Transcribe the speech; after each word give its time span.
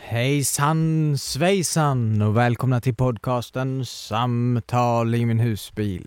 Hejsan 0.00 1.18
svejsan 1.18 2.22
och 2.22 2.36
välkomna 2.36 2.80
till 2.80 2.94
podcasten 2.94 3.86
Samtal 3.86 5.14
i 5.14 5.26
min 5.26 5.38
husbil. 5.38 6.06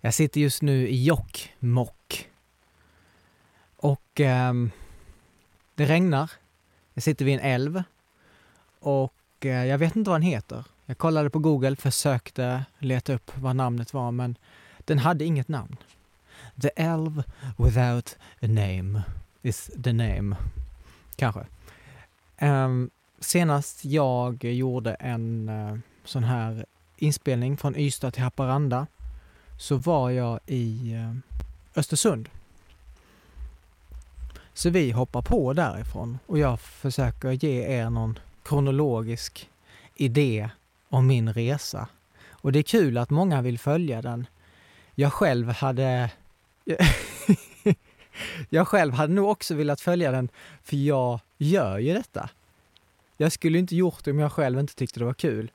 Jag 0.00 0.14
sitter 0.14 0.40
just 0.40 0.62
nu 0.62 0.88
i 0.88 1.04
Jokkmokk. 1.04 2.28
Och 3.76 4.20
eh, 4.20 4.52
det 5.74 5.84
regnar. 5.84 6.30
Jag 6.94 7.02
sitter 7.02 7.24
vid 7.24 7.34
en 7.34 7.40
älv. 7.40 7.82
Och 8.80 9.14
eh, 9.40 9.64
jag 9.66 9.78
vet 9.78 9.96
inte 9.96 10.10
vad 10.10 10.20
den 10.20 10.28
heter. 10.28 10.64
Jag 10.86 10.98
kollade 10.98 11.30
på 11.30 11.38
Google, 11.38 11.76
försökte 11.76 12.64
leta 12.78 13.14
upp 13.14 13.30
vad 13.34 13.56
namnet 13.56 13.94
var, 13.94 14.12
men 14.12 14.36
den 14.78 14.98
hade 14.98 15.24
inget 15.24 15.48
namn. 15.48 15.76
The 16.62 16.70
Elv 16.76 17.22
without 17.56 18.16
a 18.42 18.46
name 18.46 19.02
is 19.42 19.70
the 19.84 19.92
name. 19.92 20.36
Kanske. 21.16 21.46
Um, 22.40 22.90
senast 23.20 23.84
jag 23.84 24.44
gjorde 24.44 24.94
en 24.94 25.48
uh, 25.48 25.78
sån 26.04 26.24
här 26.24 26.66
inspelning 26.96 27.56
från 27.56 27.76
Ystad 27.76 28.10
till 28.10 28.22
Haparanda 28.22 28.86
så 29.58 29.76
var 29.76 30.10
jag 30.10 30.40
i 30.46 30.94
uh, 30.94 31.16
Östersund. 31.74 32.28
Så 34.54 34.70
vi 34.70 34.90
hoppar 34.90 35.22
på 35.22 35.52
därifrån 35.52 36.18
och 36.26 36.38
jag 36.38 36.60
försöker 36.60 37.30
ge 37.30 37.78
er 37.78 37.90
någon 37.90 38.18
kronologisk 38.42 39.50
idé 39.94 40.50
om 40.88 41.06
min 41.06 41.32
resa. 41.32 41.88
Och 42.28 42.52
det 42.52 42.58
är 42.58 42.62
kul 42.62 42.98
att 42.98 43.10
många 43.10 43.42
vill 43.42 43.58
följa 43.58 44.02
den. 44.02 44.26
Jag 44.94 45.12
själv 45.12 45.48
hade 45.48 46.10
jag 48.48 48.68
själv 48.68 48.92
hade 48.94 49.12
nog 49.12 49.28
också 49.30 49.54
velat 49.54 49.80
följa 49.80 50.10
den, 50.10 50.28
för 50.62 50.76
jag 50.76 51.20
gör 51.38 51.78
ju 51.78 51.94
detta. 51.94 52.30
Jag 53.16 53.32
skulle 53.32 53.58
inte 53.58 53.76
gjort 53.76 54.04
det 54.04 54.10
om 54.10 54.18
jag 54.18 54.32
själv 54.32 54.58
inte 54.58 54.74
tyckte 54.74 55.00
det 55.00 55.06
var 55.06 55.14
kul. 55.14 55.52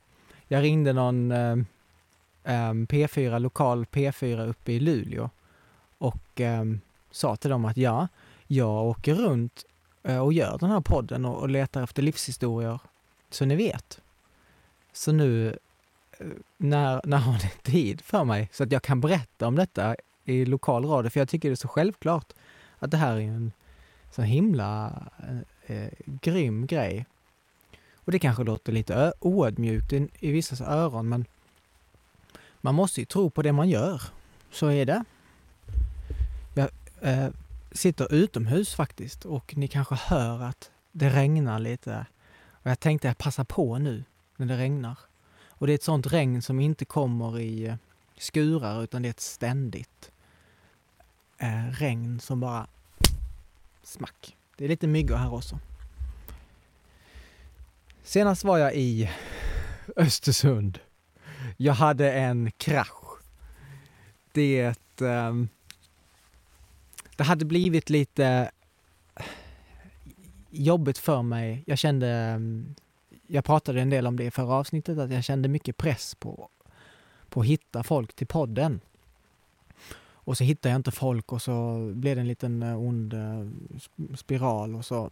Jag 0.47 0.63
ringde 0.63 0.93
någon 0.93 1.31
eh, 1.31 1.57
ehm, 2.43 2.87
P4, 2.87 3.39
lokal 3.39 3.85
P4 3.85 4.47
uppe 4.47 4.71
i 4.71 4.79
Luleå 4.79 5.29
och 5.97 6.41
eh, 6.41 6.63
sa 7.11 7.35
till 7.35 7.49
dem 7.49 7.65
att 7.65 7.77
ja, 7.77 8.07
jag 8.47 8.85
åker 8.85 9.15
runt 9.15 9.65
eh, 10.03 10.19
och 10.19 10.33
gör 10.33 10.57
den 10.57 10.69
här 10.69 10.81
podden 10.81 11.25
och, 11.25 11.37
och 11.37 11.49
letar 11.49 11.83
efter 11.83 12.01
livshistorier, 12.01 12.79
så 13.29 13.45
ni 13.45 13.55
vet. 13.55 14.01
Så 14.93 15.11
nu, 15.11 15.57
eh, 16.19 16.27
när, 16.57 17.01
när 17.07 17.17
har 17.17 17.33
ni 17.33 17.49
tid 17.63 18.01
för 18.01 18.23
mig 18.23 18.49
så 18.51 18.63
att 18.63 18.71
jag 18.71 18.83
kan 18.83 19.01
berätta 19.01 19.47
om 19.47 19.55
detta 19.55 19.95
i 20.25 20.45
lokal 20.45 20.85
radio? 20.85 21.09
För 21.09 21.19
jag 21.19 21.29
tycker 21.29 21.49
det 21.49 21.53
är 21.53 21.55
så 21.55 21.67
självklart 21.67 22.33
att 22.79 22.91
det 22.91 22.97
här 22.97 23.15
är 23.15 23.21
en 23.21 23.51
så 24.11 24.21
himla 24.21 25.01
eh, 25.27 25.77
eh 25.77 25.89
grym 26.05 26.67
grej. 26.67 27.05
Och 28.05 28.11
det 28.11 28.19
kanske 28.19 28.43
låter 28.43 28.71
lite 28.71 29.13
oödmjukt 29.19 29.93
i, 29.93 30.07
i 30.19 30.31
vissas 30.31 30.61
öron, 30.61 31.09
men 31.09 31.25
man 32.61 32.75
måste 32.75 33.01
ju 33.01 33.05
tro 33.05 33.29
på 33.29 33.41
det 33.41 33.51
man 33.51 33.69
gör. 33.69 34.01
Så 34.51 34.67
är 34.67 34.85
det. 34.85 35.03
Jag 36.53 36.69
eh, 37.01 37.29
sitter 37.71 38.13
utomhus 38.13 38.75
faktiskt 38.75 39.25
och 39.25 39.57
ni 39.57 39.67
kanske 39.67 39.95
hör 39.95 40.43
att 40.43 40.71
det 40.91 41.09
regnar 41.09 41.59
lite. 41.59 42.05
Och 42.49 42.71
jag 42.71 42.79
tänkte 42.79 43.15
passa 43.17 43.45
på 43.45 43.77
nu 43.77 44.03
när 44.37 44.45
det 44.45 44.57
regnar. 44.57 44.97
Och 45.49 45.67
det 45.67 45.73
är 45.73 45.75
ett 45.75 45.83
sånt 45.83 46.07
regn 46.07 46.41
som 46.41 46.59
inte 46.59 46.85
kommer 46.85 47.39
i 47.39 47.67
eh, 47.67 47.75
skurar 48.17 48.83
utan 48.83 49.01
det 49.01 49.07
är 49.07 49.09
ett 49.09 49.19
ständigt 49.19 50.11
eh, 51.37 51.71
regn 51.71 52.19
som 52.19 52.39
bara 52.39 52.67
smack. 53.83 54.37
Det 54.57 54.65
är 54.65 54.69
lite 54.69 54.87
myggor 54.87 55.15
här 55.15 55.33
också. 55.33 55.59
Senast 58.03 58.43
var 58.43 58.57
jag 58.57 58.75
i 58.75 59.09
Östersund. 59.95 60.79
Jag 61.57 61.73
hade 61.73 62.13
en 62.13 62.51
krasch. 62.51 63.21
Det, 64.31 64.75
ehm, 65.01 65.49
det 67.15 67.23
hade 67.23 67.45
blivit 67.45 67.89
lite 67.89 68.51
jobbigt 70.49 70.97
för 70.97 71.21
mig. 71.21 71.63
Jag 71.67 71.77
kände, 71.77 72.07
ehm, 72.07 72.75
jag 73.27 73.45
pratade 73.45 73.81
en 73.81 73.89
del 73.89 74.07
om 74.07 74.17
det 74.17 74.23
i 74.23 74.31
förra 74.31 74.53
avsnittet, 74.53 74.97
att 74.97 75.11
jag 75.11 75.23
kände 75.23 75.49
mycket 75.49 75.77
press 75.77 76.15
på, 76.15 76.49
på 77.29 77.39
att 77.39 77.47
hitta 77.47 77.83
folk 77.83 78.13
till 78.13 78.27
podden. 78.27 78.81
Och 80.23 80.37
så 80.37 80.43
hittade 80.43 80.73
jag 80.73 80.79
inte 80.79 80.91
folk 80.91 81.31
och 81.31 81.41
så 81.41 81.77
blev 81.95 82.15
det 82.15 82.21
en 82.21 82.27
liten 82.27 82.63
eh, 82.63 82.79
ond 82.79 83.13
eh, 83.13 83.47
spiral 84.15 84.75
och 84.75 84.85
så 84.85 85.11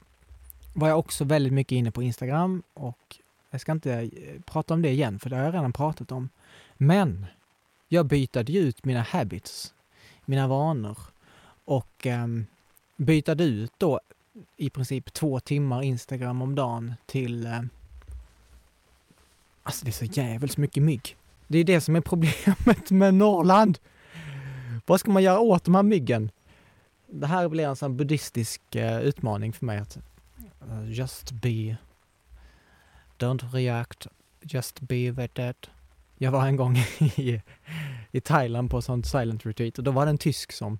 var 0.74 0.88
jag 0.88 1.00
också 1.00 1.24
väldigt 1.24 1.54
mycket 1.54 1.72
inne 1.72 1.92
på 1.92 2.04
Instagram 2.04 2.64
och 2.74 3.18
jag 3.50 3.62
ska 3.62 3.72
inte 3.72 3.94
eh, 3.94 4.42
prata 4.46 4.74
om 4.74 4.82
det 4.82 4.90
igen 4.90 5.20
för 5.20 5.30
det 5.30 5.36
har 5.36 5.44
jag 5.44 5.54
redan 5.54 5.74
pratat 5.74 6.12
om. 6.12 6.30
Men 6.78 7.26
jag 7.88 8.06
bytade 8.06 8.54
ut 8.54 8.86
mina 8.86 9.02
habits, 9.02 9.74
mina 10.26 10.48
vanor 10.48 10.98
och 11.66 12.08
eh, 12.08 12.28
bytade 12.98 13.44
ut 13.44 13.72
då 13.78 14.00
i 14.58 14.70
princip 14.70 15.14
två 15.14 15.40
timmar 15.40 15.82
Instagram 15.82 16.42
om 16.42 16.56
dagen 16.56 16.94
till... 17.06 17.46
Eh, 17.46 17.62
alltså 19.64 19.86
det 19.86 19.90
är 19.90 20.06
så 20.06 20.06
jävligt 20.06 20.58
mycket 20.58 20.84
mygg. 20.84 21.18
Det 21.48 21.58
är 21.60 21.64
det 21.64 21.82
som 21.82 21.96
är 21.96 22.02
problemet 22.12 22.92
med 22.92 23.14
Norrland. 23.14 23.80
Vad 24.86 25.00
ska 25.00 25.12
man 25.12 25.24
göra 25.24 25.40
åt 25.40 25.64
de 25.64 25.76
här 25.76 25.84
myggen? 25.84 26.32
Det 27.08 27.28
här 27.28 27.48
blir 27.48 27.68
en 27.68 27.76
sån 27.76 27.98
buddhistisk 27.98 28.76
eh, 28.76 29.00
utmaning 29.00 29.54
för 29.54 29.66
mig 29.66 29.78
att 29.78 29.98
uh, 30.62 30.86
just 30.90 31.34
be, 31.42 31.78
don't 33.18 33.44
react, 33.54 34.08
just 34.46 34.88
be 34.88 35.12
with 35.12 35.34
that. 35.34 35.70
Jag 36.18 36.32
var 36.32 36.48
en 36.48 36.56
gång 36.56 36.78
i, 37.00 37.42
i 38.12 38.22
Thailand 38.22 38.72
på 38.72 38.82
sånt 38.82 39.06
silent 39.06 39.46
retreat 39.46 39.78
och 39.78 39.84
då 39.84 39.92
var 39.92 40.06
det 40.06 40.10
en 40.10 40.18
tysk 40.18 40.52
som 40.52 40.80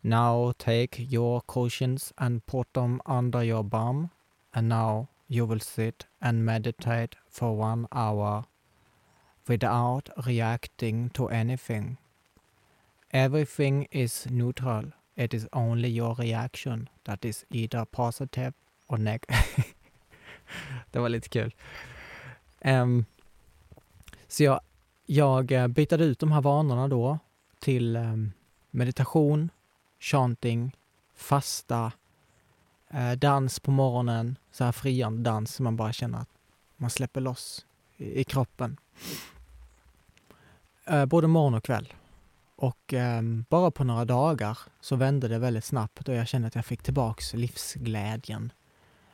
Now 0.00 0.52
take 0.52 1.02
your 1.02 1.40
cushions 1.40 2.12
and 2.16 2.46
put 2.46 2.72
them 2.72 3.00
under 3.04 3.42
your 3.42 3.62
bum 3.62 4.08
and 4.52 4.68
now 4.68 5.06
you 5.28 5.46
will 5.46 5.60
sit 5.60 6.06
and 6.20 6.44
meditate 6.44 7.16
for 7.28 7.60
one 7.60 7.86
hour 7.90 8.44
without 9.48 10.08
reacting 10.26 11.10
to 11.10 11.28
anything. 11.28 11.96
Everything 13.12 13.88
is 13.90 14.26
neutral. 14.30 14.92
It 15.16 15.34
is 15.34 15.48
only 15.52 15.88
your 15.88 16.14
reaction 16.14 16.88
that 17.04 17.24
is 17.24 17.44
either 17.50 17.84
positive 17.84 18.52
or 18.86 18.98
negative. 18.98 19.64
det 20.90 20.98
var 20.98 21.08
lite 21.08 21.28
kul. 21.28 21.54
Um, 22.64 23.04
så 24.28 24.42
jag, 24.42 24.60
jag 25.06 25.52
eh, 25.52 25.66
bytte 25.66 25.96
ut 25.96 26.18
de 26.18 26.32
här 26.32 26.40
vanorna 26.40 26.88
då 26.88 27.18
till 27.58 27.96
um, 27.96 28.32
meditation, 28.70 29.50
chanting, 29.98 30.76
fasta, 31.14 31.92
uh, 32.94 33.12
dans 33.12 33.60
på 33.60 33.70
morgonen, 33.70 34.38
så 34.50 34.64
här 34.64 34.72
friande 34.72 35.30
dans 35.30 35.54
som 35.54 35.64
man 35.64 35.76
bara 35.76 35.92
känner 35.92 36.18
att 36.18 36.30
man 36.76 36.90
släpper 36.90 37.20
loss 37.20 37.66
i, 37.96 38.20
i 38.20 38.24
kroppen. 38.24 38.76
Uh, 40.90 41.04
både 41.04 41.26
morgon 41.26 41.54
och 41.54 41.64
kväll. 41.64 41.92
Och 42.56 42.94
eh, 42.94 43.22
bara 43.48 43.70
på 43.70 43.84
några 43.84 44.04
dagar 44.04 44.58
så 44.80 44.96
vände 44.96 45.28
det 45.28 45.38
väldigt 45.38 45.64
snabbt 45.64 46.08
och 46.08 46.14
jag 46.14 46.28
kände 46.28 46.48
att 46.48 46.54
jag 46.54 46.66
fick 46.66 46.82
tillbaks 46.82 47.34
livsglädjen. 47.34 48.52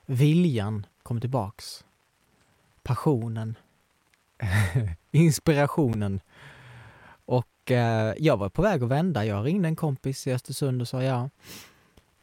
Viljan 0.07 0.87
kom 1.03 1.21
tillbaks. 1.21 1.85
Passionen. 2.83 3.59
Inspirationen. 5.11 6.21
Och 7.25 7.71
eh, 7.71 8.15
jag 8.19 8.37
var 8.37 8.49
på 8.49 8.63
väg 8.63 8.83
att 8.83 8.89
vända. 8.89 9.25
Jag 9.25 9.47
ringde 9.47 9.69
en 9.69 9.77
kompis 9.77 10.27
i 10.27 10.33
Östersund 10.33 10.81
och 10.81 10.89
sa 10.89 11.03
ja. 11.03 11.31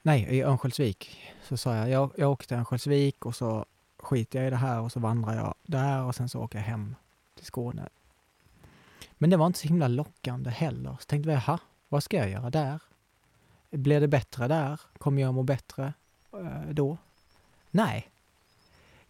Nej, 0.02 0.28
i 0.30 0.42
Örnsköldsvik. 0.44 1.20
Så 1.44 1.58
sa 1.58 1.76
jag, 1.76 1.90
jag, 1.90 2.12
jag 2.16 2.32
åker 2.32 2.48
till 2.48 2.58
Örnsköldsvik 2.58 3.26
och 3.26 3.36
så 3.36 3.66
skiter 3.98 4.40
jag 4.40 4.48
i 4.48 4.50
det 4.50 4.56
här 4.56 4.82
och 4.82 4.92
så 4.92 5.00
vandrar 5.00 5.36
jag 5.36 5.56
där 5.64 6.04
och 6.04 6.16
sen 6.16 6.30
så 6.30 6.40
åker 6.40 6.58
jag 6.58 6.66
hem 6.66 6.96
till 7.36 7.46
Skåne 7.46 7.90
men 9.22 9.30
det 9.30 9.38
var 9.38 9.48
inte 9.48 9.60
så 9.60 9.68
himla 9.68 9.88
lockande 9.88 10.50
heller. 10.50 10.98
Så 11.00 11.06
tänkte 11.06 11.30
vi, 11.30 11.36
jaha, 11.36 11.60
vad 11.90 12.04
ska 12.04 12.18
jag 12.18 12.30
göra 12.30 12.50
där? 12.50 12.80
Blir 13.70 14.02
det 14.02 14.08
bättre 14.08 14.48
där? 14.48 14.82
Kommer 14.98 15.22
jag 15.22 15.34
må 15.34 15.44
bättre 15.44 15.94
eh, 16.34 16.70
då? 16.72 16.98
Nej. 17.72 18.10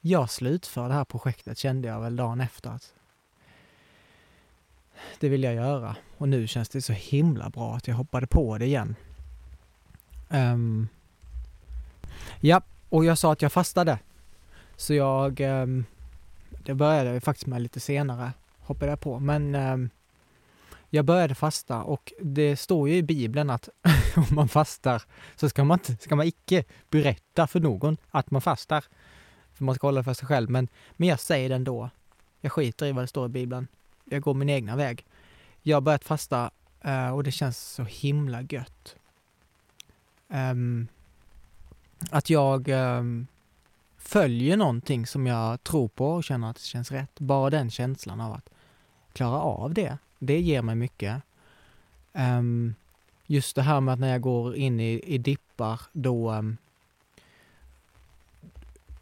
Jag 0.01 0.29
slutför 0.29 0.87
det 0.87 0.93
här 0.93 1.05
projektet 1.05 1.57
kände 1.57 1.87
jag 1.87 2.01
väl 2.01 2.15
dagen 2.15 2.41
efter 2.41 2.69
att 2.69 2.93
det 5.19 5.29
vill 5.29 5.43
jag 5.43 5.53
göra. 5.53 5.95
Och 6.17 6.29
nu 6.29 6.47
känns 6.47 6.69
det 6.69 6.81
så 6.81 6.93
himla 6.93 7.49
bra 7.49 7.75
att 7.75 7.87
jag 7.87 7.95
hoppade 7.95 8.27
på 8.27 8.57
det 8.57 8.65
igen. 8.65 8.95
Um, 10.29 10.87
ja, 12.39 12.61
och 12.89 13.05
jag 13.05 13.17
sa 13.17 13.31
att 13.33 13.41
jag 13.41 13.53
fastade. 13.53 13.99
Så 14.75 14.93
jag, 14.93 15.39
um, 15.39 15.85
det 16.63 16.73
började 16.73 17.13
jag 17.13 17.23
faktiskt 17.23 17.47
med 17.47 17.61
lite 17.61 17.79
senare, 17.79 18.31
hoppade 18.59 18.91
jag 18.91 18.99
på. 18.99 19.19
Men 19.19 19.55
um, 19.55 19.89
jag 20.89 21.05
började 21.05 21.35
fasta 21.35 21.83
och 21.83 22.13
det 22.21 22.55
står 22.55 22.89
ju 22.89 22.95
i 22.95 23.03
Bibeln 23.03 23.49
att 23.49 23.69
om 24.15 24.35
man 24.35 24.49
fastar 24.49 25.03
så 25.35 25.49
ska 25.49 25.63
man, 25.63 25.79
inte, 25.79 26.03
ska 26.03 26.15
man 26.15 26.27
icke 26.27 26.63
berätta 26.89 27.47
för 27.47 27.59
någon 27.59 27.97
att 28.09 28.31
man 28.31 28.41
fastar. 28.41 28.83
För 29.53 29.63
man 29.63 29.75
ska 29.75 29.87
hålla 29.87 29.99
det 29.99 30.03
för 30.03 30.13
sig 30.13 30.27
själv. 30.27 30.49
Men, 30.49 30.67
men 30.93 31.07
jag 31.07 31.19
säger 31.19 31.49
det 31.49 31.55
ändå. 31.55 31.89
Jag 32.41 32.51
skiter 32.51 32.85
i 32.85 32.91
vad 32.91 33.03
det 33.03 33.07
står 33.07 33.25
i 33.25 33.29
Bibeln. 33.29 33.67
Jag 34.05 34.21
går 34.21 34.33
min 34.33 34.49
egna 34.49 34.75
väg. 34.75 35.05
Jag 35.61 35.75
har 35.77 35.81
börjat 35.81 36.03
fasta 36.03 36.51
eh, 36.81 37.09
och 37.09 37.23
det 37.23 37.31
känns 37.31 37.57
så 37.57 37.83
himla 37.83 38.41
gött. 38.41 38.95
Um, 40.27 40.87
att 42.09 42.29
jag 42.29 42.67
um, 42.67 43.27
följer 43.97 44.57
någonting 44.57 45.07
som 45.07 45.27
jag 45.27 45.63
tror 45.63 45.87
på 45.87 46.11
och 46.11 46.23
känner 46.23 46.49
att 46.49 46.55
det 46.55 46.61
känns 46.61 46.91
rätt. 46.91 47.19
Bara 47.19 47.49
den 47.49 47.71
känslan 47.71 48.21
av 48.21 48.33
att 48.33 48.49
klara 49.13 49.41
av 49.41 49.73
det, 49.73 49.97
det 50.19 50.39
ger 50.39 50.61
mig 50.61 50.75
mycket. 50.75 51.21
Um, 52.13 52.75
just 53.25 53.55
det 53.55 53.61
här 53.61 53.81
med 53.81 53.93
att 53.93 53.99
när 53.99 54.11
jag 54.11 54.21
går 54.21 54.55
in 54.55 54.79
i, 54.79 55.01
i 55.05 55.17
dippar, 55.17 55.81
då 55.91 56.31
um, 56.31 56.57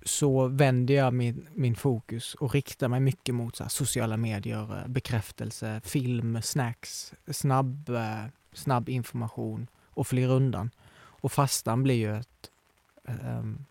så 0.07 0.47
vänder 0.47 0.93
jag 0.93 1.13
min, 1.13 1.47
min 1.53 1.75
fokus 1.75 2.35
och 2.35 2.53
riktar 2.53 2.87
mig 2.87 2.99
mycket 2.99 3.35
mot 3.35 3.55
så 3.55 3.69
sociala 3.69 4.17
medier, 4.17 4.77
eh, 4.81 4.87
bekräftelse, 4.87 5.81
film, 5.83 6.41
snacks, 6.41 7.13
snabb, 7.27 7.89
eh, 7.89 8.25
snabb 8.53 8.89
information 8.89 9.67
och 9.85 10.07
flyr 10.07 10.27
undan. 10.27 10.69
Och 10.97 11.31
fastan 11.31 11.83
blir 11.83 11.95
ju 11.95 12.17
ett... 12.17 12.51
Um, 13.03 13.65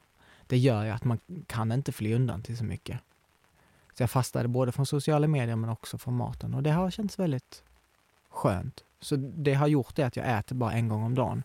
det 0.47 0.59
gör 0.59 0.85
ju 0.85 0.91
att 0.91 1.05
man 1.05 1.19
kan 1.47 1.73
inte 1.73 1.93
fly 1.93 2.15
undan 2.15 2.43
till 2.43 2.57
så 2.57 2.65
mycket. 2.65 3.01
Så 3.97 4.03
jag 4.03 4.11
fastade 4.11 4.49
både 4.49 4.73
från 4.73 4.87
sociala 4.87 5.27
medier 5.27 5.57
men 5.57 5.71
också 5.71 5.99
från 5.99 6.17
maten 6.17 6.55
och 6.55 6.63
det 6.63 6.71
har 6.71 6.91
känts 6.91 7.19
väldigt 7.19 7.63
skönt. 8.29 8.85
Så 9.01 9.17
det 9.17 9.55
har 9.55 9.67
gjort 9.67 9.95
det 9.95 10.03
att 10.03 10.17
jag 10.17 10.39
äter 10.39 10.57
bara 10.57 10.73
en 10.73 10.89
gång 10.89 11.03
om 11.03 11.15
dagen. 11.15 11.43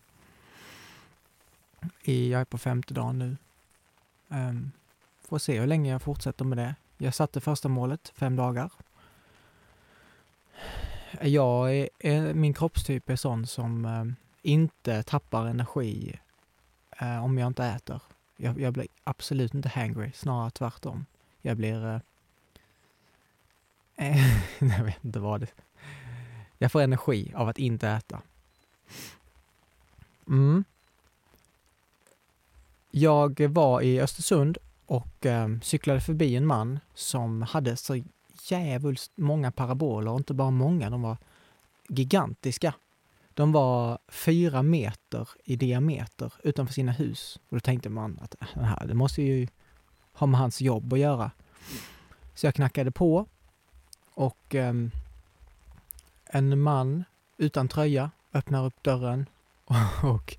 I, 2.02 2.30
jag 2.30 2.40
är 2.40 2.44
på 2.44 2.58
femte 2.58 2.94
dagen 2.94 3.18
nu. 3.18 3.36
Um, 4.28 4.72
får 5.28 5.38
se 5.38 5.60
hur 5.60 5.66
länge 5.66 5.90
jag 5.90 6.02
fortsätter 6.02 6.44
med 6.44 6.58
det. 6.58 6.74
Jag 6.98 7.14
satte 7.14 7.40
första 7.40 7.68
målet, 7.68 8.12
fem 8.14 8.36
dagar. 8.36 8.70
Jag 11.20 11.88
är, 11.98 12.34
min 12.34 12.54
kroppstyp 12.54 13.10
är 13.10 13.16
sån 13.16 13.46
som 13.46 13.84
um, 13.84 14.16
inte 14.42 15.02
tappar 15.02 15.46
energi 15.46 16.18
uh, 17.02 17.24
om 17.24 17.38
jag 17.38 17.46
inte 17.46 17.64
äter. 17.64 18.02
Jag, 18.36 18.60
jag, 18.60 18.72
blir 18.72 18.86
absolut 19.04 19.54
inte 19.54 19.68
hangry, 19.68 20.12
snarare 20.14 20.50
tvärtom. 20.50 21.06
Jag 21.42 21.56
blir 21.56 21.86
uh, 21.86 22.00
jag 24.58 24.84
vet 24.84 25.04
inte 25.04 25.20
vad 25.20 25.40
det 25.40 25.46
Jag 26.58 26.72
får 26.72 26.80
energi 26.80 27.32
av 27.34 27.48
att 27.48 27.58
inte 27.58 27.88
äta. 27.88 28.22
Mm. 30.28 30.64
Jag 32.90 33.40
var 33.40 33.80
i 33.80 34.00
Östersund 34.00 34.58
och 34.86 35.26
eh, 35.26 35.48
cyklade 35.62 36.00
förbi 36.00 36.36
en 36.36 36.46
man 36.46 36.80
som 36.94 37.42
hade 37.42 37.76
så 37.76 38.02
jävligt 38.48 39.10
många 39.14 39.52
paraboler, 39.52 40.10
och 40.10 40.18
inte 40.18 40.34
bara 40.34 40.50
många, 40.50 40.90
de 40.90 41.02
var 41.02 41.16
gigantiska. 41.88 42.74
De 43.34 43.52
var 43.52 43.98
fyra 44.08 44.62
meter 44.62 45.28
i 45.44 45.56
diameter 45.56 46.32
utanför 46.42 46.74
sina 46.74 46.92
hus. 46.92 47.38
Och 47.48 47.56
då 47.56 47.60
tänkte 47.60 47.88
man 47.88 48.18
att 48.22 48.34
äh, 48.40 48.48
det 48.54 48.64
här 48.64 48.86
det 48.86 48.94
måste 48.94 49.22
ju 49.22 49.48
ha 50.12 50.26
med 50.26 50.40
hans 50.40 50.60
jobb 50.60 50.92
att 50.92 50.98
göra. 50.98 51.30
Så 52.34 52.46
jag 52.46 52.54
knackade 52.54 52.90
på 52.90 53.26
och 54.14 54.54
um, 54.54 54.90
en 56.24 56.60
man 56.60 57.04
utan 57.36 57.68
tröja 57.68 58.10
öppnar 58.32 58.66
upp 58.66 58.82
dörren 58.82 59.26
och, 59.64 60.04
och 60.14 60.36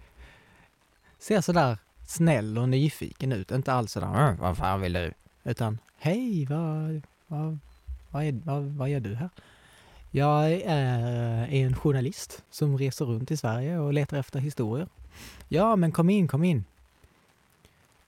ser 1.20 1.42
sådär 1.42 1.78
snäll 2.08 2.58
och 2.58 2.70
nyfiken 2.70 3.32
ut. 3.32 3.52
Inte 3.52 3.74
alls 3.74 3.92
sådär 3.92 4.30
äh, 4.30 4.40
vad 4.40 4.58
fan 4.58 4.82
vill 4.82 4.94
du? 4.94 5.14
Utan 5.44 5.78
hej, 5.98 6.46
vad, 6.46 7.02
vad, 7.28 7.60
vad, 8.10 8.24
är, 8.24 8.42
vad, 8.44 8.64
vad 8.64 8.90
gör 8.90 9.00
du 9.00 9.16
här? 9.16 9.30
Jag 10.12 10.52
är 10.52 11.44
eh, 11.44 11.54
en 11.54 11.76
journalist 11.76 12.44
som 12.50 12.78
reser 12.78 13.06
runt 13.06 13.32
i 13.32 13.38
Sverige 13.38 13.78
och 13.78 13.94
letar 13.94 14.18
efter 14.18 14.40
historier. 14.40 14.88
Ja, 15.48 15.76
men 15.76 15.92
kom 15.92 16.10
in, 16.10 16.28
kom 16.28 16.44
in. 16.44 16.66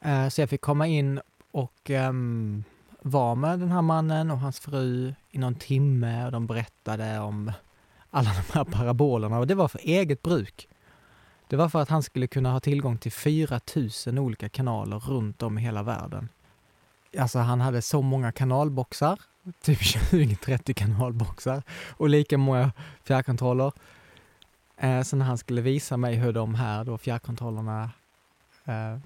Eh, 0.01 0.29
så 0.29 0.41
jag 0.41 0.50
fick 0.50 0.62
komma 0.62 0.88
in 0.88 1.21
och 1.51 1.89
um, 1.89 2.63
var 3.07 3.36
med 3.36 3.60
den 3.60 3.72
här 3.72 3.81
mannen 3.81 4.31
och 4.31 4.40
hans 4.40 4.60
fru 4.60 5.13
i 5.31 5.38
någon 5.38 5.56
timme 5.56 6.25
och 6.25 6.31
de 6.31 6.48
berättade 6.48 7.19
om 7.19 7.52
alla 8.10 8.30
de 8.30 8.54
här 8.54 8.63
parabolerna 8.63 9.40
och 9.40 9.48
det 9.48 9.56
var 9.56 9.68
för 9.68 9.80
eget 9.84 10.22
bruk. 10.22 10.68
Det 11.48 11.56
var 11.56 11.69
för 11.69 11.81
att 11.81 11.90
han 11.90 12.04
skulle 12.04 12.28
kunna 12.28 12.52
ha 12.52 12.60
tillgång 12.60 12.98
till 12.98 13.12
4000 13.12 14.18
olika 14.18 14.50
kanaler 14.50 15.00
runt 15.00 15.42
om 15.42 15.57
i 15.57 15.62
hela 15.62 15.84
världen. 15.84 16.30
Alltså 17.18 17.40
han 17.40 17.62
hade 17.62 17.81
så 17.81 18.02
många 18.02 18.31
kanalboxar, 18.31 19.19
typ 19.62 19.80
20-30 19.80 20.74
kanalboxar 20.74 21.63
och 21.90 22.10
lika 22.10 22.38
många 22.38 22.72
fjärrkontroller. 23.04 23.72
Eh, 24.78 25.01
så 25.01 25.16
när 25.16 25.25
han 25.25 25.38
skulle 25.38 25.62
visa 25.62 25.98
mig 25.98 26.16
hur 26.16 26.34
de 26.34 26.56
här 26.56 26.84
då 26.84 26.98
fjärrkontrollerna 26.98 27.90
eh, 28.66 28.98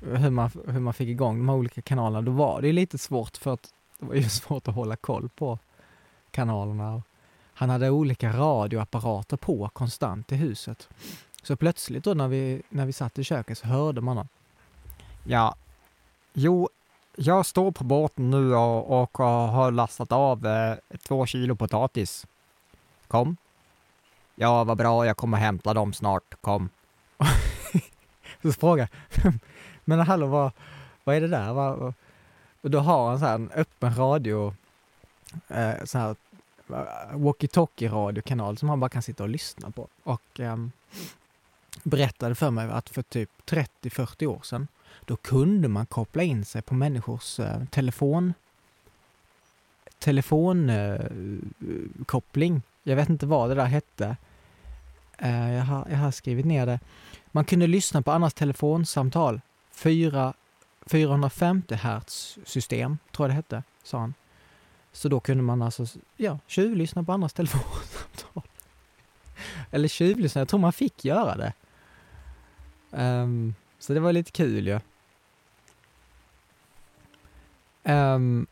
hur 0.00 0.30
man, 0.30 0.50
hur 0.66 0.80
man 0.80 0.94
fick 0.94 1.08
igång 1.08 1.38
de 1.38 1.48
här 1.48 1.56
olika 1.56 1.82
kanalerna, 1.82 2.22
då 2.22 2.32
var 2.32 2.62
det 2.62 2.72
lite 2.72 2.98
svårt 2.98 3.36
för 3.36 3.54
att 3.54 3.72
det 3.98 4.06
var 4.06 4.14
ju 4.14 4.22
svårt 4.28 4.68
att 4.68 4.74
hålla 4.74 4.96
koll 4.96 5.28
på 5.28 5.58
kanalerna. 6.30 7.02
Han 7.54 7.70
hade 7.70 7.90
olika 7.90 8.32
radioapparater 8.32 9.36
på 9.36 9.68
konstant 9.68 10.32
i 10.32 10.36
huset. 10.36 10.88
Så 11.42 11.56
plötsligt 11.56 12.04
då 12.04 12.14
när 12.14 12.28
vi, 12.28 12.62
när 12.68 12.86
vi 12.86 12.92
satt 12.92 13.18
i 13.18 13.24
köket 13.24 13.58
så 13.58 13.66
hörde 13.66 14.00
man 14.00 14.16
honom. 14.16 14.28
Ja, 15.24 15.54
jo, 16.32 16.68
jag 17.16 17.46
står 17.46 17.72
på 17.72 17.84
båten 17.84 18.30
nu 18.30 18.54
och, 18.54 19.02
och 19.02 19.18
har 19.18 19.70
lastat 19.70 20.12
av 20.12 20.46
eh, 20.46 20.76
två 21.08 21.26
kilo 21.26 21.56
potatis. 21.56 22.26
Kom. 23.08 23.36
Ja, 24.34 24.64
vad 24.64 24.76
bra, 24.76 25.06
jag 25.06 25.16
kommer 25.16 25.38
hämta 25.38 25.74
dem 25.74 25.92
snart. 25.92 26.34
Kom. 26.40 26.68
så 28.42 28.52
frågade 28.52 28.88
men 29.88 30.00
hallå, 30.00 30.26
vad, 30.26 30.52
vad 31.04 31.16
är 31.16 31.20
det 31.20 31.28
där? 31.28 31.52
Vad, 31.52 31.94
och 32.60 32.70
då 32.70 32.78
har 32.78 33.08
han 33.08 33.18
så 33.18 33.24
här 33.24 33.34
en 33.34 33.50
öppen 33.54 33.94
radio, 33.94 34.54
eh, 35.48 35.84
så 35.84 35.98
här 35.98 36.16
eh, 36.68 36.76
walkie-talkie 37.12 37.88
radiokanal 37.88 38.58
som 38.58 38.68
han 38.68 38.80
bara 38.80 38.88
kan 38.88 39.02
sitta 39.02 39.22
och 39.22 39.28
lyssna 39.28 39.70
på. 39.70 39.88
Och 40.02 40.40
eh, 40.40 40.56
berättade 41.82 42.34
för 42.34 42.50
mig 42.50 42.70
att 42.70 42.88
för 42.88 43.02
typ 43.02 43.30
30-40 43.46 44.26
år 44.26 44.40
sedan, 44.42 44.68
då 45.04 45.16
kunde 45.16 45.68
man 45.68 45.86
koppla 45.86 46.22
in 46.22 46.44
sig 46.44 46.62
på 46.62 46.74
människors 46.74 47.40
eh, 47.40 47.64
telefon 47.64 48.34
telefonkoppling. 49.98 52.54
Eh, 52.54 52.60
jag 52.82 52.96
vet 52.96 53.08
inte 53.08 53.26
vad 53.26 53.48
det 53.48 53.54
där 53.54 53.64
hette. 53.64 54.16
Eh, 55.18 55.52
jag, 55.52 55.64
har, 55.64 55.86
jag 55.90 55.98
har 55.98 56.10
skrivit 56.10 56.46
ner 56.46 56.66
det. 56.66 56.80
Man 57.32 57.44
kunde 57.44 57.66
lyssna 57.66 58.02
på 58.02 58.12
andras 58.12 58.34
telefonsamtal 58.34 59.40
4, 59.78 60.34
450 60.86 61.74
hertz-system, 61.74 62.98
tror 63.12 63.28
jag 63.28 63.30
det 63.30 63.34
hette, 63.34 63.62
sa 63.82 63.98
han. 63.98 64.14
Så 64.92 65.08
då 65.08 65.20
kunde 65.20 65.42
man 65.42 65.62
alltså, 65.62 65.86
ja, 66.16 66.38
tjuvlyssna 66.46 67.04
på 67.04 67.12
andras 67.12 67.32
telefonsamtal. 67.34 68.42
Eller 69.70 69.88
tjuvlyssna, 69.88 70.40
jag 70.40 70.48
tror 70.48 70.60
man 70.60 70.72
fick 70.72 71.04
göra 71.04 71.36
det. 71.36 71.52
Um, 72.90 73.54
så 73.78 73.94
det 73.94 74.00
var 74.00 74.12
lite 74.12 74.30
kul 74.30 74.66
ju. 74.66 74.80
Ja. 77.82 78.14
Um, 78.14 78.46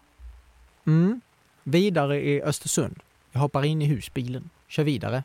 mm. 0.84 1.20
Vidare 1.62 2.26
i 2.26 2.42
Östersund. 2.42 3.00
Jag 3.32 3.40
hoppar 3.40 3.64
in 3.64 3.82
i 3.82 3.86
husbilen, 3.86 4.50
kör 4.68 4.84
vidare 4.84 5.24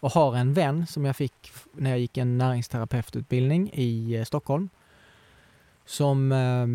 och 0.00 0.12
har 0.12 0.36
en 0.36 0.54
vän 0.54 0.86
som 0.86 1.04
jag 1.04 1.16
fick 1.16 1.52
när 1.72 1.90
jag 1.90 1.98
gick 1.98 2.16
en 2.16 2.38
näringsterapeututbildning 2.38 3.70
i 3.72 4.14
eh, 4.14 4.24
Stockholm 4.24 4.68
som 5.88 6.32
eh, 6.32 6.66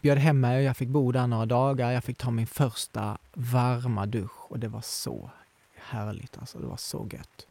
bjöd 0.00 0.18
hem 0.18 0.40
mig 0.40 0.56
och 0.56 0.62
jag 0.62 0.76
fick 0.76 0.88
bo 0.88 1.12
där 1.12 1.26
några 1.26 1.46
dagar. 1.46 1.90
Jag 1.90 2.04
fick 2.04 2.18
ta 2.18 2.30
min 2.30 2.46
första 2.46 3.18
varma 3.32 4.06
dusch 4.06 4.52
och 4.52 4.58
det 4.58 4.68
var 4.68 4.80
så 4.80 5.30
härligt 5.74 6.38
alltså. 6.38 6.58
Det 6.58 6.66
var 6.66 6.76
så 6.76 7.08
gött. 7.12 7.46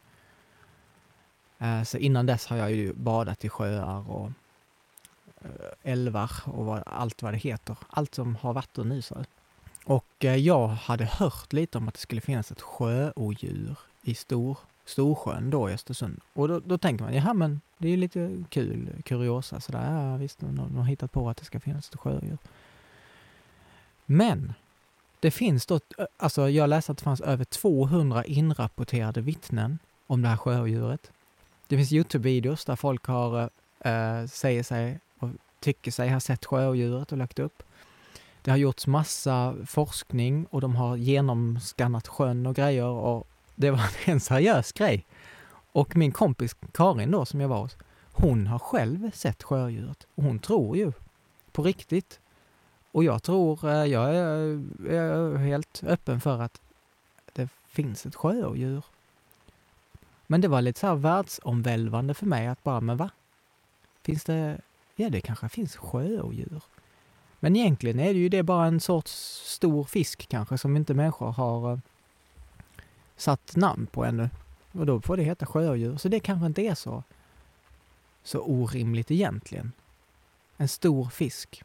Eh, 1.58 1.82
så 1.82 1.98
innan 1.98 2.26
dess 2.26 2.46
har 2.46 2.56
jag 2.56 2.72
ju 2.72 2.92
badat 2.92 3.44
i 3.44 3.48
sjöar 3.48 4.10
och 4.10 4.30
eh, 5.40 5.50
älvar 5.82 6.30
och 6.44 6.64
vad, 6.64 6.82
allt 6.86 7.22
vad 7.22 7.32
det 7.32 7.38
heter. 7.38 7.76
Allt 7.90 8.14
som 8.14 8.36
har 8.36 8.52
vatten 8.52 8.92
i 8.92 9.02
sig. 9.02 9.24
Och 9.84 10.24
eh, 10.24 10.36
jag 10.36 10.68
hade 10.68 11.04
hört 11.04 11.52
lite 11.52 11.78
om 11.78 11.88
att 11.88 11.94
det 11.94 12.00
skulle 12.00 12.20
finnas 12.20 12.52
ett 12.52 12.60
sjöodjur 12.60 13.78
i 14.02 14.14
stor 14.14 14.58
Storsjön 14.84 15.50
då 15.50 15.70
i 15.70 15.72
Östersund. 15.72 16.20
Och 16.32 16.48
då, 16.48 16.60
då 16.60 16.78
tänker 16.78 17.04
man, 17.04 17.14
jaha 17.14 17.34
men 17.34 17.60
det 17.78 17.88
är 17.88 17.96
lite 17.96 18.44
kul, 18.48 19.02
kuriosa 19.04 19.60
sådär. 19.60 20.10
Ja 20.10 20.16
visst, 20.16 20.40
de, 20.40 20.56
de 20.56 20.76
har 20.76 20.84
hittat 20.84 21.12
på 21.12 21.28
att 21.28 21.36
det 21.36 21.44
ska 21.44 21.60
finnas 21.60 21.88
ett 21.88 22.00
sjödjur. 22.00 22.38
Men 24.06 24.54
Det 25.20 25.30
finns 25.30 25.66
då, 25.66 25.80
alltså 26.16 26.48
jag 26.50 26.68
läste 26.68 26.92
att 26.92 26.98
det 26.98 27.04
fanns 27.04 27.20
över 27.20 27.44
200 27.44 28.24
inrapporterade 28.24 29.20
vittnen 29.20 29.78
om 30.06 30.22
det 30.22 30.28
här 30.28 30.36
sjöodjuret. 30.36 31.10
Det 31.66 31.76
finns 31.76 31.92
Youtube-videos 31.92 32.66
där 32.66 32.76
folk 32.76 33.06
har, 33.06 33.50
äh, 33.80 34.26
säger 34.26 34.62
sig 34.62 35.00
och 35.18 35.28
tycker 35.60 35.90
sig 35.90 36.10
ha 36.10 36.20
sett 36.20 36.44
sjöodjuret 36.44 37.12
och 37.12 37.18
lagt 37.18 37.38
upp. 37.38 37.62
Det 38.42 38.50
har 38.50 38.58
gjorts 38.58 38.86
massa 38.86 39.54
forskning 39.66 40.46
och 40.50 40.60
de 40.60 40.76
har 40.76 40.96
genomskannat 40.96 42.08
sjön 42.08 42.46
och 42.46 42.54
grejer 42.54 42.84
och 42.84 43.26
det 43.54 43.70
var 43.70 43.90
en 44.04 44.20
seriös 44.20 44.72
grej. 44.72 45.06
Och 45.72 45.96
min 45.96 46.12
kompis 46.12 46.56
Karin 46.72 47.10
då, 47.10 47.24
som 47.24 47.40
jag 47.40 47.48
var 47.48 47.60
hos, 47.60 47.76
hon 48.12 48.46
har 48.46 48.58
själv 48.58 49.10
sett 49.10 49.42
sjödjuret 49.42 50.06
och 50.14 50.22
hon 50.22 50.38
tror 50.38 50.76
ju 50.76 50.92
på 51.52 51.62
riktigt. 51.62 52.20
Och 52.92 53.04
jag 53.04 53.22
tror, 53.22 53.68
eh, 53.68 53.84
jag 53.84 54.14
är, 54.14 54.62
eh, 54.88 54.98
är 54.98 55.36
helt 55.36 55.82
öppen 55.86 56.20
för 56.20 56.40
att 56.40 56.60
det 57.32 57.48
finns 57.66 58.06
ett 58.06 58.14
sjöodjur. 58.14 58.84
Men 60.26 60.40
det 60.40 60.48
var 60.48 60.62
lite 60.62 60.80
så 60.80 60.86
här 60.86 60.94
världsomvälvande 60.94 62.14
för 62.14 62.26
mig 62.26 62.46
att 62.46 62.64
bara, 62.64 62.80
men 62.80 62.96
va? 62.96 63.10
Finns 64.02 64.24
det, 64.24 64.60
ja 64.96 65.10
det 65.10 65.20
kanske 65.20 65.48
finns 65.48 65.76
sjöodjur. 65.76 66.62
Men 67.40 67.56
egentligen 67.56 68.00
är 68.00 68.14
det 68.14 68.18
ju 68.18 68.28
det 68.28 68.42
bara 68.42 68.66
en 68.66 68.80
sorts 68.80 69.12
stor 69.44 69.84
fisk 69.84 70.28
kanske 70.28 70.58
som 70.58 70.76
inte 70.76 70.94
människor 70.94 71.32
har 71.32 71.72
uh, 71.72 71.78
satt 73.16 73.56
namn 73.56 73.86
på 73.86 74.04
ännu. 74.04 74.30
Och 74.72 74.86
då 74.86 75.00
får 75.00 75.16
det 75.16 75.22
heta 75.22 75.46
sjödjur. 75.46 75.96
Så 75.96 76.08
det 76.08 76.20
kanske 76.20 76.46
inte 76.46 76.62
är 76.62 76.74
så, 76.74 77.02
så 78.22 78.40
orimligt 78.40 79.10
egentligen. 79.10 79.72
En 80.56 80.68
stor 80.68 81.08
fisk. 81.08 81.62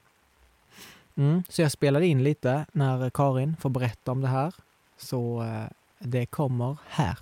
Mm, 1.16 1.44
så 1.50 1.62
jag 1.62 1.72
spelade 1.72 2.08
in 2.08 2.24
lite 2.24 2.66
när 2.72 3.10
Karin 3.10 3.56
får 3.60 3.70
berätta 3.70 4.12
om 4.12 4.22
det 4.22 4.28
här. 4.28 4.54
Så 4.98 5.44
uh, 5.44 5.66
det 6.00 6.26
kommer 6.26 6.78
här. 6.88 7.18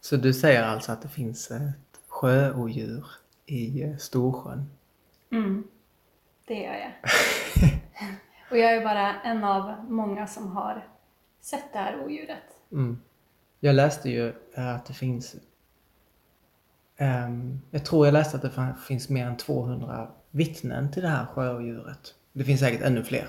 Så 0.00 0.16
du 0.16 0.34
säger 0.34 0.62
alltså 0.62 0.92
att 0.92 1.02
det 1.02 1.08
finns 1.08 1.50
ett 1.50 2.00
sjöodjur 2.08 3.04
i 3.46 3.82
eh, 3.82 3.96
Storsjön? 3.96 4.70
Mm, 5.30 5.64
det 6.48 6.62
gör 6.62 6.74
jag. 6.74 6.92
Och 8.50 8.58
jag 8.58 8.74
är 8.74 8.84
bara 8.84 9.20
en 9.20 9.44
av 9.44 9.84
många 9.88 10.26
som 10.26 10.52
har 10.52 10.86
sett 11.40 11.72
det 11.72 11.78
här 11.78 12.04
odjuret. 12.04 12.42
Mm. 12.72 13.00
Jag 13.60 13.74
läste 13.74 14.10
ju 14.10 14.32
eh, 14.54 14.74
att 14.74 14.86
det 14.86 14.94
finns 14.94 15.36
um, 17.00 17.62
Jag 17.70 17.84
tror 17.84 18.06
jag 18.06 18.12
läste 18.12 18.36
att 18.36 18.42
det 18.42 18.74
finns 18.86 19.08
mer 19.08 19.26
än 19.26 19.36
200 19.36 20.08
vittnen 20.30 20.92
till 20.92 21.02
det 21.02 21.08
här 21.08 21.26
sjöodjuret. 21.26 22.14
Det 22.32 22.44
finns 22.44 22.60
säkert 22.60 22.82
ännu 22.82 23.04
fler. 23.04 23.28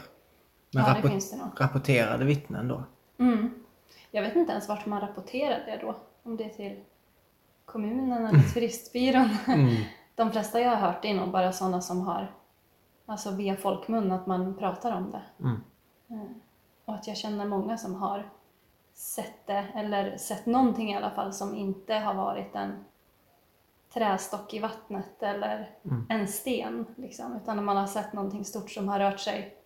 Men 0.71 0.83
ja, 0.85 0.97
det 1.01 1.09
finns 1.09 1.31
det 1.31 1.37
nog. 1.37 1.47
rapporterade 1.57 2.25
vittnen 2.25 2.67
då? 2.67 2.83
Mm. 3.19 3.49
Jag 4.11 4.21
vet 4.21 4.35
inte 4.35 4.51
ens 4.51 4.69
vart 4.69 4.85
man 4.85 5.01
rapporterar 5.01 5.65
det 5.65 5.79
då. 5.81 5.95
Om 6.23 6.37
det 6.37 6.43
är 6.43 6.49
till 6.49 6.83
kommunen 7.65 8.25
eller 8.25 8.43
turistbyrån. 8.53 9.29
Mm. 9.47 9.75
De 10.15 10.31
flesta 10.31 10.59
jag 10.59 10.69
har 10.69 10.91
hört 10.91 11.05
är 11.05 11.13
nog 11.13 11.31
bara 11.31 11.51
sådana 11.51 11.81
som 11.81 12.01
har, 12.01 12.31
alltså 13.09 13.31
via 13.31 13.55
folkmun, 13.55 14.11
att 14.11 14.27
man 14.27 14.55
pratar 14.57 14.91
om 14.91 15.11
det. 15.11 15.21
Mm. 15.39 15.61
Eh, 16.07 16.31
och 16.85 16.93
att 16.93 17.07
jag 17.07 17.17
känner 17.17 17.45
många 17.45 17.77
som 17.77 17.95
har 17.95 18.29
sett 18.93 19.47
det, 19.47 19.67
eller 19.75 20.17
sett 20.17 20.45
någonting 20.45 20.91
i 20.91 20.97
alla 20.97 21.11
fall 21.11 21.33
som 21.33 21.55
inte 21.55 21.93
har 21.93 22.13
varit 22.13 22.55
en 22.55 22.85
trästock 23.93 24.53
i 24.53 24.59
vattnet 24.59 25.23
eller 25.23 25.69
mm. 25.83 26.05
en 26.09 26.27
sten. 26.27 26.85
Liksom, 26.95 27.35
utan 27.35 27.65
man 27.65 27.77
har 27.77 27.87
sett 27.87 28.13
någonting 28.13 28.45
stort 28.45 28.71
som 28.71 28.87
har 28.87 28.99
rört 28.99 29.19
sig 29.19 29.57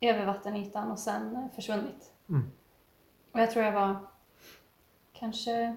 över 0.00 0.26
vattenytan 0.26 0.90
och 0.90 0.98
sen 0.98 1.48
försvunnit. 1.54 2.12
Mm. 2.28 2.50
Och 3.32 3.40
jag 3.40 3.50
tror 3.50 3.64
jag 3.64 3.72
var 3.72 3.96
kanske 5.12 5.76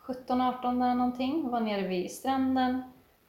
17-18 0.00 0.80
där 0.80 0.94
någonting, 0.94 1.50
var 1.50 1.60
nere 1.60 1.88
vid 1.88 2.10
stranden, 2.10 2.82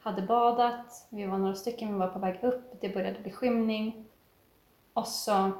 hade 0.05 0.21
badat, 0.21 1.07
vi 1.09 1.25
var 1.25 1.37
några 1.37 1.55
stycken, 1.55 1.93
vi 1.93 1.99
var 1.99 2.07
på 2.07 2.19
väg 2.19 2.43
upp, 2.43 2.81
det 2.81 2.89
började 2.89 3.19
bli 3.19 3.31
skymning. 3.31 4.05
Och 4.93 5.07
så 5.07 5.51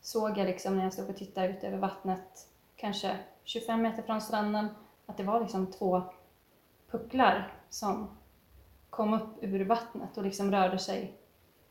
såg 0.00 0.38
jag 0.38 0.46
liksom 0.46 0.76
när 0.76 0.84
jag 0.84 0.92
stod 0.92 1.10
och 1.10 1.16
tittade 1.16 1.48
ut 1.48 1.64
över 1.64 1.78
vattnet, 1.78 2.48
kanske 2.76 3.18
25 3.44 3.82
meter 3.82 4.02
från 4.02 4.20
stranden, 4.20 4.68
att 5.06 5.16
det 5.16 5.22
var 5.22 5.40
liksom 5.40 5.72
två 5.72 6.02
pucklar 6.90 7.52
som 7.70 8.10
kom 8.90 9.14
upp 9.14 9.42
ur 9.42 9.64
vattnet 9.64 10.16
och 10.16 10.24
liksom 10.24 10.52
rörde 10.52 10.78
sig 10.78 11.18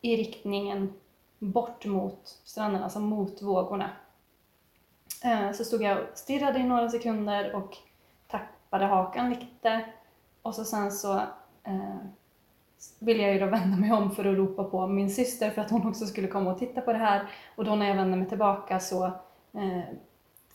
i 0.01 0.15
riktningen 0.15 0.93
bort 1.39 1.85
mot 1.85 2.39
stranden, 2.43 2.83
alltså 2.83 2.99
mot 2.99 3.41
vågorna. 3.41 3.89
Eh, 5.23 5.51
så 5.51 5.63
stod 5.63 5.81
jag 5.81 5.97
och 5.97 6.17
stirrade 6.17 6.59
i 6.59 6.63
några 6.63 6.89
sekunder 6.89 7.55
och 7.55 7.77
tappade 8.27 8.85
hakan 8.85 9.29
lite 9.29 9.85
och 10.41 10.55
så 10.55 10.65
sen 10.65 10.91
så 10.91 11.21
eh, 11.63 11.95
ville 12.99 13.23
jag 13.23 13.33
ju 13.33 13.39
då 13.39 13.45
vända 13.45 13.77
mig 13.77 13.91
om 13.91 14.11
för 14.11 14.25
att 14.25 14.37
ropa 14.37 14.63
på 14.63 14.87
min 14.87 15.09
syster 15.09 15.49
för 15.49 15.61
att 15.61 15.71
hon 15.71 15.87
också 15.87 16.05
skulle 16.05 16.27
komma 16.27 16.51
och 16.51 16.59
titta 16.59 16.81
på 16.81 16.93
det 16.93 16.99
här 16.99 17.29
och 17.55 17.65
då 17.65 17.75
när 17.75 17.87
jag 17.87 17.95
vände 17.95 18.17
mig 18.17 18.29
tillbaka 18.29 18.79
så 18.79 19.05
eh, 19.53 19.83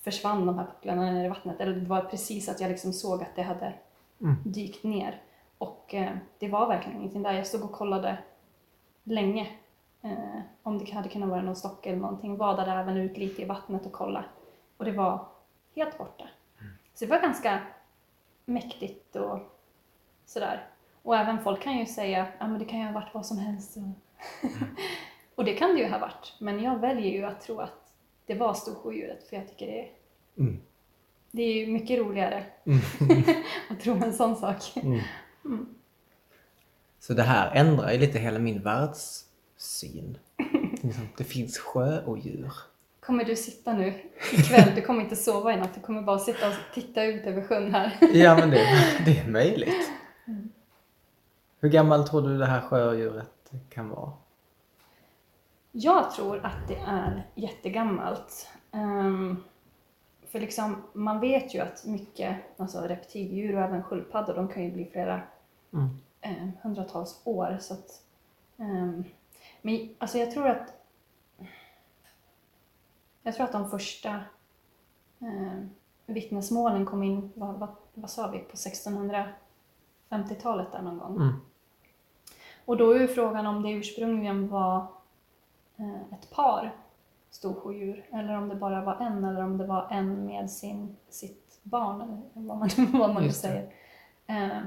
försvann 0.06 0.46
de 0.46 0.58
här 0.58 0.66
pucklarna 0.66 1.10
ner 1.10 1.24
i 1.24 1.28
vattnet. 1.28 1.60
Eller 1.60 1.72
det 1.72 1.86
var 1.86 2.00
precis 2.00 2.48
att 2.48 2.60
jag 2.60 2.68
liksom 2.68 2.92
såg 2.92 3.22
att 3.22 3.36
det 3.36 3.42
hade 3.42 3.74
mm. 4.20 4.36
dykt 4.44 4.84
ner. 4.84 5.22
Och 5.58 5.94
eh, 5.94 6.16
det 6.38 6.48
var 6.48 6.68
verkligen 6.68 6.98
ingenting 6.98 7.22
där. 7.22 7.32
Jag 7.32 7.46
stod 7.46 7.62
och 7.62 7.72
kollade 7.72 8.18
länge 9.04 9.50
eh, 10.02 10.40
om 10.62 10.78
det 10.78 10.90
hade 10.90 11.08
kunnat 11.08 11.28
vara 11.28 11.42
någon 11.42 11.56
stock 11.56 11.86
eller 11.86 11.98
någonting. 11.98 12.36
Vadade 12.36 12.72
även 12.72 12.96
ut 12.96 13.16
lite 13.16 13.42
i 13.42 13.44
vattnet 13.44 13.86
och 13.86 13.92
kollade. 13.92 14.24
Och 14.76 14.84
det 14.84 14.92
var 14.92 15.26
helt 15.74 15.98
borta. 15.98 16.24
Mm. 16.60 16.72
Så 16.94 17.04
det 17.04 17.10
var 17.10 17.20
ganska 17.20 17.60
mäktigt 18.44 19.16
och 19.16 19.38
sådär. 20.26 20.66
Och 21.06 21.16
även 21.16 21.44
folk 21.44 21.62
kan 21.62 21.78
ju 21.78 21.86
säga 21.86 22.22
att 22.22 22.28
ah, 22.38 22.46
det 22.46 22.64
kan 22.64 22.78
ju 22.78 22.84
ha 22.84 22.92
varit 22.92 23.14
vad 23.14 23.26
som 23.26 23.38
helst. 23.38 23.76
Mm. 23.76 23.94
och 25.34 25.44
det 25.44 25.54
kan 25.54 25.74
det 25.74 25.80
ju 25.80 25.88
ha 25.88 25.98
varit. 25.98 26.34
Men 26.38 26.62
jag 26.62 26.78
väljer 26.78 27.12
ju 27.12 27.24
att 27.24 27.40
tro 27.40 27.60
att 27.60 27.92
det 28.26 28.34
var 28.34 28.54
Storsjöodjuret 28.54 29.28
för 29.28 29.36
jag 29.36 29.48
tycker 29.48 29.66
det 29.66 29.80
är, 29.80 29.90
mm. 30.38 30.60
det 31.30 31.42
är 31.42 31.54
ju 31.54 31.66
mycket 31.66 31.98
roligare 31.98 32.44
mm. 32.64 32.80
att 33.70 33.80
tro 33.80 33.94
en 33.94 34.12
sån 34.12 34.36
sak. 34.36 34.76
Mm. 34.76 35.00
mm. 35.44 35.66
Så 37.00 37.12
det 37.12 37.22
här 37.22 37.54
ändrar 37.54 37.92
ju 37.92 37.98
lite 37.98 38.18
hela 38.18 38.38
min 38.38 38.62
världssyn. 38.62 40.18
Liksom, 40.82 41.08
det 41.16 41.24
finns 41.24 41.58
sjöodjur 41.58 42.52
kommer 43.00 43.24
du 43.24 43.36
sitta 43.36 43.72
nu 43.72 43.94
ikväll, 44.32 44.72
du 44.74 44.82
kommer 44.82 45.02
inte 45.02 45.16
sova 45.16 45.52
i 45.52 45.56
natt, 45.56 45.74
du 45.74 45.80
kommer 45.80 46.02
bara 46.02 46.18
sitta 46.18 46.48
och 46.48 46.54
titta 46.74 47.04
ut 47.04 47.26
över 47.26 47.42
sjön 47.42 47.74
här. 47.74 47.98
ja, 48.12 48.36
men 48.36 48.50
det, 48.50 48.66
det 49.04 49.18
är 49.18 49.28
möjligt. 49.28 49.90
Mm. 50.26 50.50
Hur 51.60 51.68
gammal 51.68 52.08
tror 52.08 52.22
du 52.22 52.38
det 52.38 52.46
här 52.46 52.60
sjödjuret 52.60 53.52
kan 53.68 53.88
vara? 53.88 54.12
Jag 55.72 56.10
tror 56.10 56.46
att 56.46 56.68
det 56.68 56.76
är 56.86 57.26
jättegammalt. 57.34 58.48
Um, 58.72 59.44
för 60.26 60.40
liksom, 60.40 60.82
man 60.92 61.20
vet 61.20 61.54
ju 61.54 61.60
att 61.60 61.84
mycket 61.84 62.36
alltså 62.56 62.80
reptildjur 62.80 63.56
och 63.56 63.62
även 63.62 63.82
sköldpaddor, 63.82 64.34
de 64.34 64.48
kan 64.48 64.64
ju 64.64 64.72
bli 64.72 64.84
flera 64.84 65.20
mm. 65.72 65.88
um, 66.26 66.52
hundratals 66.62 67.20
år. 67.24 67.58
Så 67.60 67.74
att, 67.74 68.02
um, 68.56 69.04
men 69.62 69.94
alltså 69.98 70.18
jag 70.18 70.30
tror 70.30 70.48
att 70.48 70.72
jag 73.22 73.34
tror 73.34 73.44
att 73.44 73.52
de 73.52 73.70
första 73.70 74.20
vittnesmålen 76.06 76.86
kom 76.86 77.02
in, 77.02 77.32
vad, 77.34 77.54
vad, 77.54 77.68
vad 77.94 78.10
sa 78.10 78.30
vi, 78.30 78.38
på 78.38 78.56
1650-talet 80.10 80.72
där 80.72 80.82
någon 80.82 80.98
gång. 80.98 81.16
Mm. 81.16 81.34
Och 82.64 82.76
då 82.76 82.90
är 82.90 83.00
ju 83.00 83.08
frågan 83.08 83.46
om 83.46 83.62
det 83.62 83.70
ursprungligen 83.70 84.48
var 84.48 84.86
eh, 85.76 86.12
ett 86.12 86.30
par 86.30 86.74
storsjödjur 87.30 88.06
eller 88.12 88.36
om 88.38 88.48
det 88.48 88.54
bara 88.54 88.84
var 88.84 88.94
en 88.94 89.24
eller 89.24 89.44
om 89.44 89.58
det 89.58 89.66
var 89.66 89.88
en 89.90 90.26
med 90.26 90.50
sin, 90.50 90.96
sitt 91.08 91.60
barn 91.62 92.00
eller 92.00 92.22
vad 92.32 92.58
man, 92.58 92.68
vad 92.92 93.14
man 93.14 93.22
nu 93.22 93.32
säger. 93.32 93.62
Eh, 94.26 94.60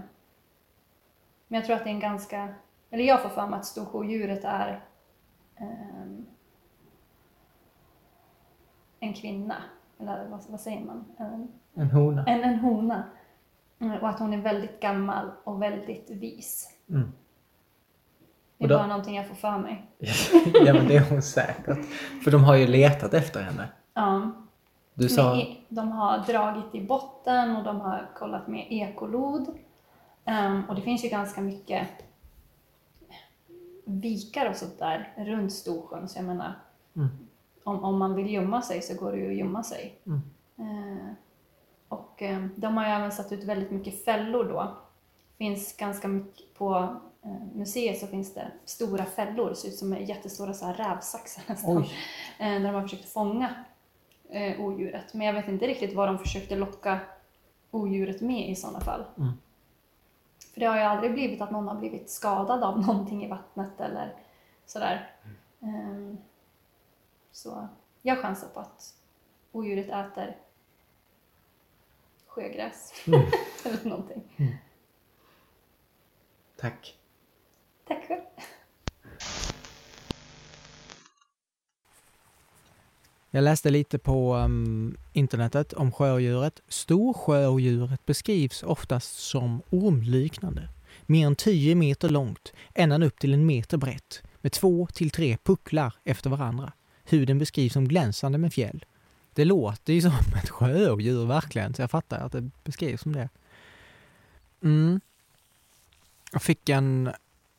men 1.48 1.60
jag 1.60 1.66
tror 1.66 1.76
att 1.76 1.84
det 1.84 1.90
är 1.90 1.94
en 1.94 2.00
ganska, 2.00 2.54
eller 2.90 3.04
jag 3.04 3.22
får 3.22 3.30
för 3.30 3.48
mig 3.48 3.60
att 3.60 3.66
storsjödjuret 3.66 4.44
är 4.44 4.84
eh, 5.56 6.04
en 9.00 9.14
kvinna, 9.14 9.56
eller 10.00 10.28
vad, 10.30 10.44
vad 10.50 10.62
säger 10.62 10.86
man? 10.86 11.06
En, 11.18 11.52
en 11.74 11.92
hona. 11.92 12.26
En, 12.26 12.44
en 12.44 12.60
hona. 12.60 13.04
Mm, 13.80 13.98
och 14.00 14.10
att 14.10 14.20
hon 14.20 14.34
är 14.34 14.38
väldigt 14.38 14.80
gammal 14.80 15.32
och 15.44 15.62
väldigt 15.62 16.10
vis. 16.10 16.70
Mm. 16.90 17.12
Det 18.58 18.66
är 18.66 18.70
då, 18.70 18.78
bara 18.78 18.88
någonting 18.88 19.16
jag 19.16 19.28
får 19.28 19.36
för 19.36 19.58
mig. 19.58 19.86
ja 20.66 20.74
men 20.74 20.88
det 20.88 20.96
är 20.96 21.10
hon 21.10 21.22
säkert. 21.22 21.86
För 22.24 22.32
de 22.32 22.44
har 22.44 22.56
ju 22.56 22.68
letat 22.68 23.14
efter 23.14 23.42
henne. 23.42 23.70
Ja. 23.94 24.32
Du 24.94 25.10
sa... 25.10 25.42
De 25.70 25.92
har 25.92 26.18
dragit 26.18 26.76
i 26.76 26.82
botten 26.86 27.56
och 27.56 27.64
de 27.64 27.82
har 27.82 28.10
kollat 28.16 28.48
med 28.48 28.68
ekolod. 28.70 29.48
Um, 30.26 30.64
och 30.70 30.76
det 30.76 30.82
finns 30.82 31.06
ju 31.06 31.10
ganska 31.10 31.42
mycket 31.42 31.88
vikar 33.86 34.50
och 34.50 34.56
sånt 34.56 34.80
där 34.80 35.14
runt 35.18 35.54
Storsjön. 35.54 36.08
Så 36.10 36.20
jag 36.20 36.26
menar, 36.26 36.54
Mm. 36.96 37.08
om, 37.64 37.84
om 37.84 37.98
man 37.98 38.16
vill 38.16 38.34
gömma 38.34 38.62
sig 38.62 38.82
så 38.82 38.94
går 39.06 39.12
det 39.12 39.18
ju 39.18 39.28
att 39.32 39.38
gömma 39.38 39.64
sig. 39.64 40.00
Mm. 40.06 40.22
Eh, 40.58 41.08
och 41.90 42.22
eh, 42.22 42.46
de 42.56 42.78
har 42.78 42.86
ju 42.86 42.92
även 42.92 43.12
satt 43.12 43.32
ut 43.32 43.44
väldigt 43.44 43.72
mycket 43.72 44.06
fällor 44.06 44.44
då. 44.44 44.78
finns 45.38 45.78
ganska 45.78 46.08
mycket 46.08 46.54
på 46.54 46.96
eh, 47.24 47.56
museet 47.56 48.00
så 48.00 48.08
finns 48.08 48.34
det 48.34 48.52
stora 48.66 49.06
fällor, 49.06 49.54
ser 49.54 49.68
ut 49.68 49.76
som 49.76 49.94
jättestora 49.94 50.54
så 50.54 50.66
här 50.66 50.74
rävsaxar 50.74 51.44
nästan. 51.48 51.78
Eh, 51.78 52.52
där 52.52 52.60
de 52.60 52.76
har 52.76 52.82
försökt 52.82 53.10
fånga 53.10 53.56
eh, 54.30 54.62
odjuret. 54.62 55.14
Men 55.14 55.28
jag 55.28 55.34
vet 55.34 55.48
inte 55.48 55.68
riktigt 55.68 55.96
vad 55.96 56.08
de 56.08 56.20
försökte 56.20 56.56
locka 56.56 57.00
odjuret 57.72 58.22
med 58.22 58.50
i 58.50 58.56
sådana 58.56 58.80
fall. 58.80 59.06
Mm. 59.18 59.32
För 60.54 60.60
det 60.60 60.66
har 60.66 60.78
ju 60.78 60.84
aldrig 60.84 61.14
blivit 61.14 61.42
att 61.42 61.52
någon 61.52 61.68
har 61.68 61.76
blivit 61.76 62.10
skadad 62.10 62.64
av 62.64 62.80
någonting 62.88 63.26
i 63.26 63.28
vattnet 63.28 63.80
eller 63.80 64.14
sådär. 64.66 65.12
Ehm, 65.62 66.18
så 67.32 67.68
jag 68.02 68.22
chansar 68.22 68.48
på 68.48 68.60
att 68.60 68.94
odjuret 69.52 69.90
äter 69.90 70.38
sjögräs 72.40 72.94
Mm. 73.08 73.22
eller 73.66 73.90
någonting. 73.90 74.24
Tack. 76.58 76.98
Tack 77.88 78.08
själv. 78.08 78.22
Jag 83.32 83.44
läste 83.44 83.70
lite 83.70 84.00
på 84.00 84.36
um, 84.36 84.98
internetet 85.14 85.74
om 85.74 85.92
sjödjuret. 85.92 86.62
Storsjöodjuret 86.68 88.06
beskrivs 88.06 88.64
oftast 88.64 89.20
som 89.20 89.62
ormliknande. 89.70 90.70
Mer 91.06 91.28
än 91.28 91.36
10 91.36 91.76
meter 91.76 92.10
långt, 92.10 92.54
ända 92.76 93.06
upp 93.06 93.20
till 93.20 93.34
en 93.34 93.46
meter 93.46 93.78
brett, 93.78 94.24
med 94.42 94.52
två 94.52 94.88
till 94.88 95.10
tre 95.10 95.38
pucklar 95.44 95.94
efter 96.04 96.30
varandra. 96.30 96.74
Huden 97.04 97.40
beskrivs 97.40 97.74
som 97.74 97.88
glänsande 97.88 98.38
med 98.38 98.54
fjäll. 98.54 98.86
Det 99.40 99.46
låter 99.46 99.94
ju 99.94 100.02
som 100.02 100.12
ett 100.44 100.50
sjöodjur 100.50 101.26
verkligen, 101.26 101.74
så 101.74 101.82
jag 101.82 101.92
fattar 101.92 102.20
att 102.20 102.32
det 102.32 102.50
beskrivs 102.64 103.02
som 103.02 103.14
det. 103.14 103.30
Mm. 104.64 105.02
Jag 106.32 106.42
fick 106.42 106.70
en 106.70 107.12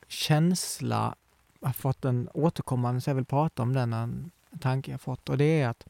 känsla, 0.09 1.15
jag 1.61 1.69
har 1.69 1.73
fått 1.73 2.05
en 2.05 2.29
återkommande, 2.35 3.01
så 3.01 3.11
jag 3.11 3.15
vill 3.15 3.25
prata 3.25 3.63
om 3.63 3.73
den, 3.73 3.93
en 3.93 4.31
tanke 4.61 4.91
jag 4.91 5.01
fått 5.01 5.29
och 5.29 5.39
det 5.39 5.61
är 5.61 5.69
att, 5.69 5.87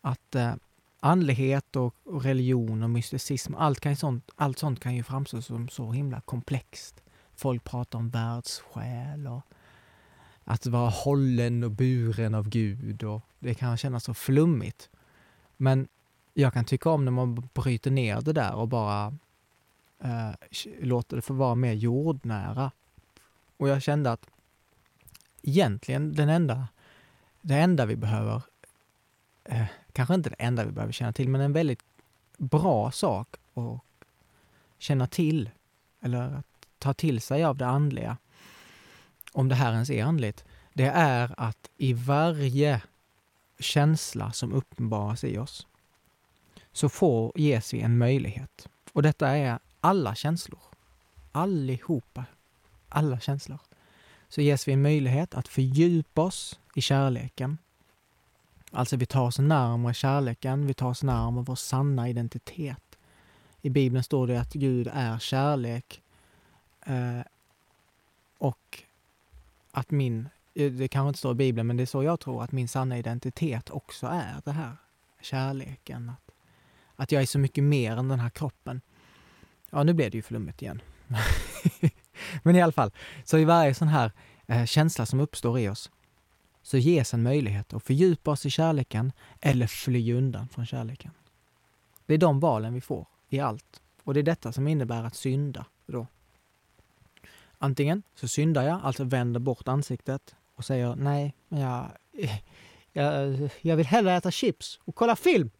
att 0.00 0.34
eh, 0.34 0.54
andlighet 1.00 1.76
och, 1.76 1.94
och 2.04 2.22
religion 2.22 2.82
och 2.82 2.90
mysticism, 2.90 3.54
allt, 3.54 3.80
kan 3.80 3.92
ju 3.92 3.96
sånt, 3.96 4.30
allt 4.36 4.58
sånt 4.58 4.80
kan 4.80 4.94
ju 4.94 5.02
framstå 5.02 5.42
som 5.42 5.68
så 5.68 5.92
himla 5.92 6.20
komplext. 6.20 7.02
Folk 7.36 7.64
pratar 7.64 7.98
om 7.98 8.10
världssjäl 8.10 9.26
och 9.26 9.42
att 10.44 10.66
vara 10.66 10.90
hållen 10.90 11.64
och 11.64 11.70
buren 11.70 12.34
av 12.34 12.48
Gud 12.48 13.02
och 13.04 13.20
det 13.38 13.54
kan 13.54 13.76
kännas 13.76 14.04
så 14.04 14.14
flummigt. 14.14 14.90
Men 15.56 15.88
jag 16.34 16.52
kan 16.52 16.64
tycka 16.64 16.90
om 16.90 17.04
när 17.04 17.12
man 17.12 17.48
bryter 17.54 17.90
ner 17.90 18.20
det 18.20 18.32
där 18.32 18.54
och 18.54 18.68
bara 18.68 19.14
eh, 19.98 20.30
låter 20.80 21.16
det 21.16 21.22
få 21.22 21.34
vara 21.34 21.54
mer 21.54 21.72
jordnära. 21.72 22.70
Och 23.56 23.68
jag 23.68 23.82
kände 23.82 24.12
att 24.12 24.26
egentligen 25.42 26.12
den 26.12 26.28
enda 26.28 26.68
det 27.44 27.54
enda 27.54 27.86
vi 27.86 27.96
behöver, 27.96 28.42
eh, 29.44 29.66
kanske 29.92 30.14
inte 30.14 30.30
det 30.30 30.36
enda 30.38 30.64
vi 30.64 30.72
behöver 30.72 30.92
känna 30.92 31.12
till, 31.12 31.28
men 31.28 31.40
en 31.40 31.52
väldigt 31.52 31.82
bra 32.36 32.90
sak 32.90 33.36
att 33.54 33.80
känna 34.78 35.06
till, 35.06 35.50
eller 36.00 36.20
att 36.20 36.46
ta 36.78 36.94
till 36.94 37.20
sig 37.20 37.44
av 37.44 37.56
det 37.56 37.66
andliga, 37.66 38.16
om 39.32 39.48
det 39.48 39.54
här 39.54 39.72
ens 39.72 39.90
är 39.90 40.04
andligt, 40.04 40.44
det 40.72 40.86
är 40.86 41.34
att 41.36 41.70
i 41.76 41.92
varje 41.92 42.82
känsla 43.64 44.32
som 44.32 44.52
uppenbaras 44.52 45.24
i 45.24 45.38
oss, 45.38 45.66
så 46.72 46.88
får, 46.88 47.32
ges 47.34 47.74
vi 47.74 47.80
en 47.80 47.98
möjlighet. 47.98 48.68
Och 48.92 49.02
detta 49.02 49.28
är 49.28 49.58
alla 49.80 50.14
känslor. 50.14 50.60
Allihopa. 51.32 52.24
Alla 52.88 53.20
känslor. 53.20 53.58
Så 54.28 54.40
ges 54.40 54.68
vi 54.68 54.72
en 54.72 54.82
möjlighet 54.82 55.34
att 55.34 55.48
fördjupa 55.48 56.22
oss 56.22 56.60
i 56.74 56.80
kärleken. 56.80 57.58
Alltså 58.70 58.96
vi 58.96 59.06
tar 59.06 59.26
oss 59.26 59.38
närmare 59.38 59.94
kärleken, 59.94 60.66
vi 60.66 60.74
tar 60.74 60.88
oss 60.88 61.02
närmare 61.02 61.44
vår 61.44 61.54
sanna 61.54 62.08
identitet. 62.08 62.98
I 63.62 63.70
Bibeln 63.70 64.04
står 64.04 64.26
det 64.26 64.40
att 64.40 64.52
Gud 64.52 64.90
är 64.92 65.18
kärlek 65.18 66.02
eh, 66.86 67.20
och 68.38 68.82
att 69.70 69.90
min, 69.90 70.28
Eh, 70.54 70.72
det 70.72 70.88
kanske 70.88 71.08
inte 71.08 71.18
står 71.18 71.32
i 71.32 71.34
Bibeln, 71.34 71.66
men 71.66 71.76
det 71.76 71.82
är 71.82 71.86
så 71.86 72.02
jag 72.02 72.20
tror 72.20 72.44
att 72.44 72.52
min 72.52 72.68
sanna 72.68 72.98
identitet 72.98 73.70
också 73.70 74.06
är 74.06 74.40
det 74.44 74.52
här 74.52 74.76
kärleken. 75.20 76.10
Att, 76.10 76.34
att 76.96 77.12
jag 77.12 77.22
är 77.22 77.26
så 77.26 77.38
mycket 77.38 77.64
mer 77.64 77.96
än 77.96 78.08
den 78.08 78.20
här 78.20 78.30
kroppen. 78.30 78.80
Ja, 79.70 79.82
nu 79.82 79.92
blev 79.92 80.10
det 80.10 80.16
ju 80.16 80.22
flummigt 80.22 80.62
igen. 80.62 80.82
men 82.42 82.56
i 82.56 82.62
alla 82.62 82.72
fall, 82.72 82.92
så 83.24 83.38
i 83.38 83.44
varje 83.44 83.74
sån 83.74 83.88
här 83.88 84.12
eh, 84.46 84.64
känsla 84.64 85.06
som 85.06 85.20
uppstår 85.20 85.58
i 85.58 85.68
oss 85.68 85.90
så 86.62 86.78
ges 86.78 87.14
en 87.14 87.22
möjlighet 87.22 87.74
att 87.74 87.84
fördjupa 87.84 88.30
oss 88.30 88.46
i 88.46 88.50
kärleken 88.50 89.12
eller 89.40 89.66
fly 89.66 90.12
undan 90.12 90.48
från 90.48 90.66
kärleken. 90.66 91.10
Det 92.06 92.14
är 92.14 92.18
de 92.18 92.40
valen 92.40 92.74
vi 92.74 92.80
får 92.80 93.06
i 93.28 93.40
allt. 93.40 93.82
Och 94.02 94.14
det 94.14 94.20
är 94.20 94.24
detta 94.24 94.52
som 94.52 94.68
innebär 94.68 95.04
att 95.04 95.16
synda 95.16 95.66
då. 95.86 96.06
Antingen 97.58 98.02
så 98.14 98.28
syndar 98.28 98.62
jag, 98.62 98.80
alltså 98.82 99.04
vänder 99.04 99.40
bort 99.40 99.68
ansiktet 99.68 100.34
och 100.54 100.64
säger 100.64 100.96
nej, 100.96 101.34
men 101.48 101.60
jag, 101.60 101.90
jag, 102.92 103.38
jag 103.60 103.76
vill 103.76 103.86
hellre 103.86 104.12
äta 104.12 104.30
chips 104.30 104.80
och 104.84 104.94
kolla 104.94 105.16
film. 105.16 105.50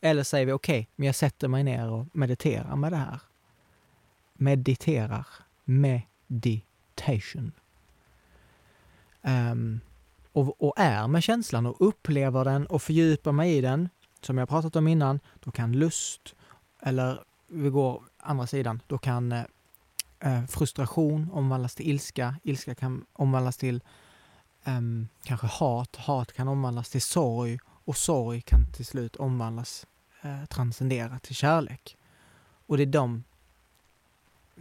Eller 0.00 0.22
säger 0.22 0.46
vi 0.46 0.52
okej, 0.52 0.80
okay, 0.80 0.86
men 0.96 1.06
jag 1.06 1.14
sätter 1.14 1.48
mig 1.48 1.64
ner 1.64 1.90
och 1.90 2.06
mediterar 2.12 2.76
med 2.76 2.92
det 2.92 2.96
här. 2.96 3.20
Mediterar. 4.32 5.26
Meditation. 5.64 7.52
Um, 9.22 9.80
och, 10.32 10.62
och, 10.62 10.74
är 10.76 11.08
med 11.08 11.22
känslan 11.22 11.66
och 11.66 11.76
upplever 11.88 12.44
den 12.44 12.66
och 12.66 12.82
fördjupar 12.82 13.32
mig 13.32 13.56
i 13.56 13.60
den, 13.60 13.88
som 14.20 14.38
jag 14.38 14.48
pratat 14.48 14.76
om 14.76 14.88
innan, 14.88 15.20
då 15.40 15.50
kan 15.50 15.72
lust, 15.72 16.34
eller 16.80 17.24
vi 17.46 17.70
går 17.70 18.02
andra 18.16 18.46
sidan, 18.46 18.82
då 18.86 18.98
kan 18.98 19.32
eh, 19.32 19.44
eh, 20.20 20.46
frustration 20.46 21.30
omvandlas 21.32 21.74
till 21.74 21.88
ilska, 21.88 22.36
ilska 22.42 22.74
kan 22.74 23.04
omvandlas 23.12 23.56
till 23.56 23.82
eh, 24.64 24.80
kanske 25.22 25.46
hat, 25.46 25.96
hat 25.96 26.32
kan 26.32 26.48
omvandlas 26.48 26.90
till 26.90 27.02
sorg 27.02 27.58
och 27.64 27.96
sorg 27.96 28.40
kan 28.40 28.72
till 28.72 28.86
slut 28.86 29.16
omvandlas, 29.16 29.86
eh, 30.22 30.44
transcendera 30.44 31.18
till 31.18 31.34
kärlek. 31.34 31.96
Och 32.66 32.76
det 32.76 32.82
är 32.82 32.86
de 32.86 33.24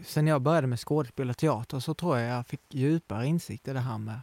Sen 0.06 0.28
jag 0.28 0.41
började 0.41 0.67
med 0.67 0.80
skådespel 0.80 1.30
och 1.30 1.38
teater 1.38 1.80
så 1.80 1.93
tror 1.93 2.17
jag 2.17 2.38
jag 2.38 2.48
fick 2.48 2.62
djupare 2.70 3.28
insikt 3.28 3.67
i 3.67 3.74
det 3.74 3.80
här 3.80 3.98
med 3.98 4.20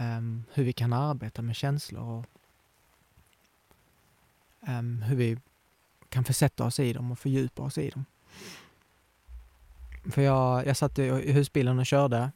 um, 0.00 0.44
hur 0.52 0.64
vi 0.64 0.72
kan 0.72 0.92
arbeta 0.92 1.42
med 1.42 1.56
känslor 1.56 2.02
och 2.02 2.26
um, 4.68 5.02
hur 5.02 5.16
vi 5.16 5.38
kan 6.08 6.24
försätta 6.24 6.64
oss 6.64 6.80
i 6.80 6.92
dem 6.92 7.12
och 7.12 7.18
fördjupa 7.18 7.62
oss 7.62 7.78
i 7.78 7.90
dem. 7.90 8.04
För 10.10 10.22
jag, 10.22 10.66
jag 10.66 10.76
satt 10.76 10.98
i 10.98 11.32
husbilen 11.32 11.78
och 11.78 11.86
körde 11.86 12.30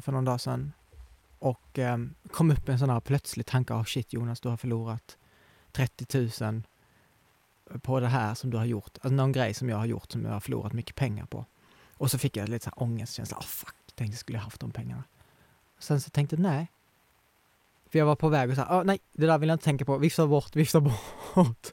för 0.00 0.12
någon 0.12 0.24
dag 0.24 0.40
sedan 0.40 0.72
och 1.38 1.78
eh, 1.78 1.98
kom 2.30 2.50
upp 2.50 2.68
en 2.68 2.78
sån 2.78 2.90
här 2.90 3.00
plötslig 3.00 3.46
tanke, 3.46 3.74
oh 3.74 3.84
shit 3.84 4.12
Jonas, 4.12 4.40
du 4.40 4.48
har 4.48 4.56
förlorat 4.56 5.16
30 5.72 6.30
000 6.42 6.62
på 7.80 8.00
det 8.00 8.08
här 8.08 8.34
som 8.34 8.50
du 8.50 8.56
har 8.56 8.64
gjort, 8.64 8.90
alltså 8.94 9.14
någon 9.14 9.32
grej 9.32 9.54
som 9.54 9.68
jag 9.68 9.76
har 9.76 9.86
gjort 9.86 10.12
som 10.12 10.24
jag 10.24 10.32
har 10.32 10.40
förlorat 10.40 10.72
mycket 10.72 10.96
pengar 10.96 11.26
på. 11.26 11.44
Och 11.94 12.10
så 12.10 12.18
fick 12.18 12.36
jag 12.36 12.48
lite 12.48 12.64
så 12.64 12.70
här 12.70 12.82
ångestkänsla, 12.82 13.36
oh 13.36 13.42
fuck, 13.42 13.74
tänkte 13.94 14.18
skulle 14.18 14.38
jag 14.38 14.42
haft 14.44 14.60
de 14.60 14.70
pengarna. 14.70 15.04
Sen 15.78 16.00
så 16.00 16.10
tänkte 16.10 16.36
jag 16.36 16.42
nej. 16.42 16.68
För 17.90 17.98
jag 17.98 18.06
var 18.06 18.16
på 18.16 18.28
väg 18.28 18.50
och 18.50 18.56
sa, 18.56 18.80
oh, 18.80 18.84
nej, 18.84 18.98
det 19.12 19.26
där 19.26 19.38
vill 19.38 19.48
jag 19.48 19.54
inte 19.54 19.64
tänka 19.64 19.84
på, 19.84 19.98
vifta 19.98 20.26
bort, 20.26 20.56
vifta 20.56 20.80
bort. 20.80 20.96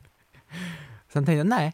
Sen 1.14 1.26
tänkte 1.26 1.34
jag 1.34 1.48
nej. 1.48 1.74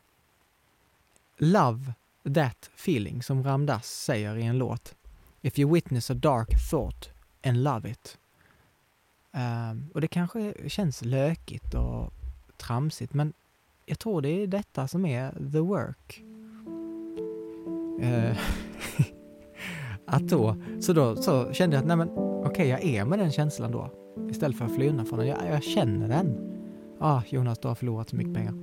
Love 1.37 1.93
that 2.33 2.69
feeling, 2.75 3.23
som 3.23 3.43
Ramdas 3.43 3.85
säger 3.85 4.37
i 4.37 4.43
en 4.43 4.57
låt. 4.57 4.95
If 5.41 5.59
you 5.59 5.73
witness 5.73 6.11
a 6.11 6.13
dark 6.13 6.49
thought 6.69 7.09
and 7.43 7.63
love 7.63 7.89
it. 7.89 8.17
Um, 9.33 9.89
och 9.93 10.01
det 10.01 10.07
kanske 10.07 10.53
känns 10.67 11.01
lökigt 11.05 11.73
och 11.73 12.13
tramsigt, 12.57 13.13
men 13.13 13.33
jag 13.85 13.99
tror 13.99 14.21
det 14.21 14.29
är 14.29 14.47
detta 14.47 14.87
som 14.87 15.05
är 15.05 15.31
the 15.51 15.59
work. 15.59 16.23
Uh, 18.03 18.37
att 20.05 20.27
då, 20.27 20.55
så 20.81 20.93
då 20.93 21.15
så 21.15 21.53
kände 21.53 21.75
jag 21.75 21.81
att 21.81 21.87
nej 21.87 21.97
men 21.97 22.09
okej, 22.09 22.49
okay, 22.49 22.67
jag 22.67 22.83
är 22.83 23.05
med 23.05 23.19
den 23.19 23.31
känslan 23.31 23.71
då. 23.71 23.89
Istället 24.29 24.57
för 24.57 24.65
att 24.65 24.75
fly 24.75 24.89
undan 24.89 25.05
från 25.05 25.19
den. 25.19 25.27
Jag, 25.27 25.39
jag 25.49 25.63
känner 25.63 26.07
den. 26.07 26.37
Ah, 26.99 27.21
Jonas, 27.29 27.59
du 27.59 27.67
har 27.67 27.75
förlorat 27.75 28.09
så 28.09 28.15
mycket 28.15 28.33
pengar. 28.33 28.53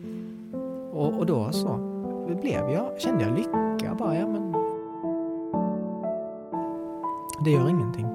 Och, 0.93 1.19
och 1.19 1.27
då 1.27 1.53
så 1.53 1.92
blev 2.27 2.71
jag, 2.71 3.01
kände 3.01 3.25
jag 3.25 3.35
lycka 3.39 3.95
bara, 3.95 4.17
ja 4.17 4.27
men 4.27 4.53
Det 7.45 7.51
gör 7.51 7.69
ingenting. 7.69 8.07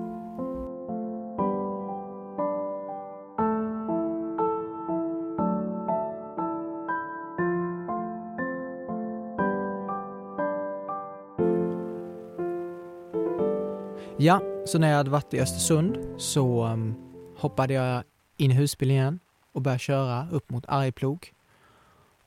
Ja, 14.18 14.42
så 14.66 14.80
när 14.80 14.90
jag 14.90 14.98
hade 14.98 15.10
varit 15.10 15.34
i 15.34 15.42
Östersund 15.42 15.98
så 16.18 16.66
um, 16.66 16.96
hoppade 17.38 17.74
jag 17.74 18.04
in 18.38 18.52
i 18.52 18.54
husbilen 18.54 18.96
igen 18.96 19.20
och 19.52 19.62
började 19.62 19.80
köra 19.80 20.28
upp 20.32 20.50
mot 20.50 20.66
Arjeplog. 20.68 21.34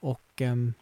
Och 0.00 0.40
um, 0.40 0.74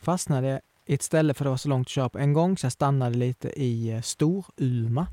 fastnade 0.00 0.60
i 0.86 0.94
ett 0.94 1.02
ställe 1.02 1.34
för 1.34 1.44
det 1.44 1.50
var 1.50 1.56
så 1.56 1.68
långt 1.68 1.86
att 1.86 1.90
köra 1.90 2.08
på 2.08 2.18
en 2.18 2.32
gång 2.32 2.58
så 2.58 2.64
jag 2.64 2.72
stannade 2.72 3.16
lite 3.16 3.48
i 3.62 3.90
eh, 3.90 4.00
Storuma. 4.00 5.06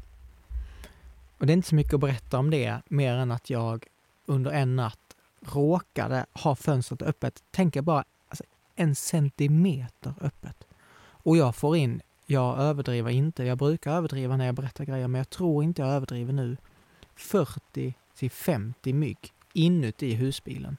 Och 1.37 1.45
det 1.47 1.53
är 1.53 1.57
inte 1.57 1.69
så 1.69 1.75
mycket 1.75 1.93
att 1.93 1.99
berätta 1.99 2.39
om 2.39 2.49
det 2.49 2.81
mer 2.87 3.13
än 3.13 3.31
att 3.31 3.49
jag 3.49 3.85
under 4.25 4.51
en 4.51 4.75
natt 4.75 4.99
råkade 5.41 6.25
ha 6.33 6.55
fönstret 6.55 7.01
öppet, 7.01 7.43
tänker 7.51 7.81
bara 7.81 8.03
alltså, 8.29 8.43
en 8.75 8.95
centimeter 8.95 10.13
öppet. 10.21 10.67
Och 11.03 11.37
jag 11.37 11.55
får 11.55 11.77
in 11.77 12.01
jag 12.25 12.59
överdriver 12.59 13.11
inte. 13.11 13.43
Jag 13.43 13.57
brukar 13.57 13.91
överdriva 13.91 14.37
när 14.37 14.45
jag 14.45 14.55
berättar 14.55 14.85
grejer, 14.85 15.07
men 15.07 15.19
jag 15.19 15.29
tror 15.29 15.63
inte 15.63 15.81
jag 15.81 15.91
överdriver 15.91 16.33
nu. 16.33 16.57
40 17.15 17.93
till 18.15 18.31
50 18.31 18.93
mygg 18.93 19.33
inuti 19.53 20.13
husbilen. 20.13 20.77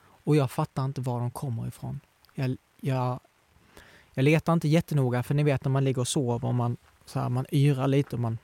Och 0.00 0.36
jag 0.36 0.50
fattar 0.50 0.84
inte 0.84 1.00
var 1.00 1.20
de 1.20 1.30
kommer 1.30 1.68
ifrån. 1.68 2.00
Jag, 2.34 2.56
jag, 2.80 3.20
jag 4.18 4.22
letar 4.24 4.52
inte 4.52 4.68
jättenoga, 4.68 5.22
för 5.22 5.34
ni 5.34 5.42
vet 5.42 5.64
när 5.64 5.70
man 5.70 5.84
ligger 5.84 6.00
och 6.00 6.08
sover 6.08 6.48
och 6.48 6.54
man, 6.54 6.76
så 7.04 7.20
här, 7.20 7.28
man 7.28 7.46
yrar 7.52 7.86
lite 7.86 8.16
och 8.16 8.20
man... 8.20 8.38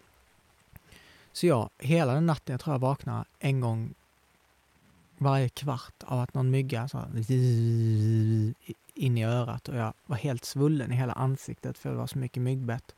Så 1.32 1.46
jag, 1.46 1.70
hela 1.78 2.14
den 2.14 2.26
natten, 2.26 2.52
jag 2.52 2.60
tror 2.60 2.74
jag 2.74 2.80
vaknar 2.80 3.24
en 3.38 3.60
gång 3.60 3.94
varje 5.18 5.48
kvart 5.48 5.94
av 6.04 6.20
att 6.20 6.34
någon 6.34 6.50
mygga 6.50 6.88
så 6.88 6.98
här, 6.98 7.08
in 8.94 9.18
i 9.18 9.24
örat 9.24 9.68
och 9.68 9.76
jag 9.76 9.94
var 10.06 10.16
helt 10.16 10.44
svullen 10.44 10.92
i 10.92 10.94
hela 10.94 11.12
ansiktet 11.12 11.78
för 11.78 11.90
det 11.90 11.96
var 11.96 12.06
så 12.06 12.18
mycket 12.18 12.42
myggbett. 12.42 12.94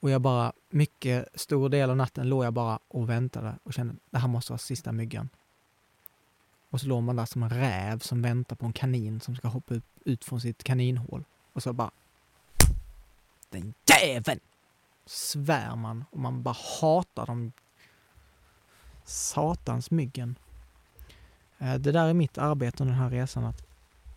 Och 0.00 0.10
jag 0.10 0.20
bara, 0.20 0.52
mycket 0.68 1.28
stor 1.34 1.68
del 1.68 1.90
av 1.90 1.96
natten 1.96 2.28
låg 2.28 2.44
jag 2.44 2.52
bara 2.52 2.78
och 2.88 3.08
väntade 3.08 3.54
och 3.62 3.72
kände 3.72 3.94
det 4.10 4.18
här 4.18 4.28
måste 4.28 4.52
vara 4.52 4.58
sista 4.58 4.92
myggan. 4.92 5.28
Och 6.68 6.80
så 6.80 6.86
låg 6.86 7.02
man 7.02 7.16
där 7.16 7.26
som 7.26 7.42
en 7.42 7.50
räv 7.50 7.98
som 7.98 8.22
väntar 8.22 8.56
på 8.56 8.66
en 8.66 8.72
kanin 8.72 9.20
som 9.20 9.36
ska 9.36 9.48
hoppa 9.48 9.74
ut, 9.74 9.84
ut 10.04 10.24
från 10.24 10.40
sitt 10.40 10.64
kaninhål. 10.64 11.24
Och 11.52 11.62
så 11.62 11.72
bara... 11.72 11.90
Den 13.50 13.74
jäveln! 13.86 14.40
Svär 15.06 15.76
man 15.76 16.04
och 16.10 16.18
man 16.18 16.42
bara 16.42 16.56
hatar 16.80 17.26
dem. 17.26 17.52
satans 19.04 19.90
myggen. 19.90 20.38
Eh, 21.58 21.74
det 21.74 21.92
där 21.92 22.08
är 22.08 22.14
mitt 22.14 22.38
arbete 22.38 22.82
under 22.82 22.94
den 22.94 23.02
här 23.02 23.10
resan, 23.10 23.44
att 23.44 23.66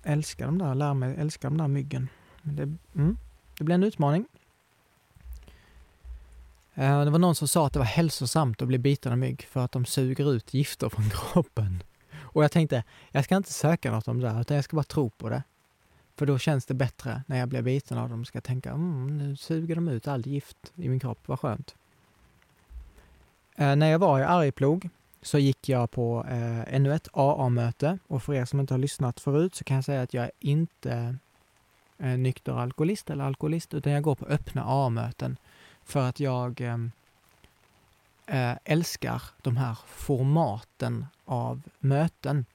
älska 0.04 0.46
de 0.46 0.58
där, 0.58 0.76
lära 0.76 0.94
mig 0.94 1.16
älska 1.18 1.50
de 1.50 1.58
där 1.58 1.68
myggen. 1.68 2.10
Det, 2.42 2.64
mm, 2.96 3.18
det 3.58 3.64
blir 3.64 3.76
en 3.76 3.84
utmaning. 3.84 4.26
Eh, 6.74 7.04
det 7.04 7.12
var 7.12 7.20
någon 7.20 7.36
som 7.36 7.48
sa 7.48 7.68
att 7.68 7.74
det 7.74 7.80
var 7.80 7.86
hälsosamt 7.86 8.62
att 8.62 8.68
bli 8.68 8.78
biten 8.78 9.12
av 9.12 9.18
mygg 9.18 9.44
för 9.44 9.66
att 9.66 9.72
de 9.72 9.86
suger 9.86 10.34
ut 10.34 10.54
gifter 10.54 10.90
från 10.90 11.10
kroppen. 11.34 11.84
Och 12.16 12.44
jag 12.44 12.52
tänkte, 12.52 12.84
jag 13.12 13.24
ska 13.24 13.36
inte 13.36 13.54
söka 13.54 13.92
något 13.92 14.08
om 14.08 14.20
det 14.20 14.28
där, 14.28 14.42
utan 14.42 14.56
jag 14.56 14.64
ska 14.64 14.76
bara 14.76 14.84
tro 14.84 15.10
på 15.10 15.30
det. 15.30 15.44
För 16.16 16.26
då 16.26 16.38
känns 16.38 16.66
det 16.66 16.74
bättre 16.74 17.24
när 17.28 17.40
jag 17.40 17.50
blir 17.50 17.62
biten 17.62 17.98
av 17.98 18.10
dem. 18.10 18.26
Ska 18.26 18.36
jag 18.36 18.44
tänka, 18.44 18.72
mm, 18.72 19.18
nu 19.18 19.36
suger 19.36 19.76
de 19.76 19.88
ut 19.88 20.08
allt 20.08 20.26
gift 20.26 20.74
i 20.76 20.90
min 20.90 21.00
kropp, 21.00 21.20
vad 21.26 21.40
skönt. 21.40 21.76
Eh, 23.56 23.76
när 23.76 23.92
jag 23.92 24.00
var 24.00 24.20
i 24.20 24.24
Arjeplog 24.24 24.90
så 25.22 25.40
gick 25.40 25.70
jag 25.70 25.92
på 25.92 26.26
eh, 26.30 26.76
ännu 26.76 26.94
ett 26.94 27.08
AA-möte 27.14 28.00
och 28.08 28.24
för 28.24 28.34
er 28.34 28.46
som 28.46 28.60
inte 28.60 28.74
har 28.74 28.80
lyssnat 28.80 29.20
förut 29.20 29.56
så 29.56 29.64
kan 29.64 29.76
jag 29.76 29.86
säga 29.86 30.02
att 30.02 30.14
jag 30.14 30.24
är 30.24 30.32
inte 30.40 31.18
eh, 31.98 32.18
nykter 32.18 32.52
alkoholist 32.54 33.10
eller 33.10 33.24
alkoholist 33.24 33.74
utan 33.74 33.92
jag 33.92 34.04
går 34.04 34.16
på 34.16 34.26
öppna 34.26 34.64
AA-möten 34.64 35.38
för 35.84 36.00
att 36.10 36.20
jag 36.20 36.62
eh, 36.62 36.78
eh, 38.26 38.58
älskar 38.64 39.22
de 39.42 39.58
här 39.58 39.78
formaten 39.86 41.06
av 41.26 41.62
möten. 41.80 42.46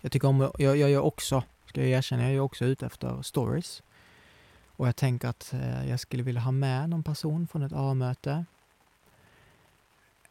Jag 0.00 0.12
tycker 0.12 0.28
om, 0.28 0.50
jag, 0.58 0.76
jag 0.76 0.90
gör 0.90 1.00
också, 1.00 1.42
ska 1.72 1.80
jag 1.80 1.90
erkänna, 1.90 2.22
jag 2.22 2.32
är 2.32 2.40
också 2.40 2.64
ute 2.64 2.86
efter 2.86 3.22
stories. 3.22 3.82
Och 4.76 4.88
jag 4.88 4.96
tänker 4.96 5.28
att 5.28 5.52
eh, 5.52 5.88
jag 5.88 6.00
skulle 6.00 6.22
vilja 6.22 6.40
ha 6.40 6.52
med 6.52 6.90
någon 6.90 7.02
person 7.02 7.46
från 7.46 7.62
ett 7.62 7.72
AA-möte. 7.72 8.30
Um, 8.30 8.44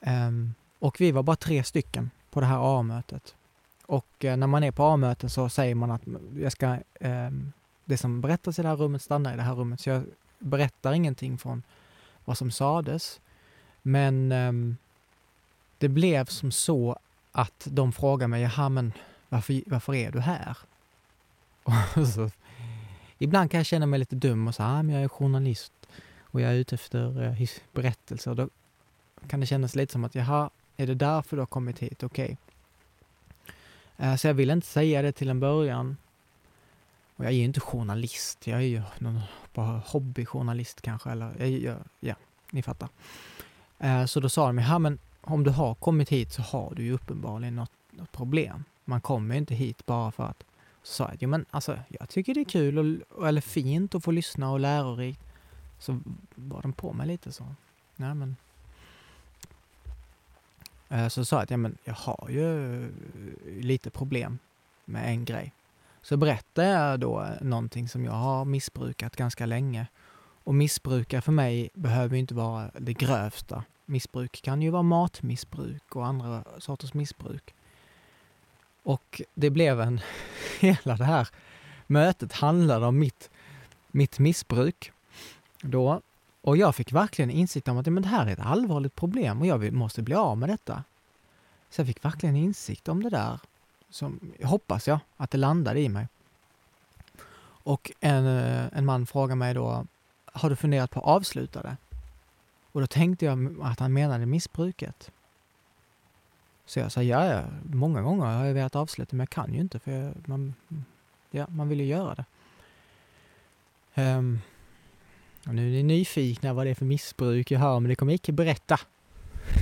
ehm, 0.01 0.53
och 0.79 1.01
vi 1.01 1.11
var 1.11 1.23
bara 1.23 1.35
tre 1.35 1.63
stycken 1.63 2.11
på 2.31 2.39
det 2.39 2.45
här 2.45 2.79
A-mötet. 2.79 3.35
Och 3.85 4.25
eh, 4.25 4.37
när 4.37 4.47
man 4.47 4.63
är 4.63 4.71
på 4.71 4.83
A-möten 4.83 5.29
så 5.29 5.49
säger 5.49 5.75
man 5.75 5.91
att 5.91 6.01
jag 6.37 6.51
ska, 6.51 6.77
eh, 6.93 7.31
det 7.85 7.97
som 7.97 8.21
berättas 8.21 8.59
i 8.59 8.61
det 8.61 8.67
här 8.67 8.75
rummet 8.75 9.01
stannar 9.01 9.33
i 9.33 9.35
det 9.35 9.41
här 9.41 9.55
rummet. 9.55 9.81
Så 9.81 9.89
jag 9.89 10.03
berättar 10.39 10.93
ingenting 10.93 11.37
från 11.37 11.63
vad 12.25 12.37
som 12.37 12.51
sades. 12.51 13.21
Men 13.81 14.31
eh, 14.31 14.75
det 15.77 15.89
blev 15.89 16.25
som 16.25 16.51
så 16.51 16.99
att 17.31 17.67
de 17.71 17.91
frågade 17.91 18.27
mig, 18.27 18.41
jaha 18.41 18.69
men 18.69 18.93
varför, 19.29 19.61
varför 19.65 19.93
är 19.95 20.11
du 20.11 20.19
här? 20.19 20.57
Så, 22.13 22.29
ibland 23.17 23.51
kan 23.51 23.57
jag 23.57 23.65
känna 23.65 23.85
mig 23.85 23.99
lite 23.99 24.15
dum 24.15 24.47
och 24.47 24.55
säga, 24.55 24.69
ah, 24.69 24.83
men 24.83 24.95
jag 24.95 25.03
är 25.03 25.07
journalist 25.07 25.73
och 26.21 26.41
jag 26.41 26.51
är 26.51 26.55
ute 26.55 26.75
efter 26.75 27.23
eh, 27.23 27.49
berättelser. 27.73 28.35
Då 28.35 28.49
kan 29.27 29.39
det 29.39 29.45
kännas 29.45 29.75
lite 29.75 29.93
som 29.93 30.03
att, 30.03 30.15
jaha, 30.15 30.49
är 30.77 30.87
det 30.87 30.95
därför 30.95 31.37
du 31.37 31.41
har 31.41 31.47
kommit 31.47 31.79
hit? 31.79 32.03
Okej. 32.03 32.37
Okay. 33.95 34.07
Eh, 34.09 34.15
så 34.15 34.27
jag 34.27 34.33
vill 34.33 34.49
inte 34.49 34.67
säga 34.67 35.01
det 35.01 35.11
till 35.11 35.29
en 35.29 35.39
början. 35.39 35.97
Och 37.15 37.25
jag 37.25 37.31
är 37.31 37.35
ju 37.35 37.43
inte 37.43 37.59
journalist. 37.59 38.47
Jag 38.47 38.59
är 38.59 38.65
ju 38.65 38.81
någon 38.99 39.21
bara 39.53 39.81
hobbyjournalist 39.85 40.81
kanske. 40.81 41.09
Eller, 41.09 41.41
eh, 41.41 41.47
jag, 41.47 41.63
jag, 41.63 41.77
ja, 41.99 42.15
ni 42.51 42.61
fattar. 42.61 42.89
Eh, 43.79 44.05
så 44.05 44.19
då 44.19 44.29
sa 44.29 44.47
de, 44.47 44.57
ja 44.57 44.79
men 44.79 44.99
om 45.21 45.43
du 45.43 45.49
har 45.49 45.75
kommit 45.75 46.09
hit 46.09 46.33
så 46.33 46.41
har 46.41 46.73
du 46.75 46.83
ju 46.83 46.93
uppenbarligen 46.93 47.55
något, 47.55 47.71
något 47.91 48.11
problem. 48.11 48.63
Man 48.85 49.01
kommer 49.01 49.35
ju 49.35 49.39
inte 49.39 49.55
hit 49.55 49.85
bara 49.85 50.11
för 50.11 50.23
att... 50.23 50.43
Så 50.83 50.93
sa 50.93 51.07
jag, 51.09 51.17
jo 51.19 51.29
men 51.29 51.45
alltså 51.49 51.79
jag 51.87 52.09
tycker 52.09 52.33
det 52.33 52.41
är 52.41 52.45
kul 52.45 53.03
och, 53.09 53.27
eller 53.27 53.41
fint 53.41 53.95
att 53.95 54.03
få 54.03 54.11
lyssna 54.11 54.51
och 54.51 54.59
lärorikt. 54.59 55.21
Så 55.79 55.99
var 56.35 56.61
de 56.61 56.73
på 56.73 56.93
mig 56.93 57.07
lite 57.07 57.31
så. 57.31 57.45
Nej 57.95 58.15
men 58.15 58.35
eh, 60.89 61.07
så 61.07 61.25
sa 61.25 61.35
jag 61.35 61.43
att 61.43 61.51
ja, 61.51 61.57
men 61.57 61.77
jag 61.83 61.93
har 61.93 62.27
ju 62.29 62.83
eh, 62.83 62.89
lite 63.45 63.89
problem 63.89 64.39
med 64.85 65.09
en 65.09 65.25
grej. 65.25 65.53
Så 66.01 66.17
berättade 66.17 66.67
jag 66.67 66.99
då 66.99 67.21
eh, 67.21 67.41
någonting 67.41 67.89
som 67.89 68.05
jag 68.05 68.11
har 68.11 68.45
missbrukat 68.45 69.15
ganska 69.15 69.45
länge. 69.45 69.87
Och 70.43 70.55
missbrukare 70.55 71.21
för 71.21 71.31
mig 71.31 71.69
behöver 71.73 72.17
inte 72.17 72.33
vara 72.33 72.71
det 72.79 72.93
grövsta. 72.93 73.63
Missbruk 73.85 74.41
kan 74.41 74.61
ju 74.61 74.69
vara 74.69 74.83
matmissbruk 74.83 75.95
och 75.95 76.05
andra 76.05 76.43
sorters 76.59 76.93
missbruk. 76.93 77.53
Och 78.83 79.21
det 79.33 79.49
blev 79.49 79.81
en... 79.81 80.01
Hela 80.59 80.95
det 80.97 81.05
här 81.05 81.27
mötet 81.87 82.33
handlade 82.33 82.85
om 82.85 82.99
mitt, 82.99 83.29
mitt 83.91 84.19
missbruk. 84.19 84.91
Då 85.61 86.01
och 86.41 86.57
jag 86.57 86.75
fick 86.75 86.91
verkligen 86.91 87.31
insikt 87.31 87.67
om 87.67 87.77
att 87.77 87.85
men 87.85 88.03
det 88.03 88.09
här 88.09 88.27
är 88.27 88.31
ett 88.31 88.39
allvarligt 88.39 88.95
problem 88.95 89.41
och 89.41 89.47
jag 89.47 89.73
måste 89.73 90.01
bli 90.01 90.15
av 90.15 90.37
med 90.37 90.49
detta. 90.49 90.83
Så 91.69 91.81
jag 91.81 91.87
fick 91.87 92.05
verkligen 92.05 92.35
insikt 92.35 92.87
om 92.87 93.03
det 93.03 93.09
där. 93.09 93.39
Som, 93.89 94.19
hoppas 94.43 94.87
jag 94.87 94.99
att 95.17 95.31
det 95.31 95.37
landade 95.37 95.79
i 95.79 95.89
mig. 95.89 96.07
Och 97.63 97.91
en, 97.99 98.25
eh, 98.25 98.77
en 98.77 98.85
man 98.85 99.05
frågade 99.05 99.35
mig 99.35 99.53
då, 99.53 99.85
har 100.25 100.49
du 100.49 100.55
funderat 100.55 100.91
på 100.91 100.99
att 100.99 101.05
avsluta 101.05 101.61
det? 101.61 101.77
Och 102.71 102.81
då 102.81 102.87
tänkte 102.87 103.25
jag 103.25 103.55
att 103.61 103.79
han 103.79 103.93
menade 103.93 104.25
missbruket. 104.25 105.11
Så 106.65 106.79
jag 106.79 106.91
sa, 106.91 107.03
ja, 107.03 107.25
ja 107.25 107.43
många 107.63 108.01
gånger 108.01 108.25
har 108.25 108.45
jag 108.45 108.53
velat 108.53 108.75
avsluta 108.75 109.15
men 109.15 109.19
jag 109.19 109.29
kan 109.29 109.53
ju 109.53 109.59
inte 109.59 109.79
för 109.79 109.91
jag, 109.91 110.13
man, 110.27 110.53
ja, 111.31 111.47
man 111.49 111.69
vill 111.69 111.79
ju 111.79 111.85
göra 111.85 112.15
det. 112.15 112.25
Um, 113.95 114.41
och 115.47 115.55
nu 115.55 115.67
är 115.67 115.71
ni 115.71 115.83
nyfikna 115.83 116.53
vad 116.53 116.65
det 116.65 116.69
är 116.69 116.75
för 116.75 116.85
missbruk 116.85 117.51
jag 117.51 117.59
har, 117.59 117.79
men 117.79 117.89
det 117.89 117.95
kommer 117.95 118.11
jag 118.11 118.15
icke 118.15 118.31
berätta. 118.31 118.79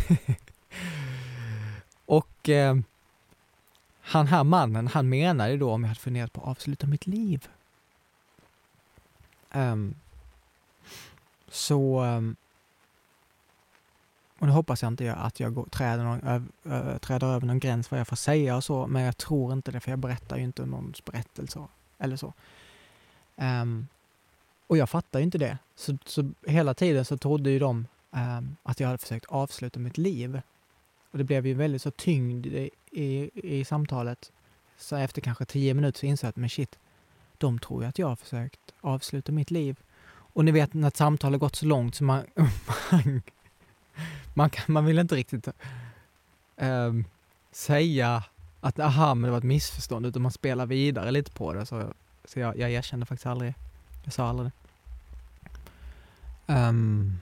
och 2.06 2.50
eh, 2.50 2.76
han 4.02 4.28
här 4.28 4.44
mannen, 4.44 4.88
han 4.88 5.10
menade 5.10 5.58
då 5.58 5.72
om 5.72 5.84
jag 5.84 5.88
hade 5.88 6.00
funderat 6.00 6.34
på 6.34 6.42
att 6.42 6.48
avsluta 6.48 6.88
mitt 6.88 7.08
liv. 7.08 7.48
Um, 9.52 9.96
så... 11.48 12.04
Um, 12.04 12.36
och 14.40 14.48
nu 14.48 14.54
hoppas 14.54 14.82
jag 14.82 14.92
inte 14.92 15.14
att 15.14 15.40
jag 15.40 15.54
går, 15.54 15.66
träder, 15.66 16.04
någon, 16.04 16.24
ö, 16.24 16.42
ö, 16.64 17.00
träder 17.00 17.28
över 17.28 17.48
någon 17.48 17.60
gräns 17.60 17.92
vad 17.92 18.00
jag 18.00 18.08
får 18.08 18.16
säga 18.16 18.56
och 18.56 18.64
så, 18.64 18.88
men 18.88 19.02
jag 19.02 19.18
tror 19.18 19.54
inte 19.54 19.72
det, 19.72 19.80
för 19.80 19.92
jag 19.92 20.00
berättar 20.00 20.38
ju 20.38 20.44
inte 20.44 20.66
någons 20.66 21.06
berättelse 21.06 21.68
eller 21.98 22.16
så. 22.16 22.34
Um, 23.36 23.88
och 24.68 24.78
jag 24.78 24.90
fattar 24.90 25.20
ju 25.20 25.26
inte 25.26 25.38
det. 25.38 25.58
Så, 25.76 25.98
så 26.06 26.32
hela 26.48 26.74
tiden 26.74 27.06
så 27.06 27.18
trodde 27.18 27.50
ju 27.50 27.60
de 27.60 27.88
um, 28.12 28.56
att 28.64 28.80
jag 28.80 28.88
hade 28.88 28.98
försökt 28.98 29.26
avsluta 29.26 29.80
mitt 29.80 29.98
liv. 29.98 30.42
Och 31.12 31.18
det 31.18 31.24
blev 31.24 31.48
ju 31.48 31.54
väldigt 31.54 31.82
så 31.82 31.92
tyngd 31.92 32.46
i, 32.46 32.70
i, 32.92 33.30
i 33.34 33.66
samtalet. 33.66 34.32
Så 34.78 34.96
efter 34.96 35.22
kanske 35.22 35.46
tio 35.46 35.74
minuter 35.74 36.00
så 36.00 36.06
insåg 36.06 36.28
jag 36.28 36.30
att 36.30 36.36
men 36.36 36.50
shit, 36.50 36.80
de 37.38 37.60
tror 37.60 37.84
ju 37.84 37.90
att 37.90 38.00
jag 38.00 38.08
har 38.08 38.16
försökt 38.16 38.74
avsluta 38.82 39.32
mitt 39.32 39.52
liv. 39.52 39.80
Och 40.10 40.46
ni 40.46 40.52
vet 40.52 40.74
när 40.74 40.88
ett 40.88 40.98
samtal 40.98 41.32
har 41.32 41.40
gått 41.40 41.56
så 41.56 41.66
långt 41.66 41.96
så 41.96 42.04
man, 42.04 42.24
man, 42.92 43.22
man, 44.34 44.50
kan, 44.50 44.74
man 44.74 44.86
vill 44.86 45.00
inte 45.00 45.16
riktigt 45.16 45.48
ehm, 46.58 47.06
säga 47.52 48.24
att 48.62 48.80
aha, 48.80 49.16
men 49.16 49.28
det 49.28 49.32
var 49.32 49.38
ett 49.38 49.44
missförstånd, 49.44 50.06
utan 50.06 50.22
man 50.22 50.32
spelar 50.32 50.66
vidare 50.66 51.12
lite 51.12 51.32
på 51.32 51.54
det. 51.54 51.66
Så, 51.66 51.94
så 52.26 52.40
jag, 52.40 52.58
jag 52.58 52.72
erkände 52.72 53.06
faktiskt 53.06 53.26
aldrig, 53.26 53.54
jag 54.04 54.14
sa 54.14 54.28
aldrig 54.28 54.52
det. 54.52 54.60
Um, 56.54 57.20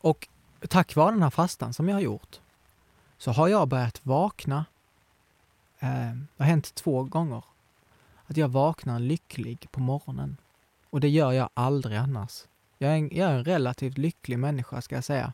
och 0.00 0.28
tack 0.68 0.96
vare 0.96 1.12
den 1.12 1.22
här 1.22 1.30
fastan 1.30 1.72
som 1.72 1.88
jag 1.88 1.96
har 1.96 2.00
gjort 2.00 2.40
så 3.18 3.32
har 3.32 3.48
jag 3.48 3.68
börjat 3.68 4.00
vakna. 4.02 4.64
ehm, 5.78 6.26
det 6.36 6.42
har 6.42 6.50
hänt 6.50 6.74
två 6.74 7.02
gånger. 7.04 7.44
Att 8.26 8.36
jag 8.36 8.48
vaknar 8.48 8.98
lycklig 8.98 9.68
på 9.70 9.80
morgonen. 9.80 10.36
Och 10.90 11.00
det 11.00 11.08
gör 11.08 11.32
jag 11.32 11.48
aldrig 11.54 11.96
annars. 11.96 12.44
Jag 12.78 12.92
är 12.92 12.96
en, 12.96 13.10
jag 13.12 13.30
är 13.30 13.34
en 13.34 13.44
relativt 13.44 13.98
lycklig 13.98 14.38
människa 14.38 14.82
ska 14.82 14.94
jag 14.94 15.04
säga. 15.04 15.32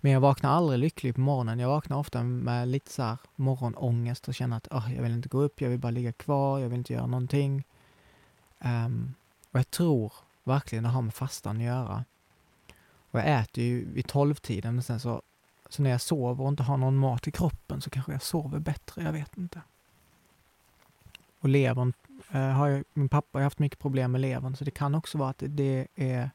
Men 0.00 0.12
jag 0.12 0.20
vaknar 0.20 0.50
aldrig 0.50 0.78
lycklig 0.78 1.14
på 1.14 1.20
morgonen. 1.20 1.58
Jag 1.58 1.68
vaknar 1.68 1.96
ofta 1.96 2.22
med 2.22 2.68
lite 2.68 2.90
så 2.90 3.02
här 3.02 3.18
morgonångest 3.36 4.28
och 4.28 4.34
känner 4.34 4.56
att 4.56 4.68
oh, 4.68 4.94
jag 4.94 5.02
vill 5.02 5.12
inte 5.12 5.28
gå 5.28 5.40
upp, 5.40 5.60
jag 5.60 5.68
vill 5.68 5.78
bara 5.78 5.90
ligga 5.90 6.12
kvar, 6.12 6.58
jag 6.58 6.68
vill 6.68 6.78
inte 6.78 6.92
göra 6.92 7.06
någonting. 7.06 7.64
Um, 8.58 9.14
och 9.50 9.58
jag 9.58 9.70
tror 9.70 10.12
verkligen 10.44 10.84
det 10.84 10.90
har 10.90 11.02
med 11.02 11.14
fastan 11.14 11.56
att 11.56 11.62
göra. 11.62 12.04
Och 13.10 13.18
jag 13.18 13.40
äter 13.40 13.64
ju 13.64 13.92
vid 13.92 14.06
tolvtiden 14.06 14.74
men 14.74 14.82
sen 14.82 15.00
så, 15.00 15.22
så 15.68 15.82
när 15.82 15.90
jag 15.90 16.00
sover 16.00 16.44
och 16.44 16.48
inte 16.48 16.62
har 16.62 16.76
någon 16.76 16.96
mat 16.96 17.28
i 17.28 17.30
kroppen 17.30 17.80
så 17.80 17.90
kanske 17.90 18.12
jag 18.12 18.22
sover 18.22 18.58
bättre, 18.58 19.02
jag 19.02 19.12
vet 19.12 19.36
inte. 19.36 19.60
Och 21.40 21.48
levern 21.48 21.92
eh, 22.30 22.40
har 22.40 22.68
jag, 22.68 22.84
min 22.92 23.08
pappa 23.08 23.38
har 23.38 23.42
haft 23.42 23.58
mycket 23.58 23.78
problem 23.78 24.12
med 24.12 24.20
levern 24.20 24.56
så 24.56 24.64
det 24.64 24.70
kan 24.70 24.94
också 24.94 25.18
vara 25.18 25.30
att 25.30 25.38
det, 25.38 25.48
det 25.48 25.88
är 25.94 26.30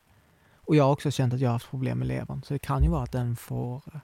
och 0.65 0.75
jag 0.75 0.83
har 0.83 0.91
också 0.91 1.11
känt 1.11 1.33
att 1.33 1.39
jag 1.39 1.49
har 1.49 1.53
haft 1.53 1.69
problem 1.69 1.99
med 1.99 2.07
levern 2.07 2.43
så 2.43 2.53
det 2.53 2.59
kan 2.59 2.83
ju 2.83 2.89
vara 2.89 3.03
att 3.03 3.11
den 3.11 3.35
får 3.35 3.81
eh, 3.93 3.99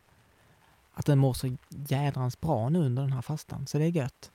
att 0.94 1.06
den 1.06 1.20
mår 1.20 1.34
så 1.34 1.58
jädrans 1.70 2.42
bra 2.42 2.70
nu 2.70 2.80
under 2.80 3.02
den 3.02 3.12
här 3.12 3.22
fastan 3.22 3.68
så 3.68 3.78
det 3.78 3.86
är 3.86 3.90
gött. 3.90 4.32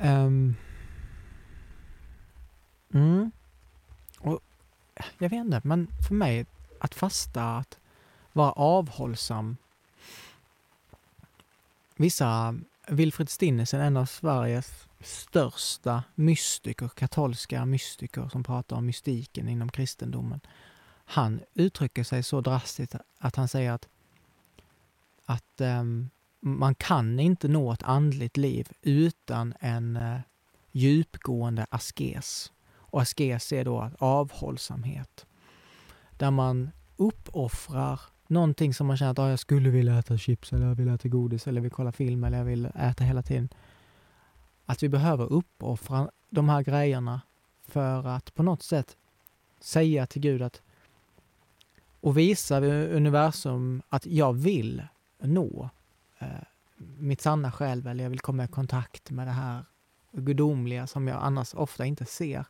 Um, 0.00 0.56
mm. 2.94 3.30
Och 4.18 4.40
eh, 4.94 5.06
jag 5.18 5.30
vet 5.30 5.40
inte, 5.40 5.60
men 5.64 5.88
för 6.08 6.14
mig 6.14 6.46
att 6.80 6.94
fasta, 6.94 7.56
att 7.56 7.78
vara 8.32 8.52
avhållsam. 8.52 9.56
Vissa, 11.96 12.54
Wilfred 12.88 13.28
Stinnesen, 13.28 13.80
en 13.80 13.96
av 13.96 14.06
Sveriges 14.06 14.88
största 15.00 16.04
mystiker, 16.14 16.88
katolska 16.88 17.64
mystiker 17.64 18.28
som 18.28 18.44
pratar 18.44 18.76
om 18.76 18.86
mystiken 18.86 19.48
inom 19.48 19.70
kristendomen. 19.70 20.40
Han 21.04 21.40
uttrycker 21.54 22.04
sig 22.04 22.22
så 22.22 22.40
drastiskt 22.40 22.94
att 23.18 23.36
han 23.36 23.48
säger 23.48 23.72
att, 23.72 23.88
att 25.24 25.60
um, 25.60 26.10
man 26.40 26.74
kan 26.74 27.20
inte 27.20 27.48
nå 27.48 27.72
ett 27.72 27.82
andligt 27.82 28.36
liv 28.36 28.68
utan 28.82 29.54
en 29.60 29.96
uh, 29.96 30.20
djupgående 30.72 31.66
askes. 31.70 32.52
Och 32.72 33.02
askes 33.02 33.52
är 33.52 33.64
då 33.64 33.90
avhållsamhet. 33.98 35.26
Där 36.10 36.30
man 36.30 36.70
uppoffrar 36.96 38.00
någonting 38.28 38.74
som 38.74 38.86
man 38.86 38.96
känner 38.96 39.10
att 39.10 39.18
ah, 39.18 39.30
jag 39.30 39.38
skulle 39.38 39.70
vilja 39.70 39.98
äta 39.98 40.18
chips 40.18 40.52
eller 40.52 40.66
jag 40.66 40.74
vill 40.74 40.88
äta 40.88 41.08
godis 41.08 41.46
eller 41.46 41.58
jag 41.58 41.62
vill 41.62 41.72
kolla 41.72 41.92
film 41.92 42.24
eller 42.24 42.38
jag 42.38 42.44
vill 42.44 42.66
äta 42.74 43.04
hela 43.04 43.22
tiden. 43.22 43.48
Att 44.66 44.82
vi 44.82 44.88
behöver 44.88 45.32
uppoffra 45.32 46.10
de 46.30 46.48
här 46.48 46.62
grejerna 46.62 47.20
för 47.68 48.06
att 48.06 48.34
på 48.34 48.42
något 48.42 48.62
sätt 48.62 48.96
säga 49.60 50.06
till 50.06 50.22
Gud 50.22 50.42
att 50.42 50.62
och 52.00 52.18
visa 52.18 52.60
universum 52.60 53.82
att 53.88 54.06
jag 54.06 54.32
vill 54.32 54.82
nå 55.18 55.70
eh, 56.18 56.28
mitt 56.98 57.20
sanna 57.20 57.52
själv 57.52 57.86
eller 57.86 58.04
jag 58.04 58.10
vill 58.10 58.20
komma 58.20 58.44
i 58.44 58.48
kontakt 58.48 59.10
med 59.10 59.26
det 59.26 59.32
här 59.32 59.64
gudomliga 60.12 60.86
som 60.86 61.08
jag 61.08 61.22
annars 61.22 61.54
ofta 61.54 61.84
inte 61.84 62.04
ser. 62.04 62.44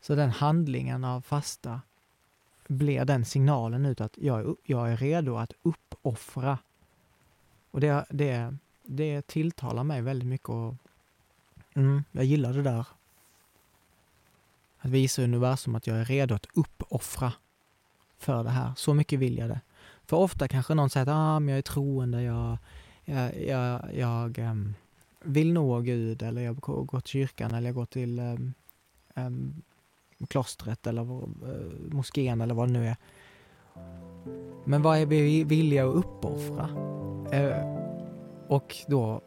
Så 0.00 0.14
den 0.14 0.30
handlingen 0.30 1.04
av 1.04 1.20
fasta 1.20 1.80
blir 2.68 3.04
den 3.04 3.24
signalen 3.24 3.86
ut 3.86 4.00
att 4.00 4.18
jag, 4.18 4.56
jag 4.64 4.92
är 4.92 4.96
redo 4.96 5.36
att 5.36 5.52
uppoffra. 5.62 6.58
Och 7.70 7.80
det, 7.80 8.06
det, 8.10 8.56
det 8.82 9.26
tilltalar 9.26 9.84
mig 9.84 10.02
väldigt 10.02 10.28
mycket 10.28 10.48
och 10.48 10.74
mm, 11.74 12.04
jag 12.12 12.24
gillar 12.24 12.52
det 12.52 12.62
där. 12.62 12.86
Att 14.78 14.90
visa 14.90 15.22
universum 15.22 15.74
att 15.74 15.86
jag 15.86 15.96
är 15.96 16.04
redo 16.04 16.34
att 16.34 16.46
uppoffra 16.54 17.32
för 18.18 18.44
det 18.44 18.50
här. 18.50 18.72
Så 18.76 18.94
mycket 18.94 19.18
vill 19.18 19.38
jag 19.38 19.48
det. 19.48 19.60
För 20.06 20.16
ofta 20.16 20.48
kanske 20.48 20.74
någon 20.74 20.90
säger 20.90 21.06
att 21.06 21.12
ah, 21.12 21.40
men 21.40 21.48
jag 21.48 21.58
är 21.58 21.62
troende, 21.62 22.22
jag, 22.22 22.58
jag, 23.04 23.42
jag, 23.46 23.94
jag 23.94 24.38
um, 24.38 24.74
vill 25.20 25.52
nå 25.52 25.80
Gud 25.80 26.22
eller 26.22 26.42
jag 26.42 26.56
går 26.56 27.00
till 27.00 27.10
kyrkan 27.10 27.54
eller 27.54 27.68
jag 27.68 27.74
går 27.74 27.86
till 27.86 28.18
um, 28.18 28.54
um, 29.14 29.62
klostret 30.28 30.86
eller 30.86 31.02
eh, 31.02 31.94
moskén 31.94 32.40
eller 32.40 32.54
vad 32.54 32.68
det 32.68 32.72
nu 32.72 32.86
är. 32.86 32.96
Men 34.64 34.82
vad 34.82 34.98
är 34.98 35.06
vi 35.06 35.44
villiga 35.44 35.88
att 35.88 35.94
uppoffra? 35.94 36.68
Eh, 37.32 37.76
och 38.48 38.76
då, 38.88 39.20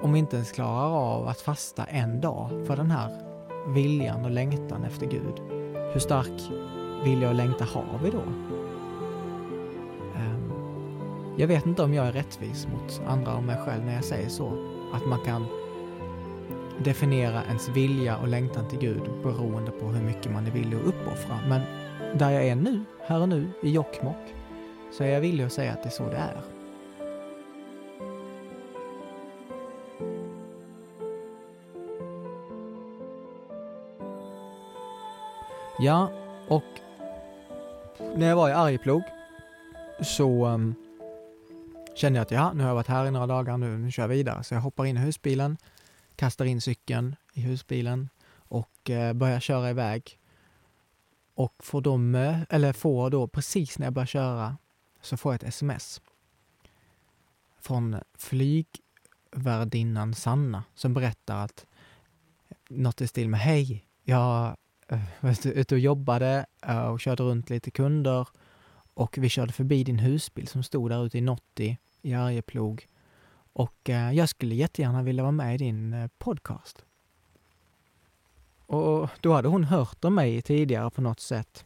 om 0.00 0.12
vi 0.12 0.18
inte 0.18 0.36
ens 0.36 0.52
klarar 0.52 0.90
av 0.90 1.28
att 1.28 1.40
fasta 1.40 1.84
en 1.84 2.20
dag 2.20 2.66
för 2.66 2.76
den 2.76 2.90
här 2.90 3.10
viljan 3.74 4.24
och 4.24 4.30
längtan 4.30 4.84
efter 4.84 5.06
Gud, 5.06 5.40
hur 5.92 6.00
stark 6.00 6.50
vilja 7.04 7.28
och 7.28 7.34
längtan 7.34 7.68
har 7.68 7.98
vi 7.98 8.10
då? 8.10 8.22
Ehm, 10.16 10.52
jag 11.36 11.48
vet 11.48 11.66
inte 11.66 11.82
om 11.82 11.94
jag 11.94 12.06
är 12.06 12.12
rättvis 12.12 12.66
mot 12.66 13.02
andra 13.06 13.36
och 13.36 13.42
mig 13.42 13.56
själv 13.56 13.84
när 13.84 13.94
jag 13.94 14.04
säger 14.04 14.28
så. 14.28 14.52
Att 14.92 15.06
man 15.06 15.18
kan 15.24 15.46
definiera 16.84 17.44
ens 17.44 17.68
vilja 17.68 18.16
och 18.16 18.28
längtan 18.28 18.68
till 18.68 18.78
Gud 18.78 19.02
beroende 19.22 19.70
på 19.70 19.86
hur 19.86 20.02
mycket 20.02 20.32
man 20.32 20.46
är 20.46 20.50
villig 20.50 20.76
att 20.76 20.86
uppoffra. 20.86 21.38
Men 21.48 21.60
där 22.18 22.30
jag 22.30 22.44
är 22.44 22.54
nu, 22.54 22.84
här 23.06 23.20
och 23.20 23.28
nu, 23.28 23.50
i 23.62 23.70
Jokkmokk, 23.70 24.34
så 24.92 25.04
är 25.04 25.08
jag 25.08 25.20
villig 25.20 25.44
att 25.44 25.52
säga 25.52 25.72
att 25.72 25.82
det 25.82 25.88
är 25.88 25.90
så 25.90 26.04
det 26.10 26.16
är. 26.16 26.40
Ja, 35.78 36.10
och 36.48 36.64
när 38.14 38.28
jag 38.28 38.36
var 38.36 38.48
i 38.48 38.52
Arjeplog 38.52 39.02
så 40.00 40.46
um, 40.46 40.74
kände 41.94 42.18
jag 42.18 42.24
att 42.24 42.30
ja, 42.30 42.52
nu 42.52 42.62
har 42.62 42.70
jag 42.70 42.74
varit 42.74 42.86
här 42.86 43.06
i 43.06 43.10
några 43.10 43.26
dagar, 43.26 43.56
nu, 43.56 43.78
nu 43.78 43.90
kör 43.90 44.02
jag 44.02 44.08
vidare. 44.08 44.44
Så 44.44 44.54
jag 44.54 44.60
hoppar 44.60 44.84
in 44.84 44.96
i 44.96 45.00
husbilen, 45.00 45.56
kastar 46.20 46.44
in 46.44 46.60
cykeln 46.60 47.16
i 47.32 47.40
husbilen 47.40 48.08
och 48.32 48.90
eh, 48.90 49.12
börjar 49.12 49.40
köra 49.40 49.70
iväg. 49.70 50.18
Och 51.34 51.64
får 51.64 51.80
då, 51.80 51.94
eller 52.48 52.72
får 52.72 53.10
då 53.10 53.28
precis 53.28 53.78
när 53.78 53.86
jag 53.86 53.92
börjar 53.92 54.06
köra 54.06 54.56
så 55.00 55.16
får 55.16 55.32
jag 55.32 55.42
ett 55.42 55.48
sms 55.48 56.00
från 57.60 57.96
flygvärdinnan 58.14 60.14
Sanna 60.14 60.64
som 60.74 60.94
berättar 60.94 61.44
att 61.44 61.66
något 62.68 63.00
i 63.00 63.06
stil 63.06 63.28
med 63.28 63.40
Hej, 63.40 63.84
jag 64.02 64.56
eh, 64.88 65.00
var 65.20 65.46
ute 65.46 65.74
och 65.74 65.80
jobbade 65.80 66.46
eh, 66.66 66.80
och 66.80 67.00
körde 67.00 67.22
runt 67.22 67.50
lite 67.50 67.70
kunder 67.70 68.28
och 68.94 69.18
vi 69.18 69.28
körde 69.28 69.52
förbi 69.52 69.84
din 69.84 69.98
husbil 69.98 70.48
som 70.48 70.62
stod 70.62 70.90
där 70.90 71.06
ute 71.06 71.18
i 71.18 71.20
Notti 71.20 71.78
i 72.02 72.14
Arjeplog 72.14 72.86
och 73.60 73.90
eh, 73.90 74.12
jag 74.12 74.28
skulle 74.28 74.54
jättegärna 74.54 75.02
vilja 75.02 75.22
vara 75.22 75.32
med 75.32 75.54
i 75.54 75.58
din 75.58 75.92
eh, 75.92 76.08
podcast. 76.18 76.84
Och 78.66 79.08
då 79.20 79.32
hade 79.32 79.48
hon 79.48 79.64
hört 79.64 80.04
om 80.04 80.14
mig 80.14 80.42
tidigare 80.42 80.90
på 80.90 81.00
något 81.00 81.20
sätt. 81.20 81.64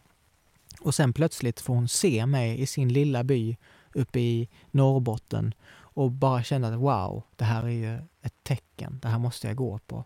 Och 0.80 0.94
sen 0.94 1.12
plötsligt 1.12 1.61
får 1.61 1.74
hon 1.74 1.88
se 1.88 2.26
mig 2.26 2.61
i 2.61 2.66
sin 2.66 2.92
lilla 2.92 3.24
by 3.24 3.57
uppe 3.92 4.20
i 4.20 4.48
Norrbotten 4.70 5.54
och 5.74 6.11
bara 6.11 6.42
känna 6.42 6.68
att 6.68 6.74
wow, 6.74 7.22
det 7.37 7.44
här 7.44 7.62
är 7.62 7.68
ju 7.68 7.94
ett 8.22 8.42
tecken, 8.42 8.98
det 9.02 9.09
här 9.09 9.18
måste 9.18 9.46
jag 9.46 9.57
gå 9.57 9.78
på. 9.78 10.04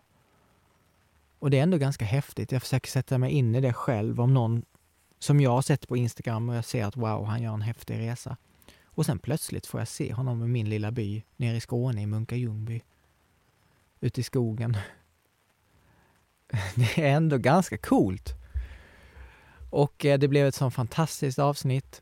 Och 1.39 1.49
det 1.49 1.59
är 1.59 1.63
ändå 1.63 1.77
ganska 1.77 2.05
häftigt. 2.05 2.51
Jag 2.51 2.61
försöker 2.61 2.89
sätta 2.89 3.17
mig 3.17 3.31
in 3.31 3.55
i 3.55 3.61
det 3.61 3.73
själv 3.73 4.21
om 4.21 4.33
någon 4.33 4.65
som 5.19 5.39
jag 5.39 5.51
har 5.51 5.61
sett 5.61 5.87
på 5.87 5.97
Instagram 5.97 6.49
och 6.49 6.55
jag 6.55 6.65
ser 6.65 6.85
att 6.85 6.97
wow, 6.97 7.25
han 7.25 7.41
gör 7.41 7.53
en 7.53 7.61
häftig 7.61 7.99
resa. 7.99 8.37
Och 8.99 9.05
sen 9.05 9.19
plötsligt 9.19 9.65
får 9.65 9.81
jag 9.81 9.87
se 9.87 10.13
honom 10.13 10.43
i 10.43 10.47
min 10.47 10.69
lilla 10.69 10.91
by 10.91 11.23
nere 11.37 11.57
i 11.57 11.59
Skåne, 11.59 12.01
i 12.01 12.05
Munka 12.05 12.35
Ljungby. 12.35 12.81
Ute 13.99 14.21
i 14.21 14.23
skogen. 14.23 14.77
Det 16.75 16.97
är 16.97 17.15
ändå 17.15 17.37
ganska 17.37 17.77
coolt. 17.77 18.33
Och 19.69 20.05
eh, 20.05 20.19
det 20.19 20.27
blev 20.27 20.47
ett 20.47 20.55
sånt 20.55 20.73
fantastiskt 20.73 21.39
avsnitt. 21.39 22.01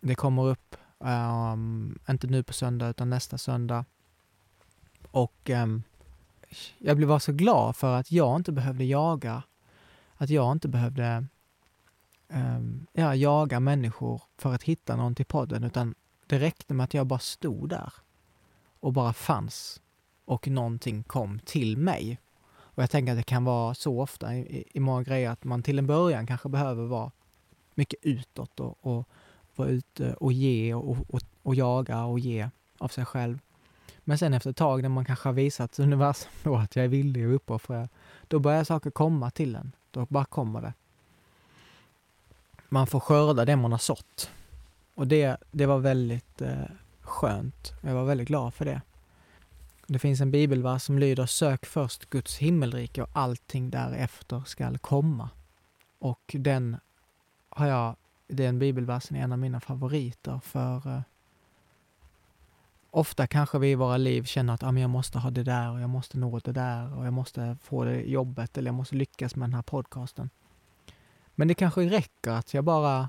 Det 0.00 0.14
kommer 0.14 0.46
upp, 0.46 0.76
um, 0.98 1.98
inte 2.08 2.26
nu 2.26 2.42
på 2.42 2.52
söndag 2.52 2.88
utan 2.88 3.10
nästa 3.10 3.38
söndag. 3.38 3.84
Och 5.10 5.50
um, 5.50 5.82
jag 6.78 6.96
blev 6.96 7.08
bara 7.08 7.20
så 7.20 7.32
glad 7.32 7.76
för 7.76 7.94
att 7.94 8.12
jag 8.12 8.36
inte 8.36 8.52
behövde 8.52 8.84
jaga. 8.84 9.42
Att 10.14 10.30
jag 10.30 10.52
inte 10.52 10.68
behövde 10.68 11.26
um, 12.28 12.86
ja, 12.92 13.14
jaga 13.14 13.60
människor 13.60 14.22
för 14.38 14.54
att 14.54 14.62
hitta 14.62 14.96
någon 14.96 15.14
till 15.14 15.26
podden 15.26 15.64
utan 15.64 15.94
det 16.26 16.38
räckte 16.38 16.74
med 16.74 16.84
att 16.84 16.94
jag 16.94 17.06
bara 17.06 17.18
stod 17.18 17.68
där 17.68 17.92
och 18.80 18.92
bara 18.92 19.12
fanns 19.12 19.80
och 20.24 20.48
någonting 20.48 21.02
kom 21.02 21.38
till 21.38 21.76
mig. 21.76 22.20
Och 22.48 22.82
jag 22.82 22.90
tänker 22.90 23.12
att 23.12 23.18
det 23.18 23.22
kan 23.22 23.44
vara 23.44 23.74
så 23.74 24.00
ofta 24.00 24.34
i, 24.34 24.64
i 24.74 24.80
många 24.80 25.02
grejer 25.02 25.30
att 25.30 25.44
man 25.44 25.62
till 25.62 25.78
en 25.78 25.86
början 25.86 26.26
kanske 26.26 26.48
behöver 26.48 26.84
vara 26.84 27.12
mycket 27.74 27.98
utåt 28.02 28.60
och, 28.60 28.78
och 28.80 29.08
vara 29.56 29.68
ute 29.68 30.14
och 30.14 30.32
ge 30.32 30.74
och, 30.74 30.96
och, 31.08 31.22
och 31.42 31.54
jaga 31.54 32.04
och 32.04 32.18
ge 32.18 32.48
av 32.78 32.88
sig 32.88 33.04
själv. 33.04 33.38
Men 33.98 34.18
sen 34.18 34.34
efter 34.34 34.50
ett 34.50 34.56
tag 34.56 34.82
när 34.82 34.88
man 34.88 35.04
kanske 35.04 35.28
har 35.28 35.34
visat 35.34 35.78
universum 35.78 36.30
då 36.42 36.56
att 36.56 36.76
jag 36.76 36.84
är 36.84 36.88
villig 36.88 37.24
att 37.24 37.34
uppoffra, 37.34 37.88
då 38.28 38.38
börjar 38.38 38.64
saker 38.64 38.90
komma 38.90 39.30
till 39.30 39.54
en. 39.54 39.72
Då 39.90 40.06
bara 40.08 40.24
kommer 40.24 40.60
det. 40.60 40.72
Man 42.68 42.86
får 42.86 43.00
skörda 43.00 43.44
det 43.44 43.56
man 43.56 43.72
har 43.72 43.78
sått. 43.78 44.30
Och 44.96 45.06
det, 45.06 45.36
det 45.50 45.66
var 45.66 45.78
väldigt 45.78 46.40
eh, 46.40 46.64
skönt. 47.00 47.72
Jag 47.80 47.94
var 47.94 48.04
väldigt 48.04 48.28
glad 48.28 48.54
för 48.54 48.64
det. 48.64 48.80
Det 49.86 49.98
finns 49.98 50.20
en 50.20 50.30
bibelvers 50.30 50.82
som 50.82 50.98
lyder 50.98 51.26
Sök 51.26 51.66
först 51.66 52.10
Guds 52.10 52.36
himmelrike 52.38 53.02
och 53.02 53.08
allting 53.12 53.70
därefter 53.70 54.42
skall 54.46 54.78
komma. 54.78 55.30
Och 55.98 56.36
den 56.38 56.76
har 57.48 57.66
jag, 57.66 57.96
den 58.28 58.58
bibelversen 58.58 59.16
är 59.16 59.20
en 59.20 59.32
av 59.32 59.38
mina 59.38 59.60
favoriter 59.60 60.40
för 60.44 60.88
eh, 60.88 61.00
ofta 62.90 63.26
kanske 63.26 63.58
vi 63.58 63.70
i 63.70 63.74
våra 63.74 63.96
liv 63.96 64.22
känner 64.22 64.54
att 64.54 64.62
ah, 64.62 64.72
men 64.72 64.80
jag 64.80 64.90
måste 64.90 65.18
ha 65.18 65.30
det 65.30 65.42
där 65.42 65.70
och 65.70 65.80
jag 65.80 65.90
måste 65.90 66.18
nå 66.18 66.38
det 66.38 66.52
där 66.52 66.98
och 66.98 67.06
jag 67.06 67.12
måste 67.12 67.56
få 67.62 67.84
det 67.84 68.00
jobbet 68.00 68.58
eller 68.58 68.68
jag 68.68 68.74
måste 68.74 68.96
lyckas 68.96 69.36
med 69.36 69.48
den 69.48 69.54
här 69.54 69.62
podcasten. 69.62 70.30
Men 71.34 71.48
det 71.48 71.54
kanske 71.54 71.80
räcker 71.80 72.30
att 72.30 72.54
jag 72.54 72.64
bara 72.64 73.08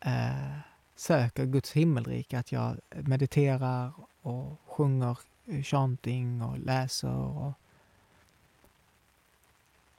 eh, 0.00 0.71
söker 1.02 1.46
Guds 1.46 1.72
himmelrike, 1.72 2.38
att 2.38 2.52
jag 2.52 2.80
mediterar 2.90 3.92
och 4.20 4.60
sjunger 4.66 5.18
eh, 5.46 5.62
chanting 5.62 6.42
och 6.42 6.58
läser 6.58 7.16
och 7.16 7.52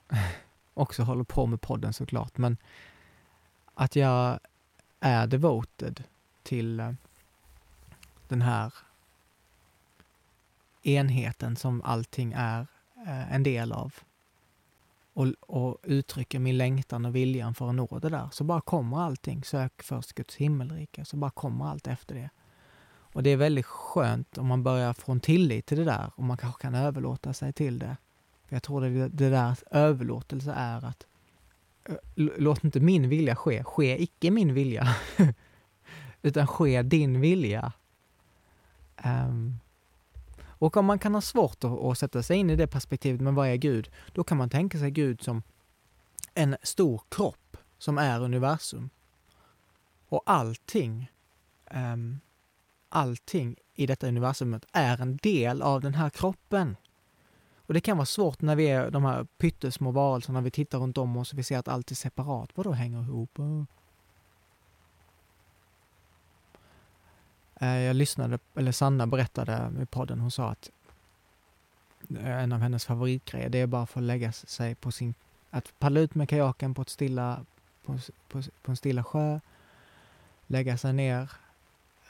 också 0.74 1.04
håller 1.04 1.24
på 1.24 1.46
med 1.46 1.62
podden 1.62 1.94
såklart, 1.94 2.38
men 2.38 2.58
att 3.74 3.96
jag 3.96 4.40
är 5.00 5.28
devoted 5.28 6.04
till 6.44 6.80
eh, 6.80 6.92
den 8.28 8.42
här 8.42 8.74
enheten 10.84 11.56
som 11.56 11.82
allting 11.82 12.34
är 12.36 12.68
eh, 13.08 13.34
en 13.34 13.44
del 13.44 13.72
av 13.72 13.94
och, 15.14 15.28
och 15.40 15.78
uttrycker 15.84 16.40
min 16.40 16.58
längtan 16.58 17.06
och 17.06 17.16
viljan 17.16 17.56
för 17.56 17.70
att 17.70 17.76
nå 17.76 18.00
det 18.02 18.10
där, 18.10 18.30
så 18.32 18.44
bara 18.44 18.62
kommer 18.62 19.02
allting. 19.02 19.44
Sök 19.44 19.84
först 19.84 20.14
Guds 20.14 20.36
himmelrike, 20.36 21.06
så 21.06 21.18
bara 21.18 21.32
kommer 21.32 21.66
allt 21.66 21.88
efter 21.88 22.16
det. 22.16 22.30
Och 23.14 23.24
det 23.24 23.30
är 23.30 23.38
väldigt 23.38 23.66
skönt 23.66 24.38
om 24.38 24.48
man 24.48 24.64
börjar 24.64 24.94
få 24.94 25.12
en 25.12 25.20
tillit 25.20 25.66
till 25.66 25.78
det 25.78 25.84
där 25.84 26.12
och 26.16 26.24
man 26.24 26.38
kanske 26.38 26.62
kan 26.62 26.76
överlåta 26.76 27.34
sig 27.34 27.54
till 27.54 27.80
det. 27.80 27.98
För 28.46 28.56
jag 28.56 28.64
tror 28.64 28.82
det, 28.82 29.08
det 29.08 29.30
där 29.30 29.58
överlåtelse 29.72 30.54
är 30.58 30.86
att 30.86 31.06
låt 32.16 32.64
inte 32.64 32.80
min 32.80 33.10
vilja 33.10 33.36
ske, 33.36 33.64
ske 33.64 34.04
icke 34.04 34.32
min 34.32 34.54
vilja. 34.54 34.96
Utan 36.22 36.48
ske 36.48 36.82
din 36.82 37.22
vilja. 37.22 37.74
Um, 39.06 39.60
och 40.66 40.78
om 40.78 40.86
man 40.86 41.00
kan 41.00 41.14
ha 41.14 41.22
svårt 41.22 41.64
att, 41.64 41.80
att, 41.80 41.98
sätta 41.98 42.24
sig 42.24 42.38
in 42.38 42.50
i 42.50 42.56
det 42.56 42.68
perspektivet, 42.68 43.22
men 43.22 43.36
vad 43.36 43.48
är 43.48 43.56
Gud? 43.56 43.90
Då 44.14 44.24
kan 44.24 44.38
man 44.38 44.50
tänka 44.50 44.80
sig 44.80 44.92
Gud 44.92 45.22
som 45.22 45.44
en 46.34 46.58
stor 46.64 47.02
kropp 47.10 47.58
som 47.78 47.98
är 47.98 48.22
universum. 48.22 48.90
Och 50.08 50.24
allting 50.26 51.12
um, 51.74 52.20
allting 52.90 53.56
i 53.76 53.86
detta 53.86 54.08
universumet 54.08 54.66
är 54.74 55.02
en 55.02 55.18
del 55.18 55.62
av 55.62 55.82
den 55.82 55.94
här 55.94 56.10
kroppen. 56.10 56.78
Och 57.56 57.74
det 57.74 57.82
kan 57.82 57.98
vara 57.98 58.06
svårt 58.06 58.42
när 58.42 58.56
vi 58.56 58.66
är 58.66 58.92
de 58.92 59.06
här 59.06 59.24
pyttesmå 59.38 59.92
varelserna, 59.92 60.40
när 60.40 60.44
vi 60.44 60.52
tittar 60.52 60.80
runt 60.80 60.98
om 60.98 61.18
oss 61.18 61.34
och 61.34 61.40
vi 61.40 61.44
ser 61.44 61.58
att 61.58 61.68
allt 61.68 61.92
är 61.92 61.96
separat. 61.96 62.50
Vad 62.56 62.66
då 62.66 62.72
hänger 62.72 63.02
ihop? 63.02 63.40
Eh, 67.64 67.80
jag 67.80 67.96
lyssnade, 67.96 68.40
eller 68.56 68.72
Sanna 68.72 69.08
berättade 69.08 69.72
i 69.82 69.86
podden, 69.86 70.20
hon 70.20 70.32
sa 70.32 70.50
att 70.50 70.72
eh, 72.20 72.44
en 72.44 72.52
av 72.52 72.60
hennes 72.60 72.86
favoritgrejer, 72.86 73.50
det 73.50 73.58
är 73.58 73.68
bara 73.68 73.86
för 73.86 74.00
att 74.00 74.06
lägga 74.06 74.32
sig 74.32 74.76
på 74.76 74.92
sin, 74.92 75.14
att 75.50 75.80
paddla 75.80 76.00
ut 76.00 76.16
med 76.16 76.30
kajaken 76.30 76.74
på 76.74 76.82
ett 76.82 76.90
stilla, 76.90 77.46
på, 77.86 78.00
på, 78.28 78.42
på 78.62 78.72
en 78.72 78.78
stilla 78.78 79.04
sjö, 79.04 79.40
lägga 80.48 80.78
sig 80.78 80.94
ner, 80.94 81.30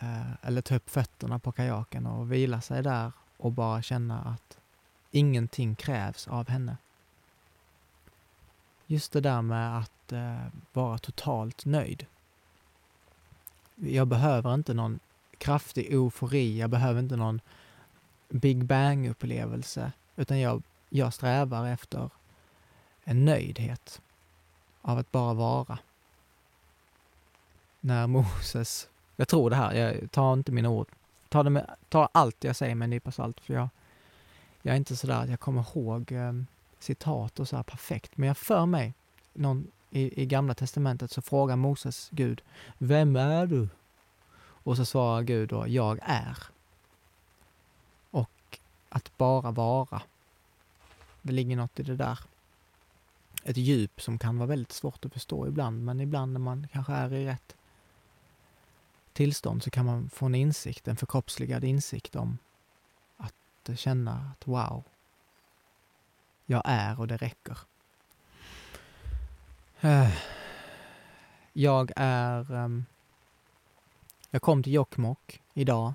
Eh, 0.03 0.31
eller 0.41 0.61
ta 0.61 0.75
upp 0.75 0.89
fötterna 0.89 1.39
på 1.39 1.51
kajaken 1.51 2.05
och 2.05 2.31
vila 2.31 2.61
sig 2.61 2.83
där 2.83 3.11
och 3.37 3.51
bara 3.51 3.81
känna 3.81 4.21
att 4.21 4.57
ingenting 5.11 5.75
krävs 5.75 6.27
av 6.27 6.49
henne. 6.49 6.77
Just 8.87 9.11
det 9.11 9.21
där 9.21 9.41
med 9.41 9.77
att 9.77 10.11
eh, 10.11 10.47
vara 10.73 10.97
totalt 10.97 11.65
nöjd. 11.65 12.05
Jag 13.75 14.07
behöver 14.07 14.53
inte 14.53 14.73
någon 14.73 14.99
kraftig 15.37 15.93
eufori, 15.93 16.59
jag 16.59 16.69
behöver 16.69 16.99
inte 16.99 17.15
någon 17.15 17.41
Big 18.29 18.65
Bang-upplevelse, 18.65 19.91
utan 20.15 20.39
jag, 20.39 20.63
jag 20.89 21.13
strävar 21.13 21.67
efter 21.67 22.09
en 23.03 23.25
nöjdhet 23.25 24.01
av 24.81 24.97
att 24.97 25.11
bara 25.11 25.33
vara. 25.33 25.79
När 27.79 28.07
Moses 28.07 28.89
jag 29.15 29.27
tror 29.27 29.49
det 29.49 29.55
här, 29.55 29.73
jag 29.73 30.11
tar 30.11 30.33
inte 30.33 30.51
mina 30.51 30.69
ord. 30.69 30.87
Ta, 31.29 31.43
det 31.43 31.49
med, 31.49 31.75
ta 31.89 32.09
allt 32.11 32.43
jag 32.43 32.55
säger 32.55 32.75
med 32.75 32.85
en 32.85 32.89
nypa 32.89 33.11
salt, 33.11 33.39
för 33.39 33.53
jag, 33.53 33.69
jag 34.61 34.73
är 34.73 34.77
inte 34.77 34.95
sådär 34.95 35.21
att 35.21 35.29
jag 35.29 35.39
kommer 35.39 35.61
ihåg 35.61 36.11
eh, 36.11 36.33
citat 36.79 37.39
och 37.39 37.47
så 37.47 37.55
här 37.55 37.63
perfekt. 37.63 38.17
Men 38.17 38.27
jag 38.27 38.37
för 38.37 38.65
mig, 38.65 38.93
någon, 39.33 39.67
i, 39.89 40.21
i 40.21 40.25
gamla 40.25 40.53
testamentet 40.53 41.11
så 41.11 41.21
frågar 41.21 41.55
Moses 41.55 42.09
Gud, 42.11 42.41
Vem 42.77 43.15
är 43.15 43.45
du? 43.45 43.69
Och 44.63 44.77
så 44.77 44.85
svarar 44.85 45.21
Gud 45.21 45.49
då, 45.49 45.67
Jag 45.67 45.99
är. 46.01 46.37
Och 48.11 48.59
att 48.89 49.17
bara 49.17 49.51
vara. 49.51 50.01
Det 51.21 51.33
ligger 51.33 51.55
något 51.55 51.79
i 51.79 51.83
det 51.83 51.95
där. 51.95 52.19
Ett 53.43 53.57
djup 53.57 54.01
som 54.01 54.17
kan 54.17 54.37
vara 54.37 54.47
väldigt 54.47 54.71
svårt 54.71 55.05
att 55.05 55.13
förstå 55.13 55.47
ibland, 55.47 55.85
men 55.85 56.01
ibland 56.01 56.33
när 56.33 56.39
man 56.39 56.67
kanske 56.71 56.93
är 56.93 57.13
i 57.13 57.25
rätt 57.25 57.55
tillstånd 59.13 59.63
så 59.63 59.69
kan 59.69 59.85
man 59.85 60.09
få 60.09 60.25
en 60.25 60.35
insikt, 60.35 60.87
en 60.87 60.95
förkroppsligad 60.95 61.63
insikt 61.63 62.15
om 62.15 62.37
att 63.17 63.79
känna 63.79 64.31
att 64.31 64.47
wow, 64.47 64.83
jag 66.45 66.61
är 66.65 66.99
och 66.99 67.07
det 67.07 67.17
räcker. 67.17 67.57
Eh, 69.81 70.13
jag 71.53 71.91
är... 71.95 72.51
um, 72.51 72.85
jag 74.33 74.41
kom 74.41 74.63
till 74.63 74.73
Jokkmokk 74.73 75.41
idag 75.53 75.93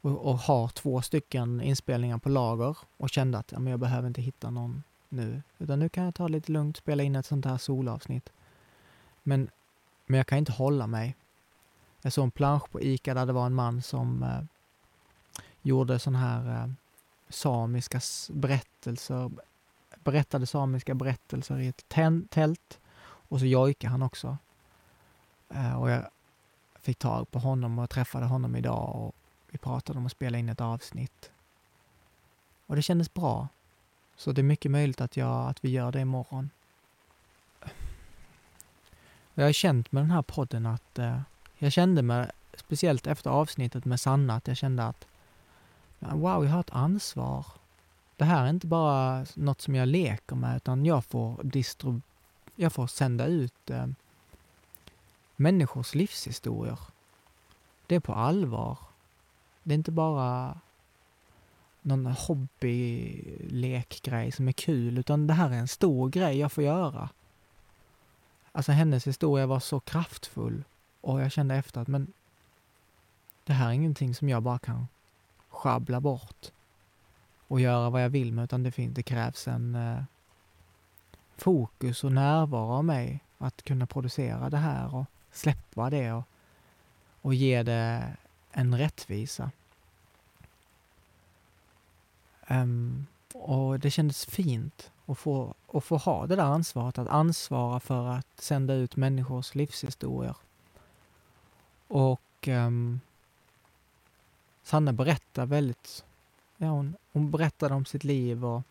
och, 0.00 0.26
och, 0.26 0.38
har 0.38 0.68
två 0.68 1.02
stycken 1.02 1.60
inspelningar 1.60 2.18
på 2.18 2.28
lager 2.28 2.76
och 2.96 3.10
kände 3.10 3.38
att 3.38 3.52
ja, 3.52 3.58
men 3.58 3.70
jag 3.70 3.80
behöver 3.80 4.08
inte 4.08 4.22
hitta 4.22 4.50
någon 4.50 4.82
nu, 5.08 5.42
utan 5.58 5.78
nu 5.78 5.88
kan 5.88 6.04
jag 6.04 6.14
ta 6.14 6.26
det 6.26 6.32
lite 6.32 6.52
lugnt, 6.52 6.76
spela 6.76 7.02
in 7.02 7.16
ett 7.16 7.26
sånt 7.26 7.44
här 7.44 7.58
solavsnitt. 7.58 8.32
Men, 9.22 9.50
men 10.06 10.16
jag 10.16 10.26
kan 10.26 10.38
inte 10.38 10.52
hålla 10.52 10.86
mig 10.86 11.16
jag 12.04 12.12
såg 12.12 12.24
en 12.24 12.30
plansch 12.30 12.70
på 12.70 12.80
ICA 12.80 13.14
där 13.14 13.26
det 13.26 13.32
var 13.32 13.46
en 13.46 13.54
man 13.54 13.82
som 13.82 14.22
eh, 14.22 14.42
gjorde 15.62 15.98
sån 15.98 16.14
här 16.14 16.62
eh, 16.62 16.70
samiska 17.28 18.00
berättelser, 18.32 19.30
berättade 20.04 20.46
samiska 20.46 20.94
berättelser 20.94 21.58
i 21.58 21.68
ett 21.68 21.88
tält 22.28 22.78
och 23.04 23.38
så 23.38 23.46
jojkade 23.46 23.90
han 23.90 24.02
också. 24.02 24.38
Eh, 25.48 25.80
och 25.80 25.90
jag 25.90 26.08
fick 26.84 26.98
tag 26.98 27.30
på 27.30 27.38
honom 27.38 27.78
och 27.78 27.90
träffade 27.90 28.26
honom 28.26 28.56
idag 28.56 28.94
och 28.94 29.14
vi 29.50 29.58
pratade 29.58 29.98
om 29.98 30.06
att 30.06 30.12
spela 30.12 30.38
in 30.38 30.48
ett 30.48 30.60
avsnitt. 30.60 31.30
Och 32.66 32.76
det 32.76 32.82
kändes 32.82 33.14
bra. 33.14 33.48
Så 34.16 34.32
det 34.32 34.40
är 34.40 34.42
mycket 34.42 34.70
möjligt 34.70 35.00
att, 35.00 35.16
jag, 35.16 35.48
att 35.48 35.64
vi 35.64 35.68
gör 35.70 35.92
det 35.92 36.00
imorgon. 36.00 36.50
Jag 39.34 39.44
har 39.44 39.52
känt 39.52 39.92
med 39.92 40.02
den 40.02 40.10
här 40.10 40.22
podden 40.22 40.66
att 40.66 40.98
eh, 40.98 41.20
jag 41.58 41.72
kände 41.72 42.02
mig, 42.02 42.30
speciellt 42.56 43.06
efter 43.06 43.30
avsnittet 43.30 43.84
med 43.84 44.00
Sanna, 44.00 44.34
att 44.34 44.48
jag 44.48 44.56
kände 44.56 44.84
att 44.84 45.06
wow, 45.98 46.44
jag 46.44 46.52
har 46.52 46.60
ett 46.60 46.70
ansvar. 46.70 47.46
Det 48.16 48.24
här 48.24 48.44
är 48.44 48.50
inte 48.50 48.66
bara 48.66 49.26
något 49.34 49.60
som 49.60 49.74
jag 49.74 49.88
leker 49.88 50.36
med, 50.36 50.56
utan 50.56 50.84
jag 50.84 51.04
får, 51.04 51.42
distru 51.42 52.00
jag 52.56 52.72
får 52.72 52.86
sända 52.86 53.26
ut 53.26 53.70
eh, 53.70 53.86
människors 55.36 55.94
livshistorier. 55.94 56.78
Det 57.86 57.94
är 57.94 58.00
på 58.00 58.14
allvar. 58.14 58.78
Det 59.62 59.74
är 59.74 59.78
inte 59.78 59.90
bara 59.90 60.60
någon 61.82 62.06
hobbylekgrej 62.06 64.32
som 64.32 64.48
är 64.48 64.52
kul, 64.52 64.98
utan 64.98 65.26
det 65.26 65.34
här 65.34 65.50
är 65.50 65.54
en 65.54 65.68
stor 65.68 66.08
grej 66.08 66.38
jag 66.38 66.52
får 66.52 66.64
göra. 66.64 67.08
Alltså 68.52 68.72
hennes 68.72 69.06
historia 69.06 69.46
var 69.46 69.60
så 69.60 69.80
kraftfull 69.80 70.64
och 71.00 71.20
jag 71.20 71.32
kände 71.32 71.54
efter 71.54 71.80
att 71.80 71.88
men 71.88 72.12
det 73.44 73.52
här 73.52 73.68
är 73.68 73.72
ingenting 73.72 74.14
som 74.14 74.28
jag 74.28 74.42
bara 74.42 74.58
kan 74.58 74.86
schabbla 75.48 76.00
bort 76.00 76.52
och 77.48 77.60
göra 77.60 77.90
vad 77.90 78.04
jag 78.04 78.08
vill 78.08 78.32
med, 78.32 78.44
utan 78.44 78.62
det, 78.62 78.72
finns, 78.72 78.94
det 78.94 79.02
krävs 79.02 79.48
en 79.48 79.74
eh, 79.74 80.02
fokus 81.36 82.04
och 82.04 82.12
närvaro 82.12 82.72
av 82.72 82.84
mig 82.84 83.20
att 83.38 83.62
kunna 83.62 83.86
producera 83.86 84.50
det 84.50 84.56
här 84.56 84.94
och 84.94 85.04
släppa 85.34 85.90
det 85.90 86.12
och, 86.12 86.24
och 87.22 87.34
ge 87.34 87.62
det 87.62 88.16
en 88.52 88.78
rättvisa. 88.78 89.50
Um, 92.48 93.06
och 93.34 93.80
det 93.80 93.90
kändes 93.90 94.26
fint 94.26 94.90
att 95.06 95.18
få, 95.18 95.54
att 95.72 95.84
få 95.84 95.96
ha 95.96 96.26
det 96.26 96.36
där 96.36 96.44
ansvaret, 96.44 96.98
att 96.98 97.08
ansvara 97.08 97.80
för 97.80 98.06
att 98.06 98.40
sända 98.40 98.74
ut 98.74 98.96
människors 98.96 99.54
livshistorier. 99.54 100.36
Och 101.88 102.48
um, 102.48 103.00
Sanna 104.62 104.92
berättar 104.92 105.46
väldigt, 105.46 106.04
ja 106.56 106.66
hon, 106.66 106.96
hon 107.12 107.30
berättade 107.30 107.74
om 107.74 107.84
sitt 107.84 108.04
liv 108.04 108.44
och 108.44 108.62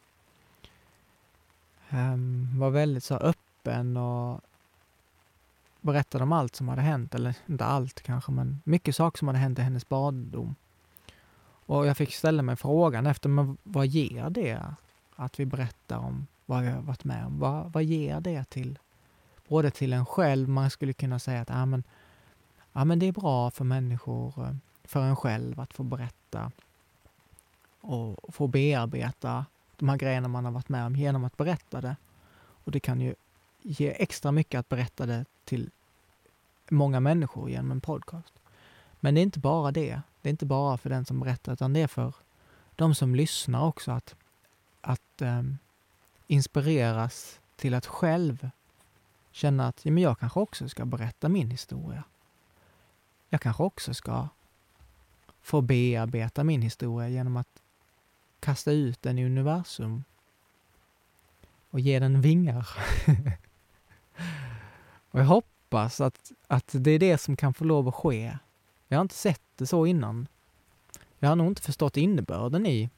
um, 1.89 2.59
var 2.59 2.69
väldigt 2.69 3.03
så 3.03 3.15
öppen 3.15 3.97
och 3.97 4.41
berättade 5.83 6.23
om 6.23 6.31
allt 6.31 6.55
som 6.55 6.67
hade 6.67 6.81
hänt, 6.81 7.15
eller 7.15 7.35
inte 7.45 7.65
allt 7.65 8.01
kanske, 8.01 8.31
men 8.31 8.61
mycket 8.63 8.95
saker 8.95 9.17
som 9.17 9.27
hade 9.27 9.39
hänt 9.39 9.59
i 9.59 9.61
hennes 9.61 9.89
barndom. 9.89 10.55
Och 11.65 11.87
jag 11.87 11.97
fick 11.97 12.13
ställa 12.13 12.43
mig 12.43 12.55
frågan 12.55 13.05
efter, 13.05 13.29
men 13.29 13.57
vad 13.63 13.87
ger 13.87 14.29
det 14.29 14.75
att 15.15 15.39
vi 15.39 15.45
berättar 15.45 15.97
om 15.97 16.27
vad 16.45 16.61
vi 16.61 16.69
har 16.69 16.81
varit 16.81 17.03
med 17.03 17.25
om? 17.25 17.39
Vad, 17.39 17.73
vad 17.73 17.83
ger 17.83 18.19
det 18.19 18.43
till, 18.43 18.79
både 19.47 19.71
till 19.71 19.93
en 19.93 20.05
själv, 20.05 20.49
man 20.49 20.69
skulle 20.69 20.93
kunna 20.93 21.19
säga 21.19 21.41
att 21.41 21.51
ah, 21.51 21.65
men, 21.65 21.83
ah, 22.71 22.85
men 22.85 22.99
det 22.99 23.05
är 23.05 23.11
bra 23.11 23.51
för 23.51 23.63
människor, 23.63 24.33
eh, 24.37 24.55
för 24.83 25.01
en 25.01 25.15
själv 25.15 25.59
att 25.59 25.73
få 25.73 25.83
berätta 25.83 26.51
och 27.81 28.33
få 28.35 28.47
bearbeta 28.47 29.45
de 29.77 29.89
här 29.89 29.97
grejerna 29.97 30.27
man 30.27 30.45
har 30.45 30.51
varit 30.51 30.69
med 30.69 30.85
om 30.85 30.95
genom 30.95 31.23
att 31.23 31.37
berätta 31.37 31.81
det. 31.81 31.95
Och 32.63 32.71
det 32.71 32.79
kan 32.79 33.01
ju 33.01 33.15
ge 33.63 33.93
extra 34.01 34.31
mycket 34.31 34.59
att 34.59 34.69
berätta 34.69 35.05
det 35.05 35.25
till 35.45 35.69
många 36.69 36.99
människor 36.99 37.49
genom 37.49 37.71
en 37.71 37.81
podcast. 37.81 38.33
Men 38.99 39.15
det 39.15 39.21
är 39.21 39.23
inte 39.23 39.39
bara 39.39 39.71
det. 39.71 40.01
Det 40.21 40.29
är 40.29 40.31
inte 40.31 40.45
bara 40.45 40.77
för 40.77 40.89
den 40.89 41.05
som 41.05 41.19
berättar, 41.19 41.53
utan 41.53 41.73
det 41.73 41.79
är 41.79 41.87
för 41.87 42.13
de 42.75 42.95
som 42.95 43.15
lyssnar 43.15 43.65
också 43.65 43.91
att, 43.91 44.15
att 44.81 45.21
um, 45.21 45.57
inspireras 46.27 47.39
till 47.55 47.73
att 47.73 47.85
själv 47.85 48.49
känna 49.31 49.67
att 49.67 49.85
ja, 49.85 49.91
men 49.91 50.03
jag 50.03 50.19
kanske 50.19 50.39
också 50.39 50.69
ska 50.69 50.85
berätta 50.85 51.29
min 51.29 51.51
historia. 51.51 52.03
Jag 53.29 53.41
kanske 53.41 53.63
också 53.63 53.93
ska 53.93 54.27
få 55.41 55.61
bearbeta 55.61 56.43
min 56.43 56.61
historia 56.61 57.09
genom 57.09 57.37
att 57.37 57.61
kasta 58.39 58.71
ut 58.71 59.01
den 59.01 59.19
i 59.19 59.25
universum 59.25 60.03
och 61.69 61.79
ge 61.79 61.99
den 61.99 62.21
vingar. 62.21 62.67
och 65.13 65.19
jag 65.19 65.25
hoppas 65.25 66.01
att, 66.01 66.31
att 66.47 66.69
det 66.71 66.91
är 66.91 66.99
det 66.99 67.17
som 67.17 67.35
kan 67.35 67.53
få 67.53 67.63
lov 67.63 67.87
att 67.87 67.95
ske. 67.95 68.37
Jag 68.87 68.97
har 68.97 69.01
inte 69.01 69.15
sett 69.15 69.41
det 69.55 69.65
så 69.65 69.85
innan. 69.85 70.27
Jag 71.19 71.29
har 71.29 71.35
nog 71.35 71.47
inte 71.47 71.61
förstått 71.61 71.97
innebörden 71.97 72.65
i 72.65 72.89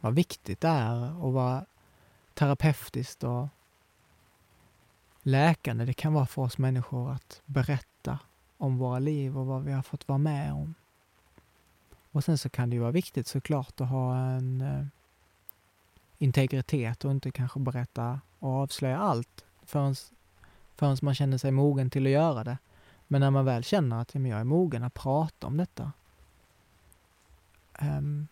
vad 0.00 0.14
viktigt 0.14 0.60
det 0.60 0.68
är 0.68 1.24
och 1.24 1.32
vad 1.32 1.64
terapeutiskt 2.34 3.24
och 3.24 3.48
läkande 5.22 5.84
det 5.84 5.92
kan 5.92 6.12
vara 6.12 6.26
för 6.26 6.42
oss 6.42 6.58
människor 6.58 7.12
att 7.12 7.42
berätta 7.46 8.18
om 8.56 8.78
våra 8.78 8.98
liv 8.98 9.38
och 9.38 9.46
vad 9.46 9.64
vi 9.64 9.72
har 9.72 9.82
fått 9.82 10.08
vara 10.08 10.18
med 10.18 10.52
om. 10.52 10.74
Och 12.12 12.24
sen 12.24 12.38
så 12.38 12.48
kan 12.48 12.70
det 12.70 12.74
ju 12.74 12.80
vara 12.80 12.90
viktigt 12.90 13.26
såklart 13.26 13.80
att 13.80 13.88
ha 13.88 14.16
en 14.16 14.60
eh, 14.60 14.86
integritet 16.18 17.04
och 17.04 17.10
inte 17.10 17.30
kanske 17.30 17.60
berätta 17.60 18.20
och 18.38 18.50
avslöja 18.50 18.98
allt 18.98 19.44
förrän, 19.62 19.96
förrän 20.80 20.96
man 21.02 21.14
känner 21.14 21.38
sig 21.38 21.50
mogen 21.50 21.90
till 21.90 22.06
att 22.06 22.12
göra 22.12 22.44
det. 22.44 22.58
Men 23.08 23.20
när 23.20 23.30
man 23.30 23.44
väl 23.44 23.64
känner 23.64 24.00
att 24.00 24.14
jag 24.14 24.26
är 24.40 24.44
mogen 24.44 24.82
att 24.82 24.94
prata 24.94 25.46
om 25.46 25.56
detta, 25.56 25.92
ehm, 27.78 28.28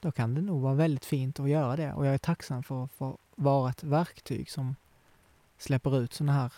då 0.00 0.12
kan 0.12 0.34
det 0.34 0.40
nog 0.40 0.62
vara 0.62 0.74
väldigt 0.74 1.04
fint 1.04 1.40
att 1.40 1.48
göra 1.48 1.76
det. 1.76 1.92
Och 1.92 2.06
jag 2.06 2.14
är 2.14 2.18
tacksam 2.18 2.62
för 2.62 2.84
att 2.84 2.92
få 2.92 3.18
vara 3.34 3.70
ett 3.70 3.82
verktyg 3.82 4.50
som 4.50 4.76
släpper 5.58 6.00
ut 6.00 6.14
sådana 6.14 6.32
här 6.32 6.52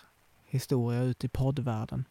historier 0.46 1.02
ut 1.02 1.24
i 1.24 1.28
poddvärlden. 1.28 2.04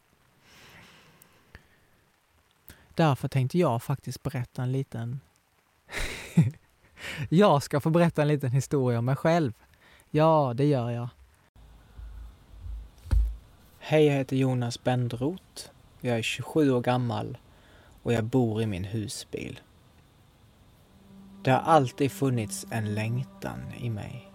Därför 2.95 3.27
tänkte 3.27 3.57
jag 3.57 3.83
faktiskt 3.83 4.23
berätta 4.23 4.63
en 4.63 4.71
liten... 4.71 5.19
jag 7.29 7.63
ska 7.63 7.79
få 7.79 7.89
berätta 7.89 8.21
en 8.21 8.27
liten 8.27 8.51
historia 8.51 8.99
om 8.99 9.05
mig 9.05 9.15
själv. 9.15 9.53
Ja, 10.09 10.53
det 10.55 10.65
gör 10.65 10.89
jag. 10.89 11.09
Hej, 13.91 14.05
jag 14.05 14.13
heter 14.13 14.35
Jonas 14.35 14.83
Bendroth. 14.83 15.69
Jag 16.01 16.17
är 16.17 16.21
27 16.21 16.71
år 16.71 16.81
gammal 16.81 17.37
och 18.03 18.13
jag 18.13 18.23
bor 18.23 18.61
i 18.61 18.65
min 18.65 18.83
husbil. 18.83 19.59
Det 21.43 21.51
har 21.51 21.59
alltid 21.59 22.11
funnits 22.11 22.65
en 22.71 22.95
längtan 22.95 23.59
i 23.79 23.89
mig. 23.89 24.31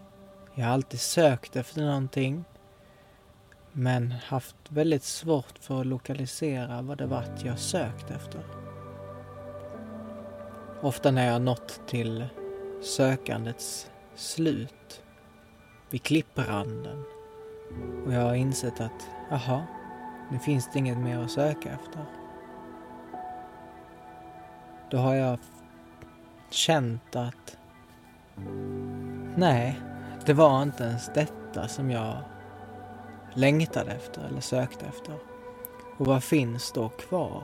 Jag 0.55 0.65
har 0.65 0.73
alltid 0.73 1.01
sökt 1.01 1.57
efter 1.57 1.83
någonting 1.83 2.45
men 3.73 4.13
haft 4.13 4.57
väldigt 4.69 5.05
svårt 5.05 5.59
för 5.61 5.81
att 5.81 5.87
lokalisera 5.87 6.83
vad 6.83 6.99
det 6.99 7.07
varit 7.07 7.45
jag 7.45 7.59
sökt 7.59 8.11
efter. 8.11 8.41
Ofta 10.81 11.11
när 11.11 11.27
jag 11.27 11.43
nått 11.43 11.81
till 11.87 12.27
sökandets 12.83 13.91
slut, 14.15 15.03
vid 15.91 16.03
klippranden, 16.03 17.05
och 18.07 18.13
jag 18.13 18.21
har 18.21 18.35
insett 18.35 18.81
att, 18.81 19.11
jaha, 19.31 19.67
nu 20.31 20.39
finns 20.39 20.71
det 20.73 20.79
inget 20.79 20.99
mer 20.99 21.19
att 21.19 21.31
söka 21.31 21.71
efter. 21.71 22.05
Då 24.91 24.97
har 24.97 25.15
jag 25.15 25.39
känt 26.51 27.17
att, 27.17 27.59
nej, 29.37 29.81
det 30.27 30.33
var 30.33 30.63
inte 30.63 30.85
ens 30.85 31.11
detta 31.15 31.69
som 31.69 31.91
jag 31.91 32.17
längtade 33.35 33.91
efter 33.93 34.25
eller 34.25 34.41
sökte 34.41 34.87
efter. 34.87 35.15
Och 35.99 36.07
vad 36.07 36.25
finns 36.25 36.73
då 36.73 36.89
kvar 36.89 37.43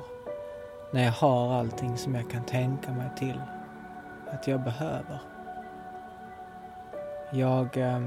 när 0.92 1.04
jag 1.04 1.12
har 1.12 1.54
allting 1.54 1.96
som 1.96 2.14
jag 2.14 2.30
kan 2.30 2.44
tänka 2.44 2.92
mig 2.92 3.10
till 3.16 3.40
att 4.30 4.48
jag 4.48 4.62
behöver? 4.64 5.20
Jag 7.32 7.76
eh, 7.76 8.00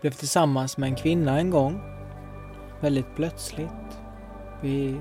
blev 0.00 0.10
tillsammans 0.10 0.78
med 0.78 0.88
en 0.88 0.96
kvinna 0.96 1.38
en 1.38 1.50
gång. 1.50 1.80
Väldigt 2.80 3.14
plötsligt. 3.16 4.00
Vi 4.60 5.00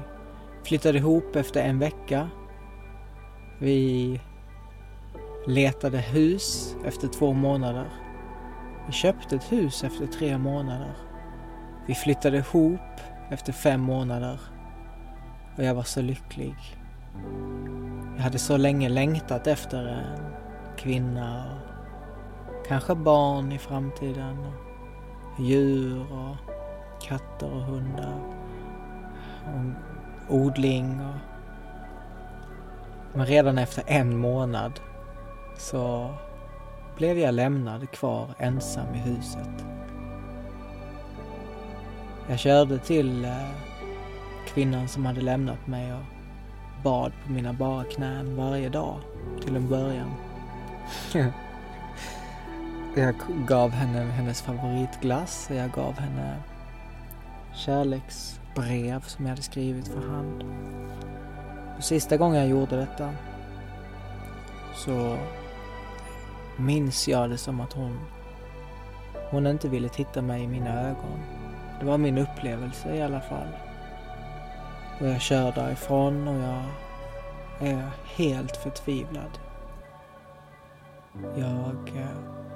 flyttade 0.64 0.98
ihop 0.98 1.36
efter 1.36 1.64
en 1.64 1.80
vecka. 1.80 2.30
Vi 3.60 4.22
letade 5.48 5.98
hus 5.98 6.76
efter 6.86 7.08
två 7.08 7.34
månader. 7.34 7.88
Vi 8.88 8.94
köpte 8.94 9.36
ett 9.36 9.52
hus 9.52 9.84
efter 9.84 10.08
tre 10.08 10.38
månader. 10.38 10.94
Vi 11.88 11.96
flyttade 11.96 12.38
ihop 12.38 12.80
efter 13.30 13.54
fem 13.54 13.82
månader. 13.82 14.40
Och 15.58 15.64
jag 15.64 15.76
var 15.76 15.84
så 15.84 16.02
lycklig. 16.02 16.56
Jag 18.16 18.24
hade 18.24 18.40
så 18.40 18.58
länge 18.58 18.90
längtat 18.90 19.48
efter 19.48 19.88
en 19.88 20.34
kvinna 20.78 21.60
och 22.48 22.68
kanske 22.68 22.96
barn 22.96 23.52
i 23.52 23.58
framtiden. 23.58 24.38
Djur 25.40 26.06
och 26.12 26.36
katter 27.02 27.54
och 27.54 27.62
hundar. 27.62 28.20
Och 29.46 30.36
odling 30.36 31.02
och... 31.02 31.16
Men 33.14 33.26
redan 33.26 33.58
efter 33.58 33.84
en 33.88 34.18
månad 34.18 34.80
så 35.58 36.14
blev 36.98 37.20
jag 37.20 37.34
lämnad 37.34 37.92
kvar 37.92 38.28
ensam 38.38 38.96
i 38.96 38.98
huset. 38.98 39.66
Jag 42.30 42.40
körde 42.40 42.80
till 42.80 43.26
eh, 43.26 43.50
kvinnan 44.48 44.88
som 44.88 45.06
hade 45.06 45.22
lämnat 45.22 45.68
mig 45.68 45.94
och 45.94 46.04
bad 46.84 47.12
på 47.26 47.32
mina 47.32 47.54
bara 47.54 47.84
knän 47.84 48.36
varje 48.36 48.70
dag 48.70 49.00
till 49.42 49.56
en 49.56 49.70
början. 49.70 50.12
Jag 52.98 53.16
gav 53.48 53.72
henne 53.72 54.12
hennes 54.12 54.42
favoritglass 54.42 55.48
och 55.50 55.56
jag 55.56 55.72
gav 55.72 56.00
henne 56.00 56.36
kärleksbrev 57.54 59.02
som 59.02 59.26
jag 59.26 59.30
hade 59.30 59.42
skrivit 59.42 59.88
för 59.88 60.08
hand. 60.08 60.44
Och 61.78 61.84
sista 61.84 62.18
gången 62.18 62.40
jag 62.40 62.50
gjorde 62.50 62.76
detta 62.76 63.14
så 64.76 65.18
minns 66.58 67.08
jag 67.08 67.30
det 67.30 67.38
som 67.38 67.62
att 67.62 67.74
hon, 67.74 68.00
hon 69.32 69.48
inte 69.48 69.70
ville 69.70 69.90
titta 69.90 70.22
mig 70.22 70.44
i 70.44 70.48
mina 70.48 70.82
ögon. 70.82 71.20
Det 71.80 71.86
var 71.86 71.98
min 71.98 72.18
upplevelse 72.18 72.96
i 72.96 73.02
alla 73.02 73.22
fall. 73.22 73.48
Och 75.00 75.08
jag 75.08 75.22
kör 75.22 75.52
därifrån 75.52 76.28
och 76.28 76.36
jag 76.36 76.64
är 77.70 77.90
helt 78.16 78.58
förtvivlad. 78.58 79.40
Jag 81.36 81.92
eh, 81.96 82.47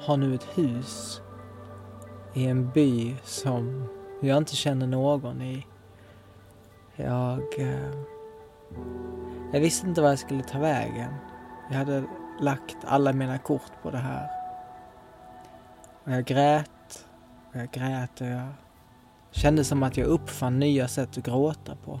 har 0.00 0.16
nu 0.16 0.34
ett 0.34 0.58
hus 0.58 1.20
i 2.34 2.46
en 2.46 2.70
by 2.70 3.16
som 3.24 3.88
jag 4.20 4.38
inte 4.38 4.56
känner 4.56 4.86
någon 4.86 5.42
i. 5.42 5.66
Jag... 6.96 7.58
Eh, 7.58 7.92
jag 9.52 9.60
visste 9.60 9.86
inte 9.86 10.02
vad 10.02 10.10
jag 10.10 10.18
skulle 10.18 10.42
ta 10.42 10.58
vägen. 10.58 11.14
Jag 11.70 11.76
hade 11.78 12.04
lagt 12.40 12.76
alla 12.84 13.12
mina 13.12 13.38
kort 13.38 13.82
på 13.82 13.90
det 13.90 13.98
här. 13.98 14.30
Och 16.04 16.12
jag 16.12 16.24
grät 16.24 17.06
och 17.50 17.56
jag 17.56 17.70
grät 17.70 18.20
och 18.20 18.26
jag 18.26 18.48
kände 19.30 19.64
som 19.64 19.82
att 19.82 19.96
jag 19.96 20.06
uppfann 20.06 20.58
nya 20.58 20.88
sätt 20.88 21.18
att 21.18 21.24
gråta 21.24 21.76
på. 21.84 22.00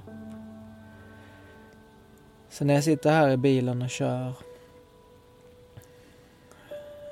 Så 2.48 2.64
när 2.64 2.74
jag 2.74 2.84
sitter 2.84 3.10
här 3.10 3.28
i 3.28 3.36
bilen 3.36 3.82
och 3.82 3.90
kör 3.90 4.32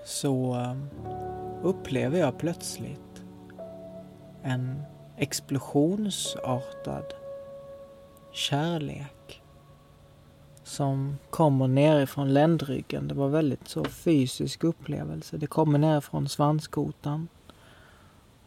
så 0.04 0.54
um, 0.54 0.88
upplever 1.62 2.18
jag 2.18 2.38
plötsligt 2.38 3.22
en 4.42 4.82
explosionsartad 5.16 7.04
kärlek 8.32 9.42
som 10.64 11.18
kommer 11.30 11.68
nerifrån 11.68 12.34
ländryggen. 12.34 13.08
Det 13.08 13.14
var 13.14 13.28
väldigt 13.28 13.68
så 13.68 13.84
fysisk 13.84 14.64
upplevelse. 14.64 15.36
Det 15.36 15.46
kommer 15.46 15.78
nerifrån 15.78 16.28
svanskotan 16.28 17.28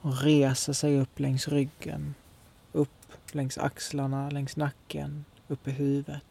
och 0.01 0.21
reser 0.21 0.73
sig 0.73 0.99
upp 0.99 1.19
längs 1.19 1.47
ryggen, 1.47 2.15
upp 2.71 2.89
längs 3.31 3.57
axlarna, 3.57 4.29
längs 4.29 4.57
nacken, 4.57 5.25
upp 5.47 5.67
i 5.67 5.71
huvudet. 5.71 6.23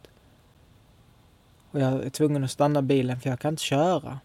Och 1.70 1.80
jag 1.80 2.04
är 2.04 2.10
tvungen 2.10 2.44
att 2.44 2.50
stanna 2.50 2.82
bilen 2.82 3.20
för 3.20 3.30
jag 3.30 3.40
kan 3.40 3.52
inte 3.52 3.62
köra. 3.62 4.20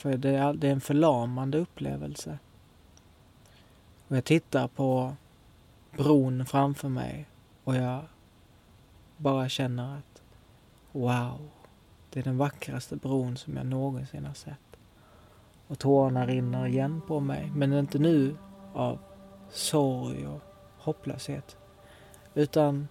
För 0.00 0.16
det 0.16 0.30
är, 0.30 0.52
det 0.52 0.68
är 0.68 0.72
en 0.72 0.80
förlamande 0.80 1.58
upplevelse. 1.58 2.38
Och 4.08 4.16
jag 4.16 4.24
tittar 4.24 4.68
på 4.68 5.14
bron 5.96 6.46
framför 6.46 6.88
mig 6.88 7.26
och 7.64 7.76
jag 7.76 8.02
bara 9.16 9.48
känner 9.48 9.98
att 9.98 10.22
wow, 10.92 11.48
det 12.10 12.20
är 12.20 12.24
den 12.24 12.38
vackraste 12.38 12.96
bron 12.96 13.36
som 13.36 13.56
jag 13.56 13.66
någonsin 13.66 14.24
har 14.24 14.34
sett. 14.34 14.76
Och 15.66 15.78
tårarna 15.78 16.26
rinner 16.26 16.66
igen 16.66 17.00
på 17.06 17.20
mig, 17.20 17.52
men 17.54 17.72
inte 17.72 17.98
nu 17.98 18.36
av 18.74 18.98
sorg 19.50 20.26
och 20.26 20.40
hopplöshet, 20.78 21.56
utan 22.34 22.88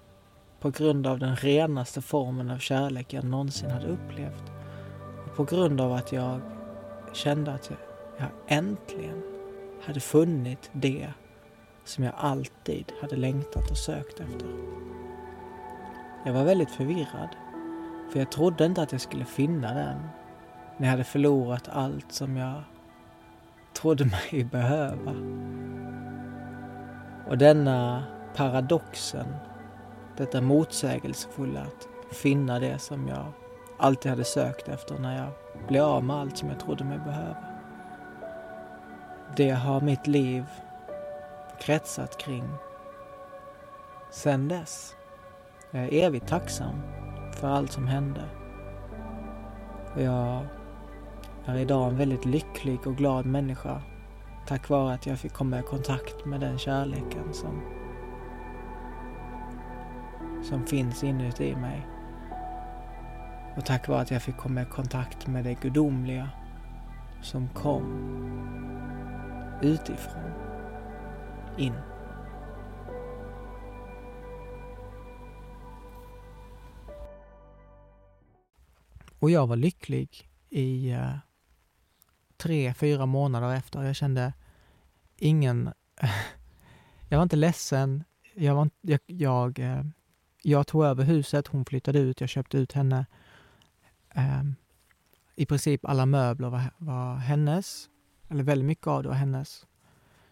på 0.59 0.69
grund 0.69 1.07
av 1.07 1.19
den 1.19 1.35
renaste 1.35 2.01
formen 2.01 2.51
av 2.51 2.57
kärlek 2.57 3.13
jag 3.13 3.23
någonsin 3.23 3.71
hade 3.71 3.87
upplevt. 3.87 4.43
Och 5.25 5.35
på 5.35 5.43
grund 5.43 5.81
av 5.81 5.93
att 5.93 6.11
jag 6.11 6.41
kände 7.13 7.53
att 7.53 7.69
jag, 7.69 7.79
jag 8.17 8.57
äntligen 8.57 9.23
hade 9.81 9.99
funnit 9.99 10.69
det 10.73 11.13
som 11.83 12.03
jag 12.03 12.13
alltid 12.17 12.91
hade 13.01 13.15
längtat 13.15 13.71
och 13.71 13.77
sökt 13.77 14.19
efter. 14.19 14.47
Jag 16.25 16.33
var 16.33 16.43
väldigt 16.43 16.71
förvirrad, 16.71 17.29
för 18.11 18.19
jag 18.19 18.31
trodde 18.31 18.65
inte 18.65 18.81
att 18.81 18.91
jag 18.91 19.01
skulle 19.01 19.25
finna 19.25 19.73
den 19.73 19.97
när 20.77 20.87
jag 20.87 20.91
hade 20.91 21.03
förlorat 21.03 21.69
allt 21.71 22.11
som 22.11 22.37
jag 22.37 22.63
trodde 23.73 24.05
mig 24.05 24.43
behöva. 24.51 25.11
Och 27.29 27.37
denna 27.37 28.03
paradoxen, 28.35 29.35
detta 30.17 30.41
motsägelsefulla 30.41 31.61
att 31.61 32.15
finna 32.15 32.59
det 32.59 32.79
som 32.79 33.07
jag 33.07 33.25
alltid 33.77 34.09
hade 34.09 34.23
sökt 34.23 34.67
efter 34.67 34.99
när 34.99 35.17
jag 35.17 35.31
bli 35.67 35.79
av 35.79 36.03
med 36.03 36.15
allt 36.15 36.37
som 36.37 36.49
jag 36.49 36.59
trodde 36.59 36.83
mig 36.83 36.99
behöva. 36.99 37.37
Det 39.35 39.49
har 39.49 39.81
mitt 39.81 40.07
liv 40.07 40.45
kretsat 41.61 42.17
kring 42.17 42.43
sen 44.11 44.47
dess. 44.47 44.95
Jag 45.71 45.83
är 45.83 45.93
evigt 45.93 46.27
tacksam 46.27 46.81
för 47.33 47.47
allt 47.47 47.71
som 47.71 47.87
hände. 47.87 48.21
Och 49.95 50.01
jag 50.01 50.45
är 51.45 51.57
idag 51.57 51.89
en 51.89 51.97
väldigt 51.97 52.25
lycklig 52.25 52.87
och 52.87 52.97
glad 52.97 53.25
människa 53.25 53.81
tack 54.49 54.69
vare 54.69 54.93
att 54.93 55.05
jag 55.05 55.19
fick 55.19 55.33
komma 55.33 55.59
i 55.59 55.63
kontakt 55.63 56.25
med 56.25 56.39
den 56.39 56.57
kärleken 56.57 57.33
som, 57.33 57.61
som 60.43 60.67
finns 60.67 61.03
inuti 61.03 61.55
mig. 61.55 61.87
Och 63.59 63.65
tack 63.65 63.87
vare 63.87 64.01
att 64.01 64.11
jag 64.11 64.21
fick 64.21 64.37
komma 64.37 64.61
i 64.61 64.65
kontakt 64.65 65.27
med 65.27 65.43
det 65.43 65.53
gudomliga 65.53 66.29
som 67.21 67.49
kom 67.49 67.83
utifrån 69.61 70.31
in. 71.57 71.73
Och 79.19 79.31
jag 79.31 79.47
var 79.47 79.55
lycklig 79.55 80.29
i 80.49 80.93
uh, 80.93 81.17
tre, 82.37 82.73
fyra 82.73 83.05
månader 83.05 83.55
efter. 83.55 83.83
Jag 83.83 83.95
kände 83.95 84.33
ingen... 85.17 85.73
jag 87.09 87.17
var 87.17 87.23
inte 87.23 87.35
ledsen. 87.35 88.03
Jag, 88.35 88.55
var, 88.55 88.69
jag, 88.81 88.99
jag, 89.05 89.59
uh, 89.59 89.81
jag 90.41 90.67
tog 90.67 90.85
över 90.85 91.03
huset, 91.03 91.47
hon 91.47 91.65
flyttade 91.65 91.99
ut, 91.99 92.21
jag 92.21 92.29
köpte 92.29 92.57
ut 92.57 92.71
henne. 92.71 93.05
Eh, 94.19 94.43
I 95.35 95.45
princip 95.45 95.85
alla 95.85 96.05
möbler 96.05 96.49
var, 96.49 96.61
var 96.77 97.15
hennes, 97.15 97.89
eller 98.27 98.43
väldigt 98.43 98.65
mycket 98.65 98.87
av 98.87 99.03
det 99.03 99.09
var 99.09 99.15
hennes. 99.15 99.65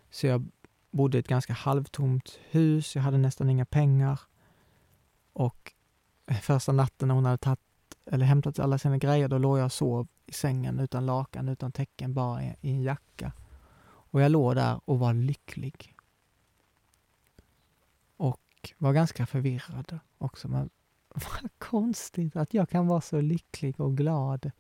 Så 0.10 0.28
jag 0.28 0.46
bodde 0.92 1.18
i 1.18 1.20
ett 1.20 1.28
ganska 1.28 1.54
halvtomt 1.54 2.40
hus, 2.50 2.96
jag 2.96 3.04
hade 3.04 3.18
nästan 3.18 3.50
inga 3.50 3.66
pengar. 3.66 4.20
Och 5.34 5.74
första 6.42 6.72
natten 6.72 7.08
när 7.08 7.16
hon 7.16 7.26
hade 7.26 7.38
tagit, 7.38 7.60
eller 8.06 8.26
hämtat 8.26 8.60
alla 8.60 8.78
sina 8.78 8.98
grejer, 8.98 9.28
då 9.28 9.38
låg 9.38 9.58
jag 9.60 9.66
och 9.66 9.72
sov 9.72 10.08
i 10.26 10.34
sängen 10.34 10.80
utan 10.80 11.06
lakan, 11.06 11.50
utan 11.50 11.72
täcken, 11.72 12.14
bara 12.14 12.44
i, 12.44 12.56
i 12.62 12.72
en 12.72 12.82
jacka. 12.82 13.32
Och 14.10 14.22
jag 14.22 14.32
låg 14.32 14.56
där 14.56 14.80
och 14.86 15.00
var 15.00 15.14
lycklig. 15.14 15.94
Och 18.18 18.74
var 18.78 18.94
ganska 18.94 19.26
förvirrad 19.26 20.00
också. 20.18 20.48
Men 20.48 20.70
vad 21.10 21.52
konstigt 21.58 22.36
att 22.36 22.54
jag 22.54 22.70
kan 22.70 22.88
vara 22.88 23.02
så 23.02 23.22
lycklig 23.22 23.80
och 23.80 23.98
glad. 23.98 24.52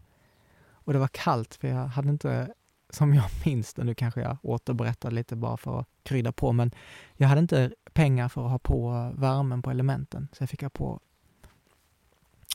Och 0.69 0.93
det 0.93 0.99
var 0.99 1.07
kallt 1.07 1.55
för 1.55 1.67
jag 1.67 1.87
hade 1.87 2.09
inte 2.09 2.53
som 2.89 3.13
jag 3.13 3.25
minns 3.45 3.73
det, 3.73 3.83
nu 3.83 3.95
kanske 3.95 4.21
jag 4.21 4.37
återberättar 4.41 5.11
lite 5.11 5.35
bara 5.35 5.57
för 5.57 5.79
att 5.79 5.87
krydda 6.03 6.31
på, 6.31 6.51
men 6.51 6.71
jag 7.15 7.27
hade 7.27 7.41
inte 7.41 7.73
pengar 7.93 8.29
för 8.29 8.45
att 8.45 8.51
ha 8.51 8.59
på 8.59 9.11
värmen 9.15 9.61
på 9.61 9.71
elementen, 9.71 10.27
så 10.33 10.43
jag 10.43 10.49
fick 10.49 10.61
ha 10.61 10.69
på 10.69 10.99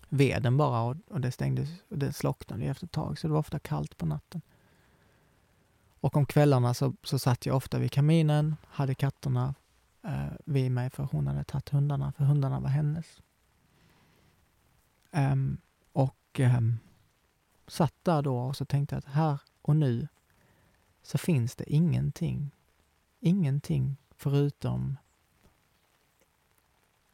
veden 0.09 0.57
bara 0.57 0.83
och, 0.83 0.97
och 1.09 1.21
det 1.21 1.33
stängdes, 1.33 1.69
och 1.89 1.99
det 1.99 2.13
slocknade 2.13 2.65
efter 2.65 2.87
ett 2.87 2.93
tag, 2.93 3.19
så 3.19 3.27
det 3.27 3.33
var 3.33 3.41
ofta 3.41 3.59
kallt 3.59 3.99
på 3.99 4.07
natten. 4.07 4.43
Och 6.01 6.17
om 6.17 6.27
kvällarna 6.27 6.75
så, 6.75 6.95
så 7.03 7.19
satt 7.19 7.47
jag 7.47 7.57
ofta 7.57 7.79
vid 7.79 7.93
kaminen, 7.93 8.57
hade 8.69 8.95
katterna 8.95 9.55
eh, 10.05 10.33
vid 10.45 10.71
mig 10.71 10.91
för 10.91 11.09
hon 11.13 11.27
hade 11.27 11.45
tagit 11.45 11.69
hundarna, 11.69 12.13
för 12.13 12.25
hundarna 12.25 12.61
var 12.61 12.69
hennes. 12.69 13.23
Um, 15.13 15.61
och 15.93 16.41
um, 16.41 16.79
satt 17.67 17.95
där 18.03 18.23
då 18.23 18.39
och 18.39 18.57
så 18.57 18.65
tänkte 18.65 18.95
jag 18.95 18.99
att 18.99 19.15
här 19.15 19.41
och 19.63 19.77
nu 19.77 20.09
så 21.03 21.19
finns 21.19 21.57
det 21.57 21.73
ingenting, 21.73 22.51
ingenting 23.21 23.97
förutom 24.11 24.99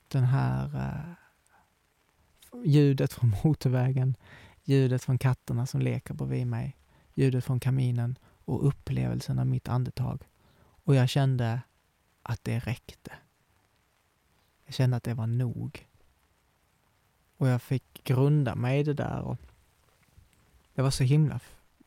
den 0.09 0.24
här 0.24 0.76
uh, 0.76 1.14
ljudet 2.64 3.12
från 3.12 3.34
motorvägen, 3.44 4.16
ljudet 4.64 5.05
från 5.05 5.18
katterna 5.18 5.66
som 5.66 5.80
leker 5.80 6.14
bredvid 6.14 6.46
mig, 6.46 6.76
ljudet 7.14 7.44
från 7.44 7.61
kaminen 7.61 8.18
och 8.24 8.66
upplevelsen 8.66 9.38
av 9.38 9.46
mitt 9.46 9.68
andetag. 9.68 10.28
Och 10.61 10.94
jag 10.94 11.09
kände 11.09 11.61
att 12.22 12.44
det 12.44 12.59
räckte. 12.59 13.12
Jag 14.64 14.74
kände 14.74 14.96
att 14.96 15.05
det 15.05 15.14
var 15.14 15.26
nog. 15.26 15.88
Och 17.39 17.49
jag 17.49 17.62
fick 17.62 18.05
grunda 18.05 18.55
mig 18.55 18.80
i 18.80 18.82
det 18.82 18.95
där 18.95 19.20
och 19.20 19.36
det 20.74 20.82
var 20.82 20.91
så 20.91 21.05
himla 21.05 21.41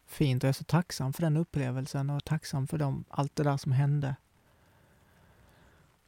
fint 0.06 0.44
och 0.44 0.48
jag 0.48 0.50
är 0.50 0.54
så 0.54 0.64
tacksam 0.64 1.14
för 1.14 1.22
den 1.22 1.38
upplevelsen 1.38 2.10
och 2.10 2.26
tacksam 2.26 2.68
för 2.68 2.78
dem, 2.78 3.04
allt 3.10 3.36
det 3.36 3.44
där 3.44 3.58
som 3.58 3.72
hände. 3.72 4.16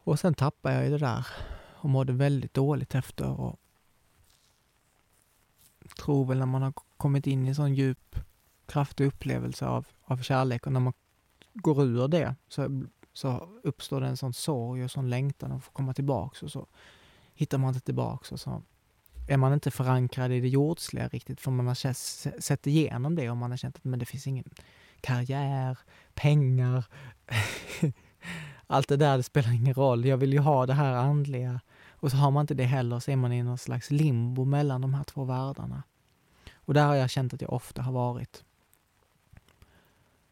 Och 0.03 0.19
sen 0.19 0.33
tappade 0.33 0.75
jag 0.75 0.83
ju 0.83 0.91
det 0.91 0.97
där 0.97 1.27
och 1.75 1.89
mådde 1.89 2.13
väldigt 2.13 2.53
dåligt 2.53 2.95
efter 2.95 3.39
och 3.39 3.59
tror 5.97 6.25
väl 6.25 6.39
när 6.39 6.45
man 6.45 6.61
har 6.61 6.73
kommit 6.97 7.27
in 7.27 7.45
i 7.45 7.49
en 7.49 7.55
sån 7.55 7.73
djup, 7.73 8.15
kraftig 8.65 9.05
upplevelse 9.05 9.65
av, 9.65 9.87
av 10.03 10.17
kärlek 10.17 10.65
och 10.65 10.73
när 10.73 10.79
man 10.79 10.93
går 11.53 11.83
ur 11.83 12.07
det 12.07 12.35
så, 12.47 12.85
så 13.13 13.49
uppstår 13.63 14.01
det 14.01 14.07
en 14.07 14.17
sån 14.17 14.33
sorg 14.33 14.83
och 14.83 14.91
sån 14.91 15.09
längtan 15.09 15.51
att 15.51 15.63
få 15.63 15.71
komma 15.71 15.93
tillbaks 15.93 16.43
och 16.43 16.51
så 16.51 16.67
hittar 17.33 17.57
man 17.57 17.69
inte 17.69 17.85
tillbaks 17.85 18.31
och 18.31 18.39
så 18.39 18.61
är 19.27 19.37
man 19.37 19.53
inte 19.53 19.71
förankrad 19.71 20.31
i 20.31 20.39
det 20.39 20.47
jordsliga 20.47 21.07
riktigt 21.07 21.41
för 21.41 21.51
man 21.51 21.67
har 21.67 21.93
sett 22.41 22.67
igenom 22.67 23.15
det 23.15 23.29
och 23.29 23.37
man 23.37 23.51
har 23.51 23.57
känt 23.57 23.75
att 23.75 23.83
men 23.83 23.99
det 23.99 24.05
finns 24.05 24.27
ingen 24.27 24.49
karriär, 25.01 25.77
pengar, 26.13 26.85
allt 28.67 28.87
det 28.87 28.97
där 28.97 29.17
det 29.17 29.23
spelar 29.23 29.53
ingen 29.53 29.73
roll. 29.73 30.05
Jag 30.05 30.17
vill 30.17 30.33
ju 30.33 30.39
ha 30.39 30.65
det 30.65 30.73
här 30.73 30.93
andliga 30.93 31.61
och 31.89 32.11
så 32.11 32.17
har 32.17 32.31
man 32.31 32.41
inte 32.41 32.53
det 32.53 32.63
heller 32.63 32.99
så 32.99 33.11
är 33.11 33.15
man 33.15 33.33
i 33.33 33.43
någon 33.43 33.57
slags 33.57 33.91
limbo 33.91 34.45
mellan 34.45 34.81
de 34.81 34.93
här 34.93 35.03
två 35.03 35.23
världarna. 35.23 35.83
Och 36.55 36.73
där 36.73 36.85
har 36.85 36.95
jag 36.95 37.09
känt 37.09 37.33
att 37.33 37.41
jag 37.41 37.53
ofta 37.53 37.81
har 37.81 37.91
varit. 37.91 38.43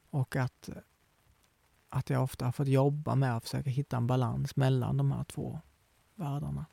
Och 0.09 0.35
att, 0.35 0.69
att 1.89 2.09
jag 2.09 2.23
ofta 2.23 2.45
har 2.45 2.51
fått 2.51 2.67
jobba 2.67 3.15
med 3.15 3.37
att 3.37 3.43
försöka 3.43 3.69
hitta 3.69 3.97
en 3.97 4.07
balans 4.07 4.55
mellan 4.55 4.97
de 4.97 5.11
här 5.11 5.23
två 5.23 5.59
världarna 6.15 6.65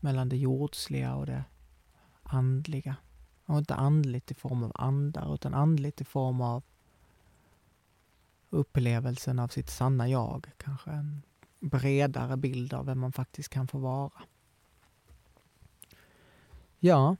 mellan 0.00 0.28
det 0.28 0.36
jordsliga 0.36 1.14
och 1.14 1.26
det 1.26 1.44
andliga. 2.22 2.96
Och 3.44 3.58
inte 3.58 3.74
andligt 3.74 4.30
i 4.30 4.34
form 4.34 4.62
av 4.62 4.72
andar, 4.74 5.34
utan 5.34 5.54
andligt 5.54 6.00
i 6.00 6.04
form 6.04 6.40
av 6.40 6.62
upplevelsen 8.50 9.38
av 9.38 9.48
sitt 9.48 9.70
sanna 9.70 10.08
jag. 10.08 10.50
Kanske 10.56 10.90
en 10.90 11.22
bredare 11.60 12.36
bild 12.36 12.74
av 12.74 12.86
vem 12.86 12.98
man 12.98 13.12
faktiskt 13.12 13.48
kan 13.48 13.68
få 13.68 13.78
vara. 13.78 14.10
Ja, 16.78 17.16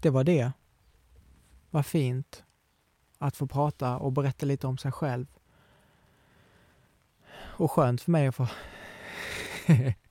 det 0.00 0.10
var 0.10 0.24
det. 0.24 0.52
Vad 1.70 1.86
fint 1.86 2.44
att 3.18 3.36
få 3.36 3.46
prata 3.46 3.98
och 3.98 4.12
berätta 4.12 4.46
lite 4.46 4.66
om 4.66 4.78
sig 4.78 4.92
själv. 4.92 5.26
Och 7.32 7.72
skönt 7.72 8.00
för 8.00 8.10
mig 8.10 8.26
att 8.26 8.34
få 8.34 8.48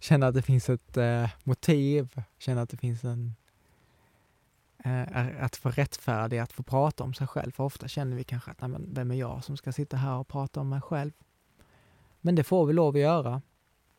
känna 0.00 0.26
att 0.26 0.34
det 0.34 0.42
finns 0.42 0.70
ett 0.70 0.96
eh, 0.96 1.30
motiv, 1.44 2.22
känna 2.38 2.62
att 2.62 2.70
det 2.70 2.76
finns 2.76 3.04
en 3.04 3.34
eh, 4.84 5.44
att 5.44 5.56
få 5.56 5.70
rättfärdiga, 5.70 6.42
att 6.42 6.52
få 6.52 6.62
prata 6.62 7.04
om 7.04 7.14
sig 7.14 7.26
själv. 7.26 7.52
För 7.52 7.64
ofta 7.64 7.88
känner 7.88 8.16
vi 8.16 8.24
kanske 8.24 8.50
att, 8.50 8.60
nej, 8.60 8.70
men 8.70 8.94
vem 8.94 9.10
är 9.10 9.14
jag 9.14 9.44
som 9.44 9.56
ska 9.56 9.72
sitta 9.72 9.96
här 9.96 10.14
och 10.14 10.28
prata 10.28 10.60
om 10.60 10.68
mig 10.68 10.80
själv? 10.80 11.12
Men 12.20 12.34
det 12.34 12.44
får 12.44 12.66
vi 12.66 12.72
lov 12.72 12.94
att 12.94 13.00
göra. 13.00 13.42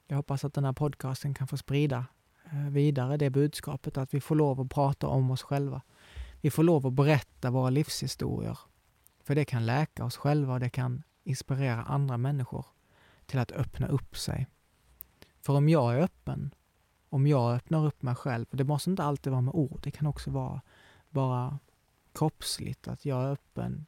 Jag 0.08 0.16
hoppas 0.16 0.46
att 0.46 0.54
den 0.54 0.66
här 0.66 0.74
podcasten 0.74 1.34
kan 1.34 1.48
få 1.48 1.58
sprida 1.58 2.06
eh, 2.52 2.70
vidare 2.70 3.18
det 3.18 3.30
budskapet 3.30 3.98
att 3.98 4.14
vi 4.14 4.22
får 4.22 4.36
lov 4.36 4.62
att 4.62 4.70
prata 4.70 5.08
om 5.08 5.32
oss 5.32 5.44
själva. 5.44 5.82
Vi 6.42 6.52
får 6.52 6.64
lov 6.64 6.88
att 6.88 6.94
berätta 6.94 7.50
våra 7.50 7.70
livshistorier. 7.70 8.60
För 9.24 9.36
det 9.36 9.46
kan 9.46 9.66
läka 9.66 10.06
oss 10.06 10.18
själva 10.18 10.54
och 10.54 10.60
det 10.60 10.70
kan 10.70 11.04
inspirera 11.24 11.84
andra 11.84 12.18
människor 12.18 12.66
till 13.26 13.40
att 13.40 13.52
öppna 13.52 13.88
upp 13.88 14.18
sig 14.18 14.48
för 15.42 15.54
om 15.54 15.70
jag 15.70 15.94
är 15.94 16.02
öppen, 16.02 16.54
om 17.10 17.28
jag 17.28 17.56
öppnar 17.56 17.86
upp 17.86 18.02
mig 18.02 18.16
själv, 18.16 18.46
och 18.52 18.58
det 18.58 18.64
måste 18.64 18.90
inte 18.90 19.04
alltid 19.04 19.32
vara 19.32 19.42
med 19.42 19.54
ord, 19.54 19.80
det 19.84 19.92
kan 19.92 20.08
också 20.08 20.32
vara 20.32 20.62
bara 21.10 21.60
kroppsligt, 22.14 22.88
att 22.88 23.06
jag 23.06 23.24
är 23.24 23.32
öppen, 23.32 23.86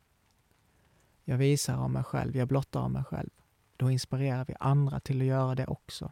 jag 1.23 1.37
visar 1.37 1.75
av 1.75 1.89
mig 1.89 2.03
själv, 2.03 2.35
jag 2.37 2.47
blottar 2.47 2.79
av 2.79 2.91
mig 2.91 3.03
själv. 3.03 3.29
Då 3.77 3.91
inspirerar 3.91 4.45
vi 4.45 4.55
andra 4.59 4.99
till 4.99 5.21
att 5.21 5.27
göra 5.27 5.55
det 5.55 5.67
också. 5.67 6.11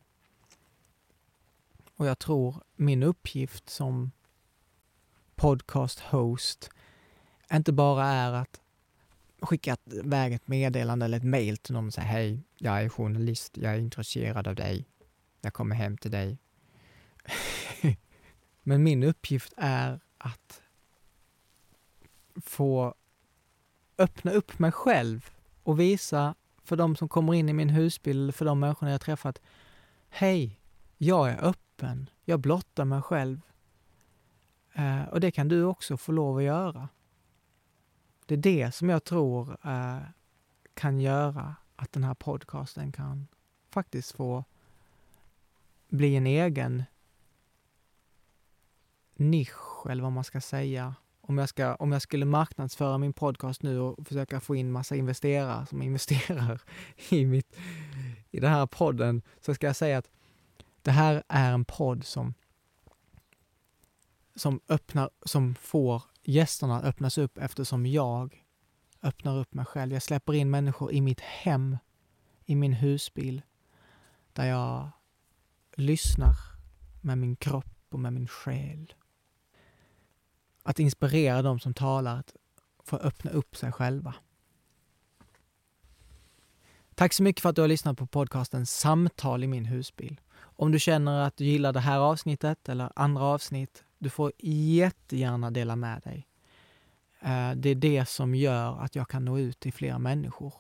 Och 1.96 2.06
jag 2.06 2.20
tror 2.20 2.64
min 2.76 3.04
uppgift 3.04 3.70
som 3.70 4.12
podcast 5.36 6.00
host 6.00 6.70
inte 7.54 7.72
bara 7.72 8.06
är 8.06 8.34
att 8.34 8.62
skicka 9.42 9.78
iväg 9.86 10.34
ett 10.34 10.48
meddelande 10.48 11.06
eller 11.06 11.18
ett 11.18 11.24
mail 11.24 11.58
till 11.58 11.74
någon 11.74 11.88
och 11.88 11.94
säga 11.94 12.06
hej, 12.06 12.44
jag 12.58 12.84
är 12.84 12.90
journalist, 12.90 13.58
jag 13.58 13.74
är 13.74 13.78
intresserad 13.78 14.48
av 14.48 14.56
dig, 14.56 14.86
jag 15.42 15.54
kommer 15.54 15.76
hem 15.76 15.98
till 15.98 16.12
dig. 16.12 16.38
Men 18.64 18.84
min 18.84 19.04
uppgift 19.04 19.54
är 19.58 20.00
att 20.18 20.62
få 22.36 22.96
öppna 23.98 24.32
upp 24.32 24.60
mig 24.60 24.72
själv 24.72 25.30
och 25.64 25.80
visa 25.80 26.36
för 26.64 26.76
de 26.76 26.96
som 26.96 27.10
kommer 27.10 27.34
in 27.34 27.50
i 27.50 27.54
min 27.54 27.70
husbil, 27.70 28.32
för 28.32 28.46
de 28.46 28.60
människorna 28.60 28.92
jag 28.92 29.02
träffat. 29.02 29.42
Hej, 30.10 30.60
jag 30.98 31.30
är 31.30 31.44
öppen. 31.46 32.10
Jag 32.26 32.40
blottar 32.40 32.86
mig 32.86 33.02
själv. 33.02 33.42
Eh, 34.74 35.04
och 35.04 35.20
det 35.20 35.32
kan 35.32 35.48
du 35.48 35.64
också 35.64 35.98
få 35.98 36.12
lov 36.12 36.38
att 36.38 36.44
göra. 36.44 36.90
Det 38.26 38.36
är 38.36 38.38
det 38.38 38.76
som 38.76 38.90
jag 38.90 39.04
tror 39.04 39.58
eh, 39.64 39.98
kan 40.74 41.00
göra 41.00 41.56
att 41.76 41.92
den 41.92 42.04
här 42.04 42.14
podcasten 42.14 42.92
kan 42.92 43.28
faktiskt 43.70 44.12
få 44.12 44.44
bli 45.92 46.16
en 46.16 46.28
egen 46.28 46.84
nisch, 49.16 49.86
eller 49.90 50.04
vad 50.04 50.12
man 50.12 50.24
ska 50.24 50.42
säga. 50.42 50.96
Om 51.22 51.38
jag, 51.38 51.50
ska, 51.50 51.76
om 51.76 51.92
jag 51.92 52.02
skulle 52.02 52.26
marknadsföra 52.26 52.98
min 52.98 53.14
podcast 53.14 53.64
nu 53.64 53.80
och 53.80 54.08
försöka 54.08 54.40
få 54.40 54.56
in 54.56 54.72
massa 54.72 54.96
investerare 54.96 55.66
som 55.66 55.82
investerar 55.82 56.62
i, 57.10 57.26
mitt, 57.26 57.56
i 58.32 58.40
den 58.40 58.52
här 58.52 58.66
podden, 58.66 59.22
så 59.42 59.54
ska 59.54 59.68
jag 59.68 59.76
säga 59.76 59.98
att 59.98 60.10
det 60.82 60.92
här 60.92 61.24
är 61.28 61.54
en 61.54 61.66
podd 61.66 62.04
som, 62.04 62.34
som, 64.36 64.60
öppnar, 64.70 65.10
som 65.26 65.56
får 65.56 66.04
gästerna 66.24 66.78
att 66.78 66.84
öppnas 66.84 67.18
upp 67.18 67.38
eftersom 67.38 67.86
jag 67.86 68.46
öppnar 69.02 69.38
upp 69.38 69.54
mig 69.54 69.66
själv. 69.66 69.94
Jag 69.94 70.04
släpper 70.04 70.34
in 70.34 70.50
människor 70.50 70.92
i 70.92 71.02
mitt 71.02 71.20
hem, 71.20 71.78
i 72.46 72.56
min 72.56 72.74
husbil, 72.74 73.42
där 74.34 74.46
jag 74.46 74.92
lyssnar 75.76 76.36
med 77.02 77.18
min 77.18 77.36
kropp 77.36 77.66
och 77.90 78.00
med 78.00 78.14
min 78.14 78.28
själ. 78.28 78.94
Att 80.64 80.80
inspirera 80.80 81.42
de 81.42 81.60
som 81.60 81.74
talar 81.74 82.20
att 82.20 82.36
få 82.84 82.98
öppna 82.98 83.32
upp 83.32 83.56
sig 83.56 83.72
själva. 83.72 84.16
Tack 86.96 87.14
så 87.14 87.24
mycket 87.24 87.42
för 87.42 87.50
att 87.50 87.56
du 87.56 87.62
har 87.62 87.68
lyssnat 87.68 87.98
på 87.98 88.08
podcasten 88.08 88.66
Samtal 88.66 89.44
i 89.44 89.48
min 89.48 89.66
husbil. 89.66 90.22
Om 90.40 90.72
du 90.72 90.80
känner 90.80 91.22
att 91.22 91.38
du 91.38 91.46
gillar 91.46 91.74
det 91.74 91.80
här 91.80 92.00
avsnittet 92.00 92.70
eller 92.70 92.92
andra 92.96 93.24
avsnitt, 93.24 93.84
du 94.00 94.10
får 94.10 94.32
jättegärna 94.40 95.52
dela 95.52 95.76
med 95.76 96.02
dig. 96.02 96.28
Eh, 97.20 97.52
det 97.56 97.70
är 97.70 97.76
det 97.76 98.10
som 98.10 98.36
gör 98.36 98.80
att 98.80 98.96
jag 98.96 99.10
kan 99.10 99.26
nå 99.26 99.40
ut 99.40 99.60
till 99.60 99.74
fler 99.74 100.00
människor 100.00 100.54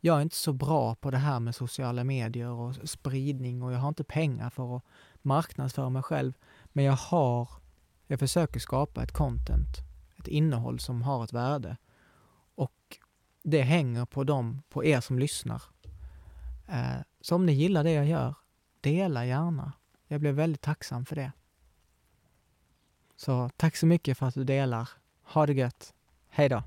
jag 0.00 0.18
är 0.18 0.22
inte 0.22 0.36
så 0.36 0.52
bra 0.52 0.94
på 0.94 1.10
det 1.10 1.18
här 1.18 1.40
med 1.40 1.54
sociala 1.54 2.04
medier 2.04 2.48
och 2.48 2.88
spridning 2.88 3.62
och 3.62 3.72
jag 3.72 3.78
har 3.78 3.88
inte 3.88 4.04
pengar 4.04 4.50
för 4.50 4.76
att 4.76 4.84
marknadsföra 5.22 5.90
mig 5.90 6.02
själv. 6.02 6.32
Men 6.72 6.84
jag 6.84 6.92
har, 6.92 7.48
jag 8.06 8.18
försöker 8.18 8.60
skapa 8.60 9.02
ett 9.02 9.12
content, 9.12 9.76
ett 10.16 10.28
innehåll 10.28 10.80
som 10.80 11.02
har 11.02 11.24
ett 11.24 11.32
värde. 11.32 11.76
Och 12.54 12.98
det 13.42 13.62
hänger 13.62 14.06
på 14.06 14.24
dem, 14.24 14.62
på 14.68 14.84
er 14.84 15.00
som 15.00 15.18
lyssnar. 15.18 15.62
Eh, 16.68 17.00
så 17.20 17.34
om 17.34 17.46
ni 17.46 17.52
gillar 17.52 17.84
det 17.84 17.92
jag 17.92 18.06
gör, 18.06 18.34
dela 18.80 19.26
gärna. 19.26 19.72
Jag 20.06 20.20
blir 20.20 20.32
väldigt 20.32 20.60
tacksam 20.60 21.06
för 21.06 21.16
det. 21.16 21.32
Så 23.16 23.50
tack 23.56 23.76
så 23.76 23.86
mycket 23.86 24.18
för 24.18 24.26
att 24.26 24.34
du 24.34 24.44
delar. 24.44 24.88
Ha 25.22 25.46
det 25.46 25.52
gött. 25.52 25.94
Hej 26.28 26.48
då! 26.48 26.62